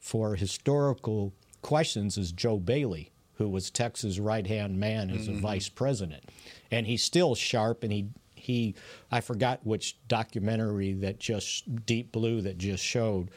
for 0.00 0.34
historical 0.34 1.32
questions 1.62 2.18
is 2.18 2.32
Joe 2.32 2.58
Bailey, 2.58 3.12
who 3.34 3.48
was 3.48 3.70
Tex's 3.70 4.18
right 4.18 4.46
hand 4.46 4.78
man 4.80 5.10
as 5.10 5.28
Mm-hmm. 5.28 5.38
a 5.38 5.40
vice 5.40 5.68
president, 5.68 6.24
and 6.70 6.86
he's 6.86 7.04
still 7.04 7.34
sharp. 7.36 7.82
And 7.84 7.92
he 7.92 8.06
he 8.42 8.74
I 9.10 9.20
forgot 9.20 9.64
which 9.64 9.96
documentary 10.08 10.92
that 10.94 11.18
just 11.20 11.84
Deep 11.86 12.12
Blue 12.12 12.40
that 12.42 12.58
just 12.58 12.84
showed. 12.84 13.30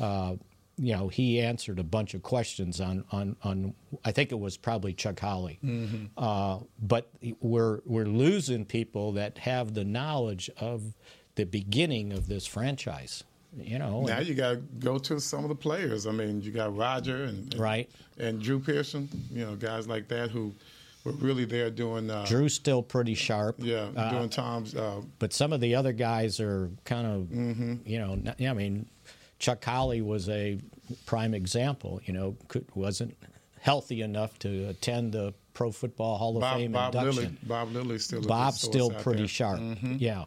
Uh, 0.00 0.36
you 0.78 0.94
know, 0.96 1.08
he 1.08 1.40
answered 1.40 1.78
a 1.78 1.82
bunch 1.84 2.14
of 2.14 2.22
questions 2.22 2.80
on 2.80 3.04
on 3.12 3.36
on. 3.42 3.74
I 4.04 4.12
think 4.12 4.32
it 4.32 4.38
was 4.38 4.56
probably 4.56 4.92
Chuck 4.94 5.20
Howley. 5.20 5.58
Uh, 6.16 6.60
but 6.80 7.10
we're 7.40 7.80
we're 7.84 8.06
losing 8.06 8.64
people 8.64 9.12
that 9.12 9.38
have 9.38 9.74
the 9.74 9.84
knowledge 9.84 10.48
of 10.58 10.94
the 11.34 11.44
beginning 11.44 12.12
of 12.12 12.28
this 12.28 12.46
franchise. 12.46 13.24
You 13.58 13.78
know, 13.80 14.02
Now 14.02 14.18
and- 14.18 14.26
you 14.28 14.34
got 14.34 14.50
to 14.52 14.56
go 14.78 14.96
to 14.98 15.20
some 15.20 15.42
of 15.42 15.48
the 15.48 15.54
players. 15.56 16.06
I 16.06 16.12
mean, 16.12 16.40
you 16.40 16.50
got 16.52 16.74
Roger 16.76 17.24
and, 17.24 17.52
and 17.52 17.60
Right. 17.60 17.90
and 18.18 18.40
Drew 18.40 18.60
Pearson. 18.60 19.08
You 19.30 19.44
know, 19.44 19.56
guys 19.56 19.86
like 19.88 20.06
that 20.08 20.30
who 20.30 20.54
were 21.04 21.12
really 21.12 21.44
there 21.44 21.70
doing. 21.70 22.10
Uh, 22.10 22.24
Drew's 22.26 22.54
still 22.54 22.82
pretty 22.82 23.14
sharp. 23.14 23.56
Yeah, 23.58 23.88
Uh, 23.96 24.10
doing 24.10 24.28
Tom's. 24.28 24.74
Uh, 24.74 25.00
but 25.18 25.32
some 25.32 25.52
of 25.52 25.60
the 25.60 25.74
other 25.74 25.92
guys 25.92 26.40
are 26.40 26.70
kind 26.84 27.06
of, 27.06 27.22
Mm-hmm. 27.28 27.74
you 27.86 27.98
know, 27.98 28.20
yeah, 28.38 28.50
I 28.50 28.54
mean, 28.54 28.86
Chuck 29.38 29.64
Howley 29.64 30.02
was 30.02 30.28
a 30.28 30.58
prime 31.06 31.34
example. 31.34 32.00
You 32.04 32.12
know, 32.14 32.36
could, 32.48 32.66
wasn't 32.74 33.16
healthy 33.60 34.02
enough 34.02 34.38
to 34.40 34.68
attend 34.68 35.12
the 35.12 35.32
Pro 35.54 35.70
Football 35.72 36.16
Hall 36.18 36.36
of 36.36 36.40
Bob, 36.42 36.56
Fame 36.58 36.72
Bob 36.72 36.94
Lilly. 36.94 37.08
induction. 37.08 37.38
Bob 37.42 37.72
Lilly's 37.72 38.04
still. 38.04 38.22
Bob's 38.22 38.60
still 38.60 38.90
pretty 38.90 39.20
there. 39.20 39.28
sharp. 39.28 39.58
Mhm. 39.60 39.96
Yeah, 40.00 40.24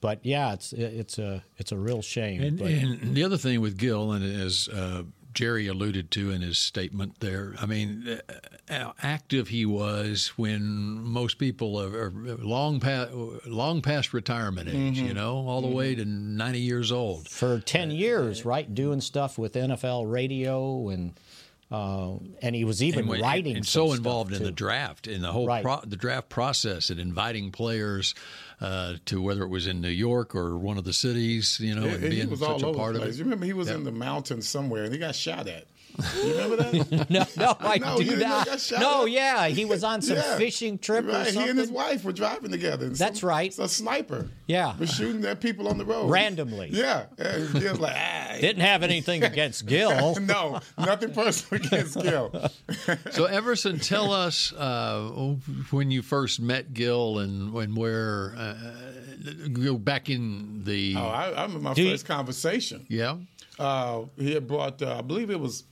but 0.00 0.20
yeah, 0.24 0.52
it's 0.52 0.72
it's 0.72 1.18
a 1.18 1.42
it's 1.58 1.72
a 1.72 1.76
real 1.76 2.02
shame. 2.02 2.42
And, 2.42 2.58
but, 2.58 2.70
and 2.70 3.14
the 3.14 3.24
other 3.24 3.36
thing 3.38 3.60
with 3.60 3.78
Gil, 3.78 4.12
and 4.12 4.24
as 4.24 4.68
uh, 4.68 5.02
Jerry 5.36 5.66
alluded 5.66 6.10
to 6.12 6.30
in 6.30 6.40
his 6.40 6.56
statement 6.58 7.20
there, 7.20 7.54
I 7.60 7.66
mean, 7.66 8.18
uh, 8.28 8.32
how 8.70 8.94
active 9.02 9.48
he 9.48 9.66
was 9.66 10.28
when 10.36 10.64
most 11.02 11.36
people 11.38 11.78
are, 11.78 12.10
long 12.10 12.80
past 12.80 13.12
long 13.46 13.82
past 13.82 14.14
retirement 14.14 14.68
age. 14.70 14.96
Mm-hmm. 14.96 15.06
You 15.06 15.14
know, 15.14 15.46
all 15.46 15.60
the 15.60 15.68
way 15.68 15.94
to 15.94 16.04
ninety 16.06 16.60
years 16.60 16.90
old. 16.90 17.28
for 17.28 17.60
10 17.60 17.90
years, 17.90 18.46
right, 18.46 18.74
doing 18.74 19.02
stuff 19.02 19.36
with 19.36 19.52
NFL 19.52 20.10
radio 20.10 20.88
and 20.88 21.12
uh, 21.70 22.12
and 22.42 22.54
he 22.54 22.64
was 22.64 22.82
even 22.82 23.08
and, 23.10 23.20
writing 23.20 23.56
and 23.56 23.66
some 23.66 23.88
so 23.88 23.92
involved 23.92 24.32
in 24.32 24.38
too. 24.38 24.44
the 24.44 24.52
draft 24.52 25.06
in 25.06 25.20
the 25.20 25.32
whole 25.32 25.46
Right. 25.46 25.62
pro, 25.64 25.80
the 25.84 25.96
draft 25.96 26.28
process 26.28 26.90
and 26.90 26.98
inviting 27.00 27.50
players 27.50 28.14
uh, 28.60 28.94
to 29.06 29.20
whether 29.20 29.42
it 29.42 29.48
was 29.48 29.66
in 29.66 29.80
New 29.80 29.88
York 29.88 30.34
or 30.34 30.56
one 30.56 30.78
of 30.78 30.84
the 30.84 30.92
cities, 30.92 31.58
you 31.60 31.74
know, 31.74 31.84
Yeah, 31.84 31.94
and 31.94 32.04
and 32.04 32.10
being 32.10 32.36
such 32.36 32.62
a 32.62 32.72
part 32.72 32.96
of 32.96 33.02
place. 33.02 33.14
it. 33.14 33.18
You 33.18 33.24
remember 33.24 33.44
he 33.46 33.52
was 33.52 33.68
Yeah. 33.68 33.74
in 33.74 33.84
the 33.84 33.92
mountains 33.92 34.48
somewhere 34.48 34.84
and 34.84 34.92
he 34.92 34.98
got 34.98 35.14
shot 35.14 35.46
at. 35.46 35.66
You 36.22 36.32
remember 36.32 36.56
that? 36.56 37.10
no, 37.10 37.24
no, 37.36 37.56
I 37.60 37.78
No, 37.78 37.96
do 37.96 38.04
you 38.04 38.10
didn't 38.10 38.20
know 38.20 38.28
not. 38.28 38.44
he 38.46 38.50
got 38.50 38.60
shot 38.60 38.80
No, 38.80 39.02
up? 39.02 39.08
yeah, 39.08 39.48
he 39.48 39.64
was 39.64 39.82
on 39.84 40.02
some 40.02 40.16
Yeah. 40.16 40.36
fishing 40.36 40.78
trip 40.78 41.06
or 41.06 41.12
something. 41.12 41.34
He 41.42 41.48
and 41.48 41.58
his 41.58 41.70
wife 41.70 42.04
were 42.04 42.12
driving 42.12 42.50
together. 42.50 42.86
and 42.86 42.96
That's 42.96 43.20
some- 43.20 43.28
right. 43.28 43.56
A 43.58 43.68
sniper. 43.68 44.28
Yeah. 44.46 44.76
Was 44.78 44.90
shooting 44.90 45.24
at 45.24 45.40
people 45.40 45.68
on 45.68 45.78
the 45.78 45.84
road 45.84 46.08
Randomly. 46.10 46.68
Yeah. 46.72 47.06
And 47.18 47.48
he 47.58 47.68
was 47.68 47.80
like, 47.80 47.96
ah. 47.96 48.36
Didn't 48.40 48.62
have 48.62 48.82
anything 48.82 49.22
against 49.32 49.66
Gil. 49.66 50.14
no, 50.20 50.60
nothing 50.78 51.12
personal 51.12 51.64
against 51.64 52.00
Gil. 52.00 52.50
So 53.12 53.24
Everson, 53.24 53.78
tell 53.80 54.12
us 54.12 54.52
uh, 54.52 55.08
when 55.70 55.90
you 55.90 56.02
first 56.02 56.40
met 56.40 56.74
Gil 56.74 57.18
and 57.18 57.52
when 57.52 57.74
where 57.74 58.34
uh, 58.36 58.54
go 59.52 59.76
back 59.76 60.08
in 60.10 60.62
the 60.64 60.94
Oh, 60.96 61.06
I, 61.06 61.30
I 61.30 61.42
remember 61.42 61.58
my 61.60 61.74
Do 61.74 61.82
you- 61.82 61.90
first 61.90 62.06
conversation. 62.06 62.86
yeah. 62.88 63.16
Uh, 63.58 64.02
he 64.18 64.34
had 64.34 64.46
brought, 64.46 64.82
uh, 64.82 64.98
I 64.98 65.00
believe 65.00 65.30
it 65.30 65.40
was, 65.40 65.64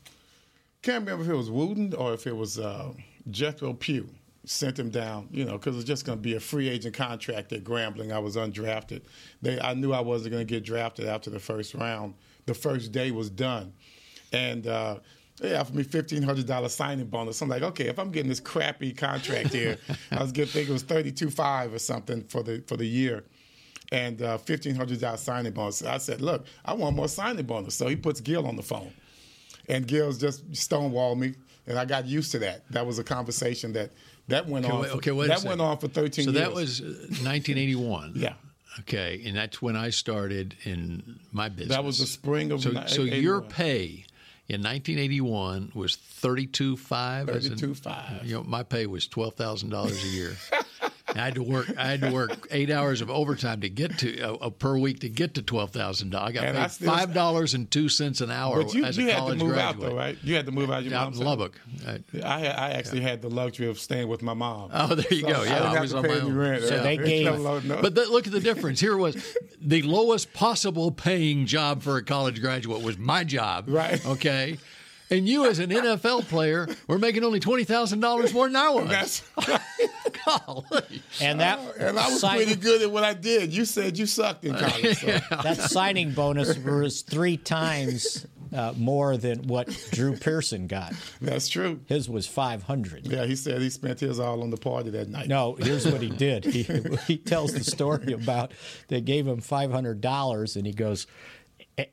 can't 0.85 1.01
remember 1.01 1.25
if 1.25 1.31
it 1.31 1.35
was 1.35 1.51
Wooten 1.51 1.95
or 1.95 2.13
if 2.13 2.27
it 2.27 2.37
was 2.37 2.59
uh, 2.59 2.93
Jethro 3.31 3.73
Pugh. 3.73 4.09
Sent 4.47 4.79
him 4.79 4.91
down, 4.91 5.27
you 5.31 5.47
know, 5.47 5.53
because 5.53 5.75
it 5.75 5.79
was 5.79 5.85
just 5.87 6.05
going 6.05 6.19
to 6.19 6.23
be 6.23 6.35
a 6.35 6.41
free 6.41 6.69
agent 6.69 6.95
contract 6.95 7.51
at 7.55 7.65
Grambling. 7.65 8.13
I 8.13 8.19
was 8.19 8.37
undrafted. 8.37 9.01
They, 9.41 9.59
I 9.59 9.73
knew 9.73 9.95
I 9.95 10.01
wasn't 10.03 10.33
going 10.33 10.47
to 10.47 10.55
get 10.55 10.65
drafted 10.65 11.07
after 11.07 11.31
the 11.31 11.41
first 11.41 11.73
round. 11.73 12.13
The 12.45 12.53
first 12.53 12.93
day 12.93 13.11
was 13.11 13.31
done, 13.31 13.73
and 14.35 14.67
uh, 14.67 14.99
they 15.41 15.57
offered 15.57 15.75
me 15.75 15.83
fifteen 15.83 16.23
hundred 16.23 16.47
dollars 16.47 16.75
signing 16.75 17.07
bonus. 17.07 17.41
I'm 17.41 17.49
like, 17.49 17.63
okay, 17.63 17.87
if 17.87 17.99
I'm 17.99 18.11
getting 18.11 18.29
this 18.29 18.39
crappy 18.39 18.93
contract 18.93 19.55
here, 19.55 19.79
I 20.11 20.21
was 20.21 20.31
getting, 20.31 20.53
think 20.53 20.69
it 20.69 20.73
was 20.73 20.83
thirty 20.83 21.11
two 21.11 21.31
five 21.31 21.73
or 21.73 21.79
something 21.79 22.23
for 22.25 22.43
the 22.43 22.63
for 22.67 22.77
the 22.77 22.85
year 22.85 23.25
and 23.93 24.21
uh, 24.21 24.37
fifteen 24.37 24.75
hundred 24.75 25.01
dollars 25.01 25.21
signing 25.21 25.53
bonus. 25.53 25.83
I 25.83 25.97
said, 25.99 26.21
"Look, 26.21 26.47
I 26.65 26.75
want 26.75 26.97
more 26.97 27.09
signing 27.09 27.47
bonus." 27.47 27.75
So 27.75 27.89
he 27.89 27.97
puts 27.97 28.21
Gil 28.21 28.47
on 28.47 28.57
the 28.57 28.63
phone, 28.63 28.93
and 29.69 29.87
Gil's 29.87 30.19
just 30.19 30.51
stonewalled 30.53 31.19
me, 31.19 31.35
and 31.67 31.79
I 31.79 31.85
got 31.85 32.07
used 32.07 32.33
to 32.33 32.39
that. 32.41 32.69
That 32.71 32.87
was 32.87 32.99
a 32.99 33.05
conversation 33.05 33.73
that 33.75 33.91
that 34.29 34.49
went 34.49 34.65
Okay, 34.67 34.75
on. 34.75 34.85
for, 34.85 34.91
okay, 34.97 35.11
wait 35.13 35.29
that 35.29 35.43
went 35.45 35.61
on 35.61 35.79
for 35.79 35.89
thirteen 35.89 36.25
So 36.27 36.31
years. 36.31 36.43
that 36.45 36.55
was 36.55 36.81
uh, 36.81 36.85
1981. 36.85 38.13
Yeah. 38.17 38.35
Okay, 38.81 39.23
and 39.25 39.37
that's 39.37 39.63
when 39.63 39.77
I 39.77 39.91
started 39.91 40.57
in 40.65 41.21
my 41.31 41.49
business. 41.49 41.77
That 41.77 41.85
was 41.85 41.99
the 42.01 42.07
spring 42.07 42.51
of 42.51 42.61
So, 42.61 42.71
ni- 42.71 42.89
so 42.89 43.03
your 43.03 43.41
pay 43.41 44.05
in 44.49 44.63
1981 44.65 45.71
was 45.77 45.97
32.5. 45.97 47.29
as 47.29 47.47
in- 47.47 47.53
32.5. 47.55 48.25
You 48.25 48.35
know, 48.35 48.43
my 48.43 48.63
pay 48.65 48.87
was 48.87 49.07
twelve 49.07 49.35
thousand 49.35 49.71
dollars 49.71 50.03
a 50.03 50.09
year. 50.09 50.37
I 51.15 51.19
had 51.19 51.35
to 51.37 51.43
work. 51.43 51.73
I 51.79 51.87
had 51.87 52.01
to 52.01 52.11
work 52.11 52.49
eight 52.51 52.71
hours 52.71 53.01
of 53.01 53.09
overtime 53.11 53.61
to 53.61 53.69
get 53.69 53.99
to 53.99 54.21
uh, 54.21 54.33
uh, 54.35 54.51
per 54.51 54.77
week 54.77 55.01
to 55.01 55.09
get 55.09 55.35
to 55.35 55.43
twelve 55.43 55.71
thousand 55.71 56.11
dollars. 56.11 56.31
I 56.31 56.33
got 56.33 56.45
And 56.45 56.59
I 56.59 56.63
paid 56.63 56.71
still- 56.73 56.91
five 56.93 57.15
dollars 57.15 57.55
and 57.55 57.71
two 57.71 57.89
cents 57.89 58.21
an 58.21 58.31
hour 58.31 58.63
But 58.63 58.75
you, 58.75 58.85
as 58.85 58.97
you 58.99 59.09
a 59.09 59.13
had 59.13 59.27
to 59.27 59.35
move 59.37 59.53
graduate. 59.55 59.59
out 59.61 59.81
though, 59.81 59.97
right? 59.97 60.19
You 60.23 60.35
had 60.35 60.47
to 60.47 60.53
move 60.53 60.71
out. 60.71 60.83
Your 60.85 60.95
Out 60.95 61.05
mom's 61.05 61.21
in? 61.21 61.27
Lubbock. 61.27 61.61
I- 61.87 62.01
I, 62.23 62.47
I 62.47 62.71
actually 62.73 63.01
had 63.03 63.23
the 63.23 63.31
luxury 63.31 63.69
of 63.69 63.79
staying 63.79 64.09
with 64.09 64.23
my 64.23 64.35
mom. 64.35 64.71
Oh, 64.73 64.95
there 64.95 65.07
you 65.11 65.21
So 65.23 65.29
go. 65.29 65.41
I 65.43 65.45
Yeah, 65.45 65.63
I 65.65 65.73
have 65.73 65.81
was 65.83 65.95
on 65.95 66.03
my 66.07 66.15
own. 66.21 66.35
rent. 66.37 66.65
So 66.65 66.75
Yeah. 66.77 66.83
they 66.83 66.97
gave- 66.99 67.25
No, 67.27 67.59
no. 67.61 67.81
But 67.81 67.95
the, 67.95 68.07
look 68.07 68.27
at 68.27 68.33
the 68.33 68.41
difference. 68.41 68.81
Here 68.81 68.97
was 68.97 69.17
the 69.61 69.83
lowest 69.83 70.33
possible 70.33 70.91
paying 70.91 71.47
job 71.47 71.83
for 71.83 71.97
a 71.97 72.03
college 72.03 72.41
graduate 72.41 72.83
was 72.83 72.99
my 72.99 73.25
job. 73.25 73.67
Right. 73.69 74.05
Okay. 74.05 74.59
And 75.11 75.29
you, 75.29 75.45
as 75.47 75.59
an 75.59 75.71
NFL 75.71 76.29
player, 76.29 76.67
were 76.87 76.99
making 76.99 77.25
only 77.25 77.41
twenty 77.41 77.65
thousand 77.65 78.01
dollars 78.01 78.33
more 78.33 78.47
than 78.47 78.57
I 78.57 78.71
was. 78.71 78.89
That's 78.89 79.23
Golly. 80.25 81.03
And 81.21 81.41
that 81.41 81.59
and 81.79 81.99
I 81.99 82.09
was 82.09 82.21
sign- 82.21 82.37
pretty 82.37 82.57
good 82.57 82.83
at 82.83 82.91
what 82.91 83.05
I 83.05 83.15
did. 83.15 83.53
You 83.55 83.65
said 83.65 83.99
you 83.99 84.07
sucked 84.07 84.45
in 84.45 84.55
college. 84.55 84.99
So. 84.99 85.07
that 85.43 85.59
signing 85.59 86.13
bonus 86.13 86.57
was 86.59 87.03
three 87.03 87.37
times 87.37 88.27
uh, 88.55 88.73
more 88.77 89.17
than 89.17 89.47
what 89.47 89.69
Drew 89.91 90.17
Pearson 90.17 90.67
got. 90.69 90.95
That's 91.21 91.49
true. 91.49 91.81
His 91.87 92.09
was 92.09 92.27
five 92.27 92.63
hundred. 92.63 93.07
Yeah, 93.07 93.27
he 93.27 93.37
said 93.37 93.61
he 93.61 93.71
spent 93.71 94.01
his 94.01 94.19
all 94.21 94.43
on 94.43 94.51
the 94.51 94.57
party 94.57 94.91
that 94.91 95.09
night. 95.09 95.29
No, 95.29 95.55
here's 95.59 95.87
what 95.87 96.01
he 96.01 96.09
did. 96.09 96.45
He, 96.45 96.63
he 97.07 97.19
tells 97.19 97.53
the 97.53 97.65
story 97.65 98.13
about 98.13 98.53
they 98.89 99.01
gave 99.01 99.27
him 99.27 99.41
five 99.41 99.71
hundred 99.71 100.01
dollars, 100.01 100.57
and 100.57 100.67
he 100.67 100.73
goes, 100.73 101.07
"A- 101.07 101.09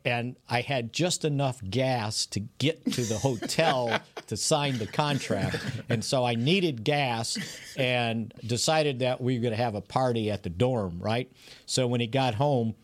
and 0.06 0.36
I 0.50 0.62
had 0.62 0.94
just 0.94 1.26
enough 1.26 1.62
gas 1.68 2.26
to 2.28 2.40
get 2.40 2.86
to 2.94 3.02
the 3.02 3.18
hotel 3.18 4.00
to 4.28 4.38
sign 4.38 4.78
the 4.78 4.88
contract, 4.88 5.58
and 5.90 6.04
so 6.04 6.24
I 6.26 6.36
needed 6.36 6.84
gas, 6.84 7.38
and 7.78 8.34
decided 8.46 9.00
that 9.00 9.22
we 9.22 9.38
were 9.38 9.42
going 9.42 9.54
to 9.54 9.64
have 9.64 9.76
a 9.76 9.82
party 9.82 10.30
at 10.30 10.44
the 10.44 10.50
dorm, 10.50 11.00
right? 11.00 11.32
So 11.66 11.88
when 11.88 12.02
he 12.02 12.08
got 12.08 12.36
home, 12.36 12.76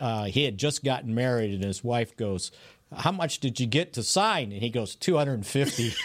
uh, 0.00 0.24
he 0.24 0.44
had 0.44 0.58
just 0.58 0.84
gotten 0.84 1.14
married, 1.14 1.54
and 1.54 1.64
his 1.64 1.82
wife 1.84 2.16
goes. 2.16 2.50
How 2.96 3.10
much 3.10 3.40
did 3.40 3.58
you 3.58 3.66
get 3.66 3.94
to 3.94 4.04
sign? 4.04 4.52
And 4.52 4.62
he 4.62 4.70
goes, 4.70 4.94
250. 4.94 5.94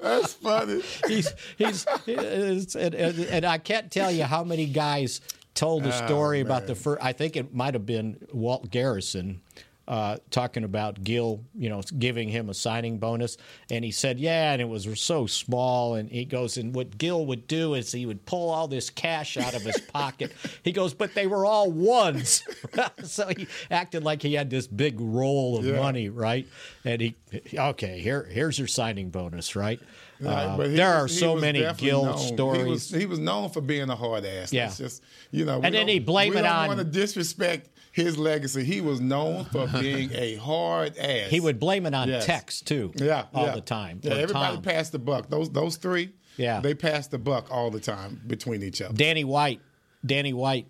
That's 0.00 0.34
funny. 0.34 0.82
he's 1.08 1.32
he's 1.56 1.86
it's, 2.06 2.76
and, 2.76 2.94
and, 2.94 3.18
and 3.18 3.44
I 3.44 3.58
can't 3.58 3.90
tell 3.90 4.10
you 4.10 4.24
how 4.24 4.44
many 4.44 4.66
guys 4.66 5.20
told 5.56 5.82
the 5.82 5.88
oh, 5.88 6.06
story 6.06 6.40
about 6.40 6.66
the 6.66 6.74
first. 6.74 7.02
I 7.02 7.12
think 7.12 7.36
it 7.36 7.54
might 7.54 7.74
have 7.74 7.86
been 7.86 8.18
Walt 8.32 8.70
Garrison 8.70 9.40
uh, 9.88 10.16
talking 10.30 10.64
about 10.64 11.04
Gil, 11.04 11.40
you 11.54 11.68
know, 11.68 11.80
giving 11.98 12.28
him 12.28 12.48
a 12.50 12.54
signing 12.54 12.98
bonus, 12.98 13.36
and 13.70 13.84
he 13.84 13.90
said, 13.92 14.18
"Yeah," 14.18 14.52
and 14.52 14.60
it 14.60 14.68
was 14.68 14.88
so 15.00 15.26
small. 15.26 15.94
And 15.94 16.10
he 16.10 16.24
goes, 16.24 16.56
and 16.56 16.74
what 16.74 16.98
Gil 16.98 17.24
would 17.26 17.46
do 17.46 17.74
is 17.74 17.92
he 17.92 18.04
would 18.06 18.24
pull 18.26 18.50
all 18.50 18.66
this 18.68 18.90
cash 18.90 19.36
out 19.36 19.54
of 19.54 19.62
his 19.62 19.78
pocket. 19.80 20.32
He 20.64 20.72
goes, 20.72 20.94
but 20.94 21.14
they 21.14 21.28
were 21.28 21.46
all 21.46 21.70
ones, 21.70 22.42
so 23.04 23.28
he 23.28 23.46
acted 23.70 24.02
like 24.02 24.20
he 24.22 24.34
had 24.34 24.50
this 24.50 24.66
big 24.66 24.96
roll 25.00 25.56
of 25.58 25.64
Yeah. 25.64 25.76
money, 25.80 26.08
right? 26.08 26.46
And 26.84 27.00
he, 27.00 27.14
okay, 27.56 28.00
here, 28.00 28.24
here's 28.24 28.58
your 28.58 28.66
signing 28.66 29.10
bonus, 29.10 29.54
right? 29.54 29.78
Right, 30.20 30.32
Uh, 30.32 30.56
but 30.56 30.70
he 30.70 30.76
there 30.76 30.92
are 30.94 31.06
so 31.08 31.36
many 31.36 31.64
Gil 31.76 32.04
known. 32.06 32.18
stories. 32.18 32.64
He 32.64 32.70
was, 32.70 32.90
he 32.90 33.06
was 33.06 33.18
known 33.20 33.50
for 33.50 33.60
being 33.60 33.88
a 33.90 33.94
hard 33.96 34.24
ass. 34.24 34.52
Yeah. 34.52 34.66
That's 34.66 34.78
just 34.78 35.02
you 35.30 35.44
know. 35.44 35.56
And 35.56 35.64
then 35.66 35.72
don't- 35.72 35.88
he 35.88 35.98
blame 36.00 36.32
we 36.32 36.38
it 36.38 36.42
don't 36.42 36.50
on- 36.52 36.66
want 36.68 36.78
to 36.78 36.84
disrespect 36.84 37.68
his 37.96 38.18
legacy. 38.18 38.62
He 38.62 38.80
was 38.80 39.00
known 39.00 39.46
for 39.46 39.66
being 39.80 40.10
a 40.12 40.36
hard 40.36 40.96
ass. 40.98 41.30
He 41.30 41.40
would 41.40 41.58
blame 41.58 41.86
it 41.86 41.94
on 41.94 42.08
Yes. 42.08 42.26
Tex 42.26 42.60
too. 42.60 42.92
Yeah, 42.96 43.24
all 43.34 43.46
yeah. 43.46 43.54
the 43.54 43.60
time. 43.62 44.00
Yeah, 44.02 44.12
everybody 44.14 44.54
Tom. 44.56 44.62
passed 44.62 44.92
the 44.92 44.98
buck. 44.98 45.28
Those 45.30 45.50
those 45.50 45.76
three. 45.76 46.12
Yeah. 46.36 46.60
they 46.60 46.74
passed 46.74 47.10
the 47.10 47.18
buck 47.18 47.50
all 47.50 47.70
the 47.70 47.80
time 47.80 48.20
between 48.26 48.62
each 48.62 48.82
other. 48.82 48.92
Danny 48.94 49.24
White. 49.24 49.62
Danny 50.04 50.34
White 50.34 50.66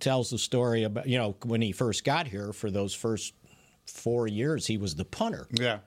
tells 0.00 0.30
the 0.30 0.38
story 0.38 0.82
about 0.82 1.06
you 1.08 1.16
know 1.16 1.36
when 1.44 1.62
he 1.62 1.70
first 1.70 2.04
got 2.04 2.26
here 2.26 2.52
for 2.52 2.70
those 2.70 2.92
first 2.92 3.32
four 3.86 4.26
years 4.26 4.66
he 4.66 4.76
was 4.76 4.96
the 4.96 5.04
punter. 5.04 5.46
Yeah, 5.52 5.78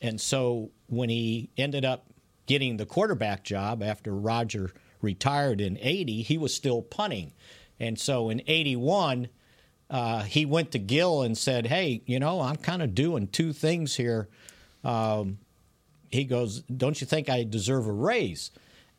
And 0.00 0.20
so 0.20 0.72
when 0.88 1.08
he 1.08 1.50
ended 1.56 1.84
up 1.84 2.06
getting 2.46 2.76
the 2.78 2.86
quarterback 2.86 3.44
job 3.44 3.82
after 3.82 4.12
Roger 4.14 4.72
retired 5.00 5.60
in 5.60 5.78
80, 5.80 6.22
he 6.22 6.36
was 6.38 6.52
still 6.54 6.82
punting. 6.82 7.32
And 7.78 7.98
so 7.98 8.30
in 8.30 8.42
81, 8.46 9.28
uh, 9.92 10.22
he 10.22 10.46
went 10.46 10.72
to 10.72 10.78
Gil 10.78 11.20
and 11.22 11.36
said, 11.36 11.66
Hey, 11.66 12.00
you 12.06 12.18
know, 12.18 12.40
I'm 12.40 12.56
kind 12.56 12.80
of 12.82 12.94
doing 12.94 13.28
two 13.28 13.52
things 13.52 13.94
here. 13.94 14.26
Um, 14.82 15.38
he 16.10 16.24
goes, 16.24 16.60
Don't 16.62 16.98
you 17.00 17.06
think 17.06 17.28
I 17.28 17.44
deserve 17.44 17.86
a 17.86 17.92
raise? 17.92 18.50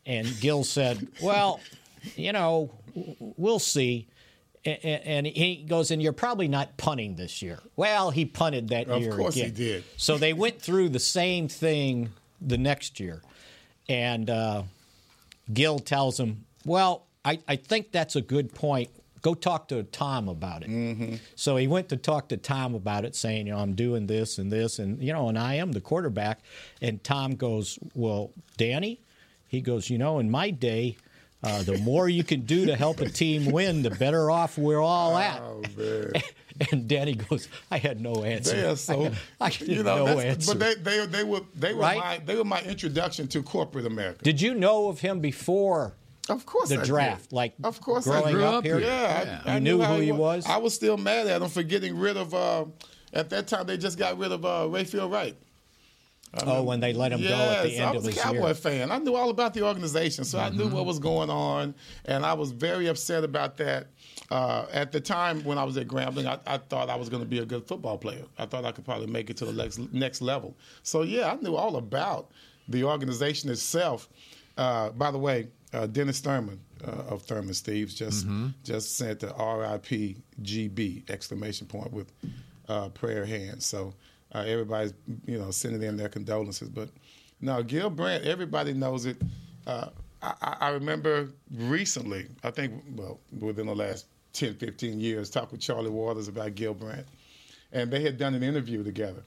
And 0.06 0.28
Gil 0.40 0.62
said, 0.62 1.08
Well, 1.22 1.60
you 2.14 2.32
know, 2.32 2.70
we'll 3.18 3.58
see. 3.58 4.06
And 4.64 5.26
he 5.26 5.56
goes, 5.56 5.90
and 5.90 6.02
you're 6.02 6.14
probably 6.14 6.48
not 6.48 6.78
punting 6.78 7.16
this 7.16 7.42
year. 7.42 7.58
Well, 7.76 8.10
he 8.10 8.24
punted 8.24 8.70
that 8.70 8.88
Of 8.88 9.02
year 9.02 9.10
Of 9.10 9.18
course 9.18 9.34
he 9.34 9.50
did. 9.50 9.84
So 9.98 10.16
they 10.16 10.32
went 10.32 10.62
through 10.62 10.88
the 10.88 10.98
same 10.98 11.48
thing 11.48 12.08
the 12.40 12.56
next 12.56 12.98
year. 12.98 13.20
And 13.90 14.30
uh, 14.30 14.62
Gil 15.52 15.80
tells 15.80 16.18
him, 16.18 16.46
Well, 16.64 17.04
I, 17.24 17.40
I 17.46 17.56
think 17.56 17.92
that's 17.92 18.16
a 18.16 18.22
good 18.22 18.54
point. 18.54 18.88
Go 19.24 19.32
talk 19.32 19.68
to 19.68 19.82
Tom 19.84 20.28
about 20.28 20.64
it. 20.64 20.68
Mm-hmm. 20.68 21.14
So 21.34 21.56
he 21.56 21.66
went 21.66 21.88
to 21.88 21.96
talk 21.96 22.28
to 22.28 22.36
Tom 22.36 22.74
about 22.74 23.06
it, 23.06 23.16
saying, 23.16 23.46
you 23.46 23.54
know, 23.54 23.58
I'm 23.58 23.72
doing 23.74 24.06
this 24.06 24.36
and 24.36 24.52
this, 24.52 24.78
and 24.78 25.02
you 25.02 25.14
know, 25.14 25.30
and 25.30 25.38
I 25.38 25.54
am 25.54 25.72
the 25.72 25.80
quarterback. 25.80 26.40
And 26.82 27.02
Tom 27.02 27.34
goes, 27.34 27.78
Well, 27.94 28.32
Danny, 28.58 29.00
he 29.48 29.62
goes, 29.62 29.88
you 29.88 29.96
know, 29.96 30.18
in 30.18 30.30
my 30.30 30.50
day, 30.50 30.98
uh, 31.42 31.62
the 31.62 31.78
more 31.78 32.06
you 32.06 32.22
can 32.22 32.42
do 32.42 32.66
to 32.66 32.76
help 32.76 33.00
a 33.00 33.08
team 33.08 33.50
win, 33.50 33.82
the 33.82 33.92
better 33.92 34.30
off 34.30 34.58
we're 34.58 34.82
all 34.82 35.16
at. 35.16 35.40
Oh 35.40 35.62
man. 35.76 36.12
And 36.70 36.86
Danny 36.86 37.16
goes, 37.16 37.48
I 37.68 37.78
had 37.78 38.00
no 38.00 38.22
answer. 38.22 38.54
They 38.54 38.64
are 38.64 38.76
so, 38.76 39.10
I 39.40 39.50
had 39.50 39.66
you 39.66 39.82
know, 39.82 40.06
no 40.06 40.18
answer. 40.20 40.54
but 40.54 40.60
they, 40.84 40.98
they, 40.98 41.06
they 41.06 41.24
were, 41.24 41.40
they 41.56 41.74
were 41.74 41.80
Right? 41.80 41.98
my, 41.98 42.18
they 42.24 42.36
were 42.36 42.44
my 42.44 42.62
introduction 42.62 43.26
to 43.28 43.42
corporate 43.42 43.86
America. 43.86 44.22
Did 44.22 44.40
you 44.40 44.54
know 44.54 44.86
of 44.86 45.00
him 45.00 45.18
before 45.18 45.94
Of 46.28 46.46
course, 46.46 46.70
the 46.70 46.76
I 46.76 46.78
did. 46.78 46.86
draft? 46.86 47.32
Like 47.32 47.54
Of 47.62 47.80
course, 47.80 48.06
I 48.08 48.20
growing 48.20 48.34
grew 48.34 48.44
up, 48.44 48.54
up 48.56 48.64
here? 48.64 48.80
Yeah, 48.80 49.40
I, 49.44 49.50
I 49.50 49.54
You 49.56 49.60
knew 49.60 49.80
how 49.80 49.96
who 49.96 50.00
he 50.00 50.12
was? 50.12 50.46
I 50.46 50.56
was 50.56 50.74
still 50.74 50.96
mad 50.96 51.26
at 51.26 51.42
him 51.42 51.48
for 51.50 51.62
getting 51.62 51.98
rid 51.98 52.16
of. 52.16 52.32
Uh, 52.32 52.64
at 53.12 53.30
that 53.30 53.46
time, 53.46 53.66
they 53.66 53.76
just 53.76 53.98
got 53.98 54.18
rid 54.18 54.32
of 54.32 54.44
uh, 54.44 54.64
Rayfield 54.68 55.12
Wright. 55.12 55.36
Oh, 56.46 56.64
when 56.64 56.80
they 56.80 56.92
let 56.92 57.12
him 57.12 57.20
yes, 57.20 57.30
go 57.30 57.36
at 57.36 57.62
the 57.62 57.76
end 57.76 57.84
I 57.84 57.92
was 57.92 58.02
of 58.04 58.08
a 58.08 58.12
his 58.12 58.20
Cowboy 58.20 58.46
year. 58.46 58.54
fan. 58.54 58.90
I 58.90 58.98
knew 58.98 59.14
all 59.14 59.30
about 59.30 59.54
the 59.54 59.62
organization, 59.62 60.24
so 60.24 60.40
I 60.40 60.50
knew 60.50 60.64
Mm-hmm. 60.64 60.74
what 60.74 60.84
was 60.84 60.98
going 60.98 61.30
on, 61.30 61.76
and 62.06 62.26
I 62.26 62.32
was 62.32 62.50
very 62.50 62.88
upset 62.88 63.22
about 63.22 63.56
that. 63.58 63.86
Uh, 64.32 64.66
at 64.72 64.90
the 64.90 65.00
time 65.00 65.44
when 65.44 65.58
I 65.58 65.64
was 65.64 65.76
at 65.76 65.86
Grambling, 65.86 66.26
I, 66.26 66.38
I 66.44 66.58
thought 66.58 66.90
I 66.90 66.96
was 66.96 67.08
going 67.08 67.22
to 67.22 67.28
be 67.28 67.38
a 67.38 67.44
good 67.46 67.68
football 67.68 67.98
player. 67.98 68.24
I 68.36 68.46
thought 68.46 68.64
I 68.64 68.72
could 68.72 68.84
probably 68.84 69.06
make 69.06 69.30
it 69.30 69.36
to 69.36 69.44
the 69.44 69.52
next 69.52 69.78
next 69.92 70.22
level. 70.22 70.56
So 70.82 71.02
yeah, 71.02 71.30
I 71.30 71.36
knew 71.36 71.54
all 71.54 71.76
about 71.76 72.30
the 72.68 72.82
organization 72.82 73.48
itself. 73.50 74.08
Uh, 74.56 74.90
by 74.90 75.12
the 75.12 75.18
way, 75.18 75.48
uh, 75.74 75.86
Dennis 75.86 76.20
Thurman 76.20 76.60
uh, 76.86 76.90
of 77.14 77.22
Thurman's 77.22 77.60
Thieves 77.60 77.94
just 77.94 78.26
just 78.62 78.96
sent 78.96 79.20
the 79.20 79.28
RIP 79.28 80.16
GB 80.42 81.10
exclamation 81.10 81.66
point 81.66 81.92
with 81.92 82.12
uh, 82.68 82.88
prayer 82.90 83.24
hands. 83.26 83.66
So 83.66 83.94
uh, 84.34 84.44
everybody's 84.46 84.94
you 85.26 85.38
know 85.38 85.50
sending 85.50 85.80
them 85.80 85.96
their 85.96 86.08
condolences. 86.08 86.68
But 86.68 86.88
no, 87.40 87.62
Gil 87.62 87.90
Brandt, 87.90 88.24
everybody 88.24 88.72
knows 88.72 89.04
it. 89.06 89.16
Uh, 89.66 89.88
I, 90.22 90.34
I- 90.40 90.56
I 90.60 90.68
remember 90.70 91.28
recently, 91.52 92.26
I 92.42 92.50
think, 92.50 92.72
well, 92.96 93.20
within 93.40 93.66
the 93.66 93.74
last 93.74 94.06
10, 94.32 94.54
15 94.54 94.98
years, 95.00 95.28
talked 95.30 95.52
with 95.52 95.60
Charlie 95.60 95.90
Waters 95.90 96.28
about 96.28 96.54
Gil 96.54 96.72
Brandt. 96.74 97.06
And 97.72 97.90
they 97.90 98.00
had 98.02 98.16
done 98.18 98.34
an 98.34 98.42
interview 98.42 98.82
together, 98.84 99.22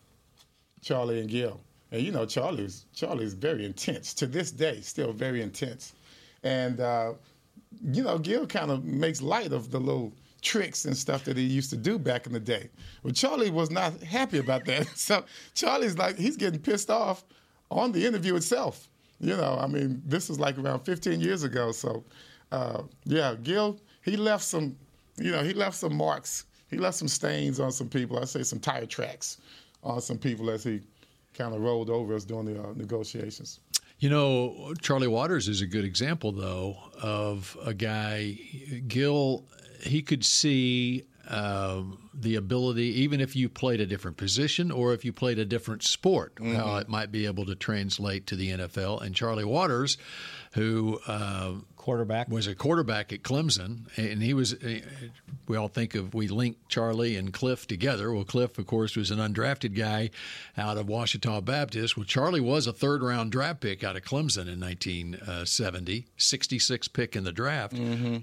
Charlie 0.82 1.20
and 1.20 1.30
Gil. 1.30 1.60
And 1.91 2.02
you 2.02 2.12
know, 2.12 2.26
Charlie's 2.26 2.86
Charlie's 2.93 3.34
very 3.34 3.66
intense 3.66 4.14
to 4.16 4.26
this 4.28 4.52
day, 4.52 4.82
still 4.82 5.14
very 5.14 5.41
intense. 5.41 5.93
And 6.48 6.80
uh, 6.80 7.14
you 7.84 8.04
know, 8.04 8.18
Gil 8.18 8.48
kind 8.48 8.72
of 8.72 8.86
makes 8.86 9.22
light 9.22 9.52
of 9.52 9.70
the 9.72 9.80
little 9.80 10.14
tricks 10.41 10.86
and 10.86 10.95
stuff 10.95 11.26
that 11.26 11.36
he 11.36 11.43
used 11.43 11.70
to 11.72 11.78
do 11.78 12.00
back 12.00 12.26
in 12.26 12.32
the 12.34 12.39
day. 12.39 12.70
Well, 13.04 13.14
Charlie 13.14 13.52
was 13.52 13.70
not 13.70 14.02
happy 14.02 14.39
about 14.39 14.66
that. 14.66 14.88
So 14.95 15.26
Charlie's 15.54 15.98
like 15.98 16.18
he's 16.18 16.38
getting 16.38 16.62
pissed 16.62 16.89
off 16.89 17.26
on 17.70 17.91
the 17.91 18.06
interview 18.06 18.36
itself. 18.36 18.88
You 19.20 19.36
know, 19.36 19.58
I 19.60 19.68
mean, 19.68 20.02
this 20.06 20.30
was 20.30 20.39
like 20.39 20.58
around 20.58 20.82
15 20.82 21.20
years 21.20 21.43
ago. 21.43 21.72
So 21.72 22.04
uh, 22.52 22.84
yeah, 23.04 23.36
Gil 23.43 23.80
he 24.04 24.16
left 24.16 24.45
some, 24.45 24.78
you 25.18 25.32
know, 25.32 25.43
he 25.43 25.54
left 25.54 25.76
some 25.76 25.95
marks. 25.95 26.45
He 26.70 26.78
left 26.78 26.95
some 26.95 27.10
stains 27.10 27.60
on 27.60 27.72
some 27.72 27.89
people. 27.89 28.20
I 28.20 28.26
say 28.26 28.43
some 28.43 28.60
tire 28.60 28.86
tracks 28.86 29.38
on 29.84 30.00
some 30.02 30.18
people 30.18 30.50
as 30.50 30.64
he 30.64 30.82
kind 31.34 31.54
of 31.54 31.62
rolled 31.62 31.89
over 31.89 32.16
us 32.16 32.24
during 32.24 32.45
the 32.45 32.62
uh, 32.62 32.74
negotiations. 32.76 33.60
You 34.00 34.10
know, 34.10 34.74
Charlie 34.82 35.08
Waters 35.08 35.48
is 35.48 35.62
a 35.62 35.68
good 35.68 35.84
example, 35.84 36.32
though, 36.32 36.78
of 37.02 37.58
a 37.66 37.74
guy, 37.74 38.38
Gil, 38.88 39.43
he 39.82 40.04
could 40.04 40.24
see 40.24 41.04
um, 41.30 42.10
the 42.14 42.36
ability, 42.36 43.02
even 43.02 43.20
if 43.20 43.36
you 43.36 43.50
played 43.50 43.82
a 43.82 43.86
different 43.86 44.18
position 44.18 44.72
or 44.72 44.93
if 44.93 45.04
you 45.04 45.12
played 45.12 45.39
a 45.39 45.45
different 45.45 45.84
sport, 45.84 46.34
how 46.41 46.78
it 46.78 46.88
might 46.88 47.12
be 47.12 47.26
able 47.26 47.45
to 47.45 47.56
translate 47.56 48.28
to 48.28 48.36
the 48.36 48.52
NFL. 48.52 49.02
And 49.02 49.16
Charlie 49.16 49.43
Waters, 49.43 49.98
who 50.54 51.00
uh, 51.08 51.54
quarterback 51.88 52.28
was 52.30 52.48
a 52.48 52.54
quarterback 52.56 53.14
at 53.14 53.24
Clemson, 53.24 53.88
and 53.98 54.22
he 54.22 54.34
was. 54.34 54.54
uh, 54.54 54.80
We 55.48 55.56
all 55.56 55.70
think 55.70 55.96
of 55.96 56.14
we 56.14 56.28
link 56.28 56.58
Charlie 56.68 57.16
and 57.16 57.32
Cliff 57.32 57.66
together. 57.66 58.12
Well, 58.12 58.26
Cliff, 58.26 58.58
of 58.58 58.66
course, 58.68 58.98
was 58.98 59.10
an 59.12 59.20
undrafted 59.20 59.74
guy 59.74 60.10
out 60.58 60.78
of 60.78 60.88
Ouachita 60.90 61.40
Baptist. 61.42 61.96
Well, 61.96 62.04
Charlie 62.04 62.42
was 62.42 62.68
a 62.68 62.74
third 62.74 63.02
round 63.02 63.32
draft 63.32 63.62
pick 63.62 63.82
out 63.86 63.96
of 63.96 64.04
Clemson 64.04 64.50
in 64.52 64.60
1970, 64.60 66.06
66 66.18 66.88
pick 66.90 67.16
in 67.16 67.24
the 67.24 67.32
draft. 67.32 67.74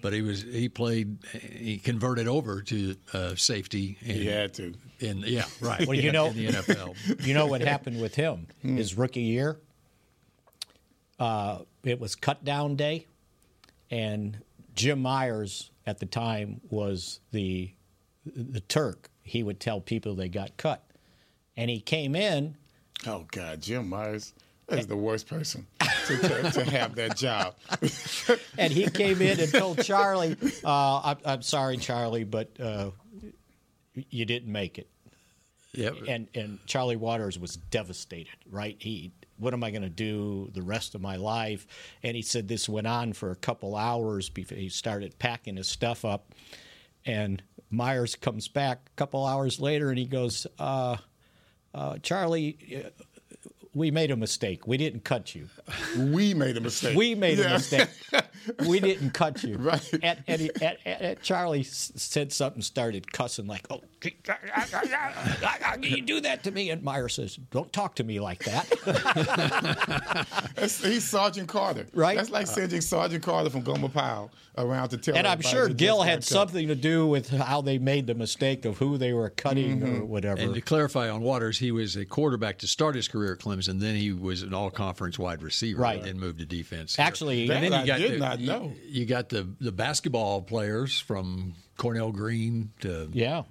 But 0.02 0.12
he 0.12 0.20
was 0.20 0.42
he 0.42 0.68
played 0.68 1.16
he 1.32 1.78
converted 1.78 2.28
over 2.28 2.60
to 2.62 2.96
uh, 3.14 3.34
safety. 3.36 3.96
In, 4.02 4.14
He 4.16 4.26
had 4.26 4.52
to. 4.54 4.74
In 5.00 5.18
yeah, 5.26 5.46
right. 5.62 5.86
Well, 5.86 5.98
you 5.98 6.12
know, 6.12 6.26
in 6.26 6.36
the 6.36 6.46
NFL. 6.48 6.94
you 7.26 7.32
know 7.32 7.46
what 7.46 7.62
happened 7.62 8.00
with 8.02 8.14
him 8.14 8.46
Hmm. 8.60 8.76
his 8.76 8.94
rookie 8.98 9.22
year. 9.22 9.58
Uh, 11.18 11.60
it 11.84 12.00
was 12.00 12.14
cut 12.16 12.44
down 12.44 12.76
day, 12.76 13.06
and 13.94 14.38
Jim 14.74 15.00
Myers 15.00 15.70
at 15.86 16.00
the 16.00 16.06
time 16.06 16.60
was 16.68 17.20
the 17.30 17.70
the 18.26 18.60
Turk. 18.60 19.08
He 19.22 19.42
would 19.42 19.60
tell 19.60 19.80
people 19.80 20.14
they 20.14 20.28
got 20.28 20.56
cut, 20.56 20.84
and 21.56 21.70
he 21.70 21.80
came 21.80 22.16
in. 22.16 22.56
Oh 23.06 23.24
God, 23.30 23.62
Jim 23.62 23.88
Myers 23.88 24.32
is 24.68 24.88
the 24.88 24.96
worst 24.96 25.28
person 25.28 25.66
to, 25.78 26.16
to, 26.16 26.50
to 26.50 26.64
have 26.64 26.96
that 26.96 27.16
job. 27.16 27.54
and 28.58 28.72
he 28.72 28.88
came 28.90 29.22
in 29.22 29.38
and 29.38 29.52
told 29.52 29.84
Charlie, 29.84 30.36
uh, 30.64 31.00
I'm, 31.04 31.16
"I'm 31.24 31.42
sorry, 31.42 31.76
Charlie, 31.76 32.24
but 32.24 32.48
uh, 32.60 32.90
you 33.94 34.24
didn't 34.24 34.50
make 34.50 34.78
it." 34.78 34.88
Yep. 35.74 35.94
And 36.08 36.28
and 36.34 36.58
Charlie 36.66 36.96
Waters 36.96 37.38
was 37.38 37.56
devastated. 37.56 38.36
Right? 38.50 38.76
He, 38.80 39.12
what 39.38 39.54
am 39.54 39.64
I 39.64 39.70
going 39.70 39.82
to 39.82 39.88
do 39.88 40.50
the 40.52 40.62
rest 40.62 40.94
of 40.94 41.00
my 41.00 41.16
life? 41.16 41.66
And 42.02 42.16
he 42.16 42.22
said 42.22 42.48
this 42.48 42.68
went 42.68 42.86
on 42.86 43.12
for 43.12 43.30
a 43.30 43.36
couple 43.36 43.76
hours 43.76 44.28
before 44.28 44.58
he 44.58 44.68
started 44.68 45.18
packing 45.18 45.56
his 45.56 45.68
stuff 45.68 46.04
up. 46.04 46.32
And 47.04 47.42
Myers 47.70 48.14
comes 48.14 48.48
back 48.48 48.80
a 48.86 48.96
couple 48.96 49.26
hours 49.26 49.60
later 49.60 49.90
and 49.90 49.98
he 49.98 50.06
goes, 50.06 50.46
uh, 50.58 50.96
uh, 51.74 51.98
"Charlie." 51.98 52.92
We 53.74 53.90
made 53.90 54.10
a 54.12 54.16
mistake. 54.16 54.66
We 54.68 54.76
didn't 54.76 55.02
cut 55.04 55.34
you. 55.34 55.48
We 55.98 56.32
made 56.34 56.56
a 56.56 56.60
mistake. 56.60 56.96
We 56.96 57.14
made 57.14 57.38
Yeah. 57.38 57.46
a 57.46 57.52
mistake. 57.54 57.88
we 58.68 58.78
didn't 58.78 59.10
cut 59.10 59.42
you. 59.42 59.56
Right. 59.56 59.90
And, 60.02 60.22
and, 60.28 60.40
he- 60.40 60.50
and, 60.62 60.76
and- 60.84 61.02
and 61.02 61.22
Charlie 61.22 61.64
said 61.64 62.32
something, 62.32 62.62
started 62.62 63.10
cussing 63.12 63.46
like, 63.46 63.66
"Oh, 63.70 63.80
can 64.00 64.12
you 65.82 66.02
do 66.02 66.20
that 66.20 66.44
to 66.44 66.50
me?" 66.50 66.70
And 66.70 66.82
Meyer 66.82 67.08
says, 67.08 67.36
"Don't 67.50 67.72
talk 67.72 67.96
to 67.96 68.04
me 68.04 68.20
like 68.20 68.44
that." 68.44 68.68
He's 70.82 71.04
Sergeant 71.04 71.48
Carter. 71.48 71.86
Right. 71.94 72.16
That's 72.16 72.30
like 72.30 72.46
sending 72.46 72.80
Sergeant 72.80 73.22
Carter 73.24 73.50
from 73.50 73.62
Gomer 73.62 73.88
Pyle 73.88 74.30
around 74.56 74.90
to 74.90 74.96
tell 74.98 75.16
and 75.16 75.26
I'm 75.26 75.40
sure 75.40 75.66
that 75.68 75.76
Gil 75.76 76.02
had 76.02 76.18
cut. 76.18 76.24
something 76.24 76.68
to 76.68 76.76
do 76.76 77.06
with 77.08 77.28
how 77.28 77.60
they 77.60 77.78
made 77.78 78.06
the 78.06 78.14
mistake 78.14 78.64
of 78.64 78.78
who 78.78 78.96
they 78.98 79.12
were 79.12 79.30
cutting 79.30 79.80
Mm-hmm. 79.80 80.02
or 80.02 80.04
whatever. 80.04 80.40
And 80.40 80.54
to 80.54 80.60
clarify 80.60 81.08
on 81.08 81.22
Waters, 81.22 81.58
he 81.58 81.72
was 81.72 81.96
a 81.96 82.04
quarterback 82.04 82.58
to 82.58 82.66
start 82.68 82.94
his 82.94 83.08
career 83.08 83.32
at 83.32 83.38
Clemson. 83.40 83.63
And 83.68 83.80
then 83.80 83.94
he 83.96 84.12
was 84.12 84.42
an 84.42 84.52
all-conference 84.54 85.18
wide 85.18 85.42
receiver. 85.42 85.80
Right. 85.82 86.02
Then 86.02 86.18
moved 86.18 86.38
to 86.40 86.46
defense. 86.46 86.98
Actually, 86.98 87.48
and 87.50 87.64
then 87.64 87.72
I 87.72 87.80
you 87.82 87.86
got 87.86 87.98
did 87.98 88.12
the, 88.12 88.18
not 88.18 88.40
know. 88.40 88.72
You, 88.86 89.04
got 89.06 89.28
the 89.28 89.48
the 89.60 89.72
basketball 89.72 90.42
players 90.42 90.98
from 91.00 91.54
Cornell 91.76 92.12
Green 92.12 92.70
to 92.80 93.08
yeah. 93.12 93.42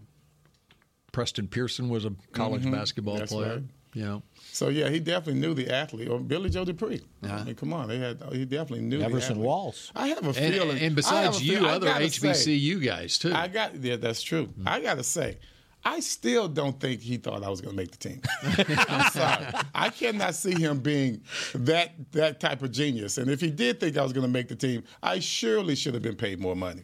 Preston 1.11 1.47
Pearson 1.47 1.89
was 1.89 2.05
a 2.05 2.14
college 2.32 2.70
basketball 2.70 3.14
Mm-hmm. 3.16 3.20
That's 3.20 3.32
player. 3.34 3.53
right. 3.55 3.64
You 3.95 4.05
know, 4.05 4.24
So 4.51 4.70
yeah, 4.70 4.89
he 4.89 4.99
definitely 4.99 5.39
knew 5.39 5.53
the 5.53 5.72
athlete. 5.72 6.09
Or 6.09 6.20
Billy 6.20 6.49
Joe 6.49 6.66
DuPree. 6.66 7.03
I 7.22 7.43
mean, 7.43 7.53
come 7.53 7.74
on, 7.74 7.88
they 7.88 7.99
had. 7.99 8.20
He 8.32 8.43
definitely 8.43 8.82
knew 8.82 8.97
the 8.97 9.05
Everson 9.05 9.34
athlete. 9.34 9.45
Walls. 9.45 9.91
I 9.95 10.07
have 10.07 10.24
a 10.24 10.30
and, 10.30 10.36
feeling. 10.53 10.72
and 10.72 10.80
I 10.80 10.84
have 10.86 10.95
besides 10.95 11.43
you, 11.43 11.59
feel- 11.59 11.68
other 11.68 11.86
gotta 11.86 12.09
say- 12.09 12.30
HBCU 12.59 12.84
guys 12.84 13.20
too. 13.20 13.32
I 13.32 13.47
got 13.49 13.76
yeah, 13.76 13.97
that's 13.97 14.24
true. 14.24 14.49
I 14.66 14.80
gotta 14.82 15.03
say, 15.03 15.38
I 15.86 15.99
still 15.99 16.47
don't 16.47 16.79
think 16.79 17.01
he 17.01 17.17
thought 17.17 17.43
I 17.43 17.49
was 17.49 17.61
gonna 17.61 17.75
make 17.75 17.91
the 17.91 17.97
team. 17.97 18.21
I'm 18.89 19.11
sorry. 19.11 19.45
I 19.75 19.89
cannot 19.89 20.36
see 20.36 20.53
him 20.53 20.79
being 20.79 21.21
that 21.55 21.91
that 22.13 22.39
type 22.39 22.61
of 22.61 22.71
genius. 22.71 23.17
And 23.17 23.29
if 23.29 23.41
he 23.41 23.49
did 23.49 23.79
think 23.79 23.97
I 23.97 24.03
was 24.03 24.13
gonna 24.13 24.27
make 24.27 24.47
the 24.47 24.55
team, 24.55 24.84
I 25.01 25.19
surely 25.19 25.75
should 25.75 25.93
have 25.93 26.03
been 26.03 26.15
paid 26.15 26.39
more 26.39 26.55
money 26.55 26.84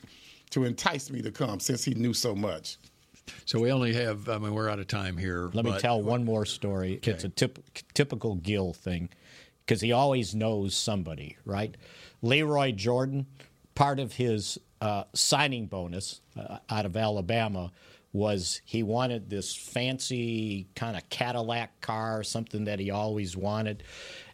to 0.51 0.65
entice 0.65 1.09
me 1.09 1.21
to 1.21 1.31
come 1.31 1.59
since 1.59 1.83
he 1.83 1.93
knew 1.93 2.13
so 2.13 2.35
much. 2.35 2.77
so 3.45 3.59
we 3.59 3.71
only 3.71 3.93
have. 3.93 4.27
I 4.27 4.37
mean, 4.37 4.53
we're 4.53 4.69
out 4.69 4.79
of 4.79 4.87
time 4.87 5.15
here. 5.17 5.49
Let 5.53 5.65
me 5.65 5.77
tell 5.79 6.01
one 6.01 6.25
more 6.25 6.45
story. 6.45 6.99
It's 7.03 7.23
a 7.23 7.29
tip, 7.29 7.59
typical 7.93 8.35
Gil 8.35 8.73
thing 8.73 9.09
because 9.65 9.81
he 9.81 9.91
always 9.91 10.33
knows 10.33 10.75
somebody, 10.75 11.37
right? 11.45 11.77
Lee 12.21 12.41
Roy 12.41 12.71
Jordan, 12.71 13.27
part 13.75 13.99
of 13.99 14.13
his 14.13 14.57
uh, 14.81 15.03
signing 15.13 15.67
bonus 15.67 16.21
uh, 16.37 16.57
out 16.69 16.85
of 16.85 16.97
Alabama 16.97 17.71
was 18.11 18.61
he 18.65 18.83
wanted 18.83 19.29
this 19.29 19.55
fancy 19.55 20.67
kind 20.75 20.97
of 20.97 21.07
Cadillac 21.09 21.81
car, 21.81 22.23
something 22.23 22.65
that 22.65 22.79
he 22.79 22.91
always 22.91 23.37
wanted. 23.37 23.83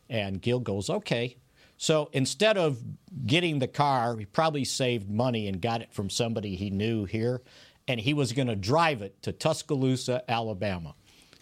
And 0.09 0.41
Gil 0.41 0.59
goes, 0.59 0.89
okay. 0.89 1.38
So 1.78 2.09
instead 2.13 2.57
of 2.57 2.82
getting 3.26 3.59
the 3.59 3.67
car, 3.67 4.15
he 4.17 4.26
probably 4.26 4.63
saved 4.63 5.09
money 5.09 5.47
and 5.47 5.61
got 5.61 5.82
it 5.82 5.91
from 5.93 6.09
somebody 6.09 6.55
he 6.55 6.69
knew 6.69 7.05
here. 7.05 7.41
And 7.88 7.99
he 7.99 8.13
was 8.13 8.32
going 8.32 8.47
to 8.47 8.55
drive 8.55 9.01
it 9.01 9.21
to 9.23 9.32
Tuscaloosa, 9.32 10.23
Alabama 10.30 10.95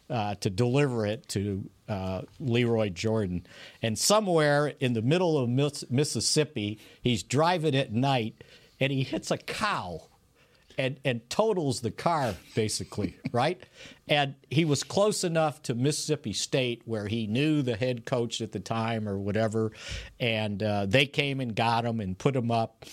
uh, 0.09 0.35
to 0.35 0.49
deliver 0.49 1.05
it 1.05 1.27
to 1.29 1.69
uh, 1.87 2.21
Lee 2.39 2.63
Roy 2.63 2.89
Jordan. 2.89 3.45
And 3.81 3.97
somewhere 3.97 4.73
in 4.79 4.93
the 4.93 5.01
middle 5.01 5.37
of 5.37 5.49
Miss- 5.49 5.89
Mississippi, 5.89 6.79
he's 7.01 7.23
driving 7.23 7.75
at 7.75 7.91
night 7.91 8.43
and 8.79 8.91
he 8.91 9.03
hits 9.03 9.31
a 9.31 9.37
cow 9.37 10.07
and, 10.77 10.99
and 11.05 11.29
totals 11.29 11.81
the 11.81 11.91
car, 11.91 12.35
basically, 12.55 13.17
right? 13.31 13.61
And 14.07 14.35
he 14.49 14.65
was 14.65 14.83
close 14.83 15.23
enough 15.23 15.61
to 15.63 15.75
Mississippi 15.75 16.33
State 16.33 16.81
where 16.85 17.07
he 17.07 17.27
knew 17.27 17.61
the 17.61 17.75
head 17.75 18.05
coach 18.05 18.41
at 18.41 18.51
the 18.51 18.59
time 18.59 19.07
or 19.07 19.17
whatever. 19.17 19.71
And 20.19 20.61
uh, 20.61 20.85
they 20.85 21.05
came 21.05 21.39
and 21.39 21.55
got 21.55 21.85
him 21.85 21.99
and 21.99 22.17
put 22.17 22.35
him 22.35 22.51
up. 22.51 22.85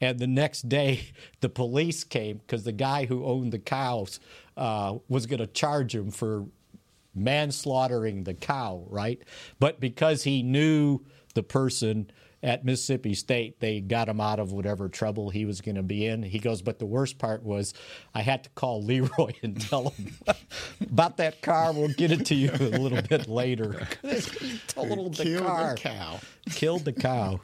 And 0.00 0.18
the 0.18 0.26
next 0.26 0.68
day, 0.68 1.12
the 1.40 1.48
police 1.48 2.04
came 2.04 2.38
because 2.38 2.64
the 2.64 2.72
guy 2.72 3.06
who 3.06 3.24
owned 3.24 3.52
the 3.52 3.58
cows 3.58 4.20
uh, 4.56 4.98
was 5.08 5.26
going 5.26 5.40
to 5.40 5.46
charge 5.46 5.94
him 5.94 6.10
for 6.10 6.46
manslaughtering 7.14 8.24
the 8.24 8.34
cow, 8.34 8.84
right? 8.88 9.20
But 9.58 9.80
because 9.80 10.24
he 10.24 10.42
knew 10.42 11.00
the 11.34 11.42
person 11.42 12.10
at 12.42 12.64
Mississippi 12.64 13.14
State, 13.14 13.60
they 13.60 13.80
got 13.80 14.08
him 14.08 14.20
out 14.20 14.38
of 14.38 14.52
whatever 14.52 14.88
trouble 14.88 15.30
he 15.30 15.44
was 15.44 15.60
going 15.60 15.74
to 15.74 15.82
be 15.82 16.06
in. 16.06 16.22
He 16.22 16.38
goes, 16.38 16.62
but 16.62 16.78
the 16.78 16.86
worst 16.86 17.18
part 17.18 17.42
was 17.42 17.74
I 18.14 18.22
had 18.22 18.44
to 18.44 18.50
call 18.50 18.82
Lee 18.82 19.00
Roy 19.18 19.34
and 19.42 19.60
tell 19.60 19.90
him 19.90 20.14
about 20.80 21.16
that 21.18 21.42
car. 21.42 21.72
We'll 21.72 21.88
get 21.88 22.12
it 22.12 22.26
to 22.26 22.34
you 22.34 22.50
a 22.52 22.78
little 22.78 23.02
bit 23.02 23.28
later. 23.28 23.88
he 24.02 24.60
totaled 24.68 25.16
the 25.16 25.24
Killed 25.24 25.46
car. 25.46 25.74
the 25.74 25.80
cow. 25.80 26.20
Killed 26.50 26.84
the 26.84 26.92
cow. 26.92 27.40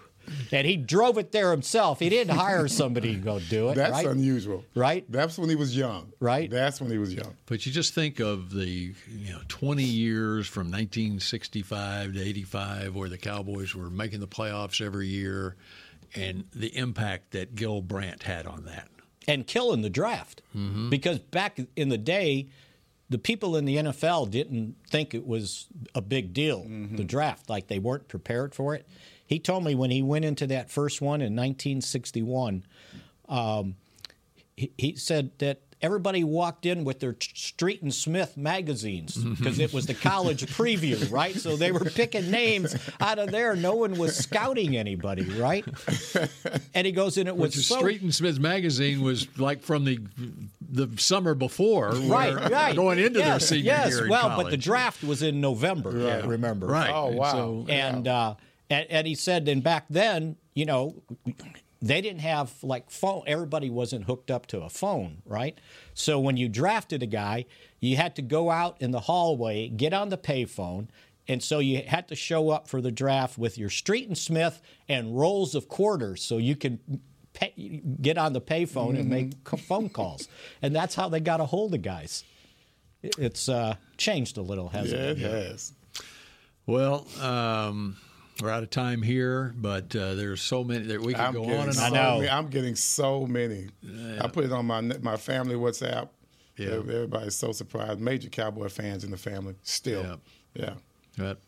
And 0.53 0.67
he 0.67 0.77
drove 0.77 1.19
it 1.19 1.33
there 1.33 1.51
himself. 1.51 1.99
He 1.99 2.09
didn't 2.09 2.37
hire 2.37 2.69
somebody 2.69 3.15
to 3.15 3.21
go 3.21 3.41
do 3.41 3.71
it. 3.71 3.75
That's 3.75 3.93
right? 3.93 4.07
unusual. 4.07 4.65
Right? 4.75 5.05
That's 5.11 5.39
when 5.39 5.49
he 5.49 5.57
was 5.57 5.77
young. 5.77 6.13
Right. 6.21 6.51
That's 6.51 6.81
when 6.81 6.91
he 6.91 6.99
was 6.99 7.13
young. 7.15 7.35
But 7.47 7.67
you 7.67 7.73
just 7.73 7.95
think 7.95 8.21
of 8.21 8.53
the 8.53 8.95
you 9.09 9.33
know 9.33 9.41
20 9.49 9.83
years 9.83 10.47
from 10.47 10.71
1965 10.71 12.15
to 12.15 12.21
85, 12.21 12.95
where 12.95 13.09
the 13.09 13.19
Cowboys 13.19 13.75
were 13.75 13.91
making 13.91 14.21
the 14.21 14.29
playoffs 14.29 14.85
every 14.85 15.09
year, 15.09 15.57
and 16.15 16.45
the 16.55 16.77
impact 16.77 17.33
that 17.33 17.55
Gil 17.55 17.83
Brandt 17.83 18.23
had 18.23 18.47
on 18.47 18.65
that. 18.67 18.89
and 19.27 19.47
killing 19.47 19.83
the 19.83 19.91
draft. 19.91 20.43
Mm-hmm. 20.55 20.91
Because 20.91 21.19
back 21.19 21.59
in 21.77 21.89
the 21.89 21.99
day, 21.99 22.49
the 23.11 23.19
people 23.19 23.57
in 23.57 23.65
the 23.65 23.77
NFL 23.77 24.31
didn't 24.31 24.77
think 24.89 25.15
it 25.15 25.27
was 25.27 25.67
a 25.95 26.01
big 26.01 26.33
deal, 26.33 26.63
mm-hmm. 26.63 26.97
the 26.97 27.05
draft. 27.05 27.49
Like 27.51 27.69
they 27.69 27.79
weren't 27.79 28.09
prepared 28.09 28.55
for 28.55 28.75
it. 28.75 28.87
He 29.27 29.39
told 29.39 29.65
me 29.65 29.75
when 29.75 29.91
he 29.91 30.03
went 30.03 30.25
into 30.25 30.47
that 30.49 30.71
first 30.71 31.01
one 31.01 31.21
in 31.21 31.35
1961, 31.35 32.65
um, 33.29 33.77
he, 34.57 34.71
he 34.77 34.97
said 34.97 35.31
that 35.39 35.61
everybody 35.81 36.25
walked 36.25 36.65
in 36.65 36.85
with 36.85 37.01
their 37.01 37.15
Street 37.21 37.83
and 37.83 37.93
Smith 37.93 38.37
magazines 38.37 39.17
because 39.37 39.59
it 39.59 39.73
was 39.73 39.87
the 39.87 39.95
college 39.95 40.47
preview, 40.47 41.11
right? 41.11 41.35
So 41.35 41.57
they 41.57 41.73
were 41.73 41.81
picking 41.81 42.31
names 42.31 42.75
out 43.01 43.19
of 43.19 43.31
there. 43.31 43.55
No 43.57 43.75
one 43.75 43.99
was 43.99 44.17
scouting 44.17 44.77
anybody, 44.77 45.25
right? 45.39 45.65
And 46.77 46.87
he 46.87 46.93
goes, 46.93 47.17
in 47.17 47.29
it 47.29 47.37
was 47.37 47.67
so 47.67 47.79
Street 47.79 48.03
and 48.03 48.13
Smith 48.15 48.39
magazine 48.41 49.01
was 49.03 49.27
like 49.39 49.63
from 49.63 49.85
the 49.85 50.01
the 50.69 50.89
summer 50.97 51.35
before, 51.35 51.91
right, 51.91 52.35
right. 52.51 52.75
going 52.75 52.99
into 52.99 53.21
their 53.21 53.29
yes, 53.29 53.49
senior 53.49 53.65
yes. 53.65 53.91
year. 53.91 54.05
in 54.05 54.11
well, 54.11 54.37
but 54.37 54.51
the 54.51 54.57
draft 54.57 55.05
was 55.05 55.23
in 55.23 55.41
November. 55.41 55.91
Remember? 56.27 56.67
right? 56.67 56.91
Oh, 56.93 57.09
And 57.09 57.17
wow. 57.17 57.33
so- 57.33 57.67
And 57.69 58.09
uh, 58.09 58.35
and, 58.71 58.87
and 58.91 59.07
he 59.07 59.15
said, 59.15 59.49
and 59.49 59.63
back 59.63 59.87
then, 59.91 60.37
you 60.55 60.65
know, 60.67 61.03
they 61.83 62.01
didn't 62.01 62.21
have 62.21 62.53
like 62.63 62.91
phone. 62.91 63.23
Everybody 63.27 63.69
wasn't 63.69 64.05
hooked 64.05 64.31
up 64.31 64.47
to 64.47 64.63
a 64.63 64.71
phone, 64.71 65.23
right? 65.27 65.59
So 65.93 66.19
when 66.19 66.37
you 66.37 66.49
drafted 66.49 67.03
a 67.03 67.07
guy, 67.07 67.45
you 67.81 67.97
had 67.97 68.17
to 68.17 68.23
go 68.23 68.51
out 68.51 68.81
in 68.81 68.91
the 68.91 69.01
hallway, 69.01 69.69
get 69.69 69.93
on 69.93 70.09
the 70.09 70.17
payphone. 70.17 70.89
And 71.29 71.43
so 71.43 71.59
you 71.59 71.83
had 71.87 72.09
to 72.09 72.15
show 72.15 72.51
up 72.51 72.69
for 72.69 72.81
the 72.81 72.91
draft 72.91 73.39
with 73.39 73.59
your 73.59 73.71
Street 73.71 74.09
and 74.09 74.17
Smith 74.17 74.61
and 74.89 75.19
rolls 75.19 75.55
of 75.55 75.69
quarters 75.69 76.23
so 76.23 76.39
you 76.39 76.57
can 76.57 76.79
pay, 77.35 77.83
get 78.01 78.17
on 78.17 78.33
the 78.33 78.41
payphone 78.41 78.99
and 78.99 79.09
make 79.09 79.47
phone 79.47 79.89
calls. 79.89 80.29
And 80.63 80.75
that's 80.75 80.95
how 80.95 81.09
they 81.09 81.21
got 81.21 81.41
a 81.41 81.47
hold 81.47 81.75
of 81.75 81.83
guys. 81.83 82.25
It's 83.03 83.49
uh, 83.49 83.77
changed 83.99 84.39
a 84.39 84.43
little, 84.43 84.69
hasn't 84.69 85.01
it 85.01 85.21
it? 85.21 85.31
has. 85.31 85.73
Well, 86.67 87.07
um, 87.21 87.97
we're 88.41 88.51
out 88.51 88.63
of 88.63 88.71
time 88.71 89.03
here, 89.03 89.55
but 89.57 89.95
uh, 89.95 90.15
there's 90.15 90.43
so 90.43 90.65
many 90.65 90.87
that 90.87 91.01
we 91.01 91.15
can 91.15 91.27
I'm 91.27 91.35
go 91.35 91.45
on 91.45 91.51
and 91.69 91.75
so 91.75 91.85
on. 91.85 91.93
know. 91.93 92.17
many- 92.19 92.29
I'm 92.31 92.49
getting 92.49 92.75
so 92.75 93.27
many. 93.27 93.69
I 94.21 94.27
put 94.29 94.45
it 94.45 94.53
on 94.53 94.67
my 94.67 94.81
my 94.81 95.17
family 95.17 95.55
WhatsApp. 95.55 96.09
Yeah. 96.57 96.71
Everybody's 96.71 97.35
so 97.35 97.53
surprised. 97.53 98.01
Major 98.01 98.29
Cowboy 98.29 98.69
fans 98.69 99.03
in 99.05 99.11
the 99.11 99.17
family 99.17 99.55
still. 99.63 100.21
Yeah. 100.55 100.75
But 101.17 101.39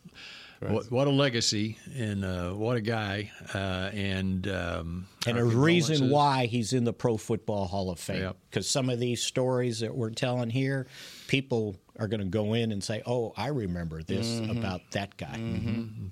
what, 0.59 0.91
what 0.91 1.07
a 1.07 1.11
legacy 1.11 1.77
and 1.95 2.25
uh, 2.25 2.51
what 2.51 2.77
a 2.77 2.81
guy 2.81 3.31
and 3.53 4.45
and 4.47 4.47
um, 4.47 5.07
And 5.25 5.37
a 5.37 5.43
reason 5.45 6.09
why 6.09 6.45
he's 6.47 6.73
in 6.73 6.83
the 6.83 6.93
Pro 6.93 7.15
Football 7.17 7.67
Hall 7.67 7.89
of 7.89 7.99
Fame. 7.99 8.21
Yep. 8.21 8.37
Because 8.49 8.69
some 8.69 8.89
of 8.89 8.99
these 8.99 9.21
stories 9.21 9.79
that 9.81 9.95
we're 9.95 10.09
telling 10.09 10.49
here, 10.49 10.87
people 11.27 11.75
are 11.99 12.07
going 12.07 12.19
to 12.19 12.25
go 12.27 12.53
in 12.53 12.71
and 12.71 12.83
say, 12.83 13.01
"Oh, 13.05 13.33
I 13.37 13.47
remember 13.47 14.03
this 14.03 14.27
Mm-hmm. 14.27 14.57
about 14.57 14.81
that 14.91 15.17
guy." 15.17 15.39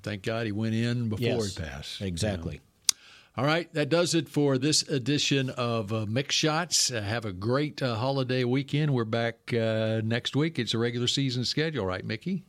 Thank 0.03 0.23
God 0.23 0.45
he 0.45 0.51
went 0.51 0.75
in 0.75 1.09
before 1.09 1.25
Yes, 1.25 1.55
he 1.55 1.63
passed. 1.63 2.01
exactly. 2.01 2.61
All 3.37 3.43
right, 3.45 3.71
that 3.73 3.89
does 3.89 4.15
it 4.15 4.29
for 4.29 4.57
this 4.57 4.83
edition 4.83 5.49
of 5.49 5.91
uh, 5.91 6.05
Mick 6.05 6.31
Shots. 6.31 6.89
Uh, 6.89 7.01
have 7.01 7.25
a 7.25 7.33
great 7.33 7.83
uh, 7.83 7.95
holiday 7.95 8.45
weekend. 8.45 8.93
We're 8.93 9.03
back 9.03 9.53
uh, 9.53 9.99
next 10.05 10.37
week. 10.37 10.57
It's 10.57 10.73
a 10.73 10.77
regular 10.77 11.07
season 11.07 11.43
schedule, 11.43 11.85
right, 11.85 12.05
Mickey? 12.05 12.43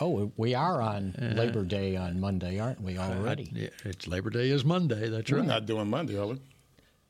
Oh, 0.00 0.32
we 0.36 0.54
are 0.54 0.82
on 0.82 1.14
Labor 1.36 1.62
Day 1.62 1.94
on 1.94 2.18
Monday, 2.18 2.58
aren't 2.58 2.80
we 2.80 2.98
already? 2.98 3.48
Yeah, 3.54 3.68
it's 3.84 4.08
Labor 4.08 4.30
Day 4.30 4.48
is 4.50 4.64
Monday. 4.64 5.08
That's 5.08 5.30
We're 5.30 5.38
right. 5.38 5.46
not 5.46 5.66
doing 5.66 5.88
Monday, 5.88 6.18
are 6.18 6.26
we? 6.26 6.40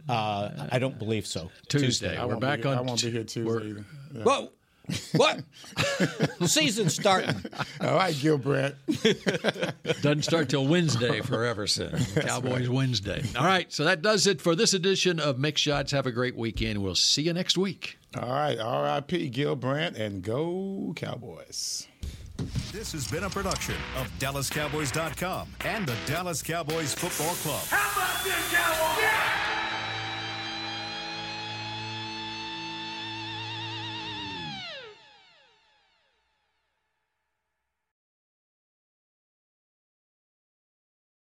Uh, 0.06 0.50
I 0.70 0.78
don't 0.78 0.98
believe 0.98 1.26
so. 1.26 1.50
Tuesday. 1.68 2.14
I 2.18 2.24
We're 2.24 2.32
won't 2.32 2.40
be 2.40 2.46
back 2.46 2.58
here- 2.58 2.68
on. 2.72 2.76
I 2.78 2.80
won't 2.82 3.00
be 3.00 3.10
here 3.10 3.24
Tuesday 3.24 3.70
either. 3.70 3.84
Yeah. 4.12 4.22
Whoa! 4.24 4.50
What? 5.16 5.42
The 6.38 6.48
season's 6.48 6.94
starting. 6.94 7.36
All 7.80 7.94
right, 7.94 8.14
Gil 8.18 8.38
Brandt. 8.38 8.74
Doesn't 10.02 10.22
start 10.22 10.48
till 10.48 10.66
Wednesday 10.66 11.20
for 11.20 11.44
Everson. 11.44 11.96
Cowboys 12.20 12.68
Wednesday. 12.68 13.22
All 13.38 13.44
right, 13.44 13.72
so 13.72 13.84
that 13.84 14.02
does 14.02 14.26
it 14.26 14.40
for 14.40 14.54
this 14.54 14.74
edition 14.74 15.20
of 15.20 15.36
Mick 15.36 15.56
Shots. 15.56 15.92
Have 15.92 16.06
a 16.06 16.12
great 16.12 16.36
weekend. 16.36 16.82
We'll 16.82 16.94
see 16.94 17.22
you 17.22 17.32
next 17.32 17.56
week. 17.56 17.98
All 18.20 18.28
right, 18.28 18.58
R.I.P. 18.58 19.28
Gil 19.30 19.56
Brandt 19.56 19.96
and 19.96 20.22
go 20.22 20.92
Cowboys. 20.96 21.86
This 22.72 22.92
has 22.92 23.06
been 23.08 23.24
a 23.24 23.30
production 23.30 23.76
of 23.96 24.08
DallasCowboys.com 24.18 25.48
and 25.64 25.86
the 25.86 25.94
Dallas 26.06 26.42
Cowboys 26.42 26.92
Football 26.94 27.34
Club. 27.36 27.62
How 27.68 27.92
about 27.92 28.24
this, 28.24 29.41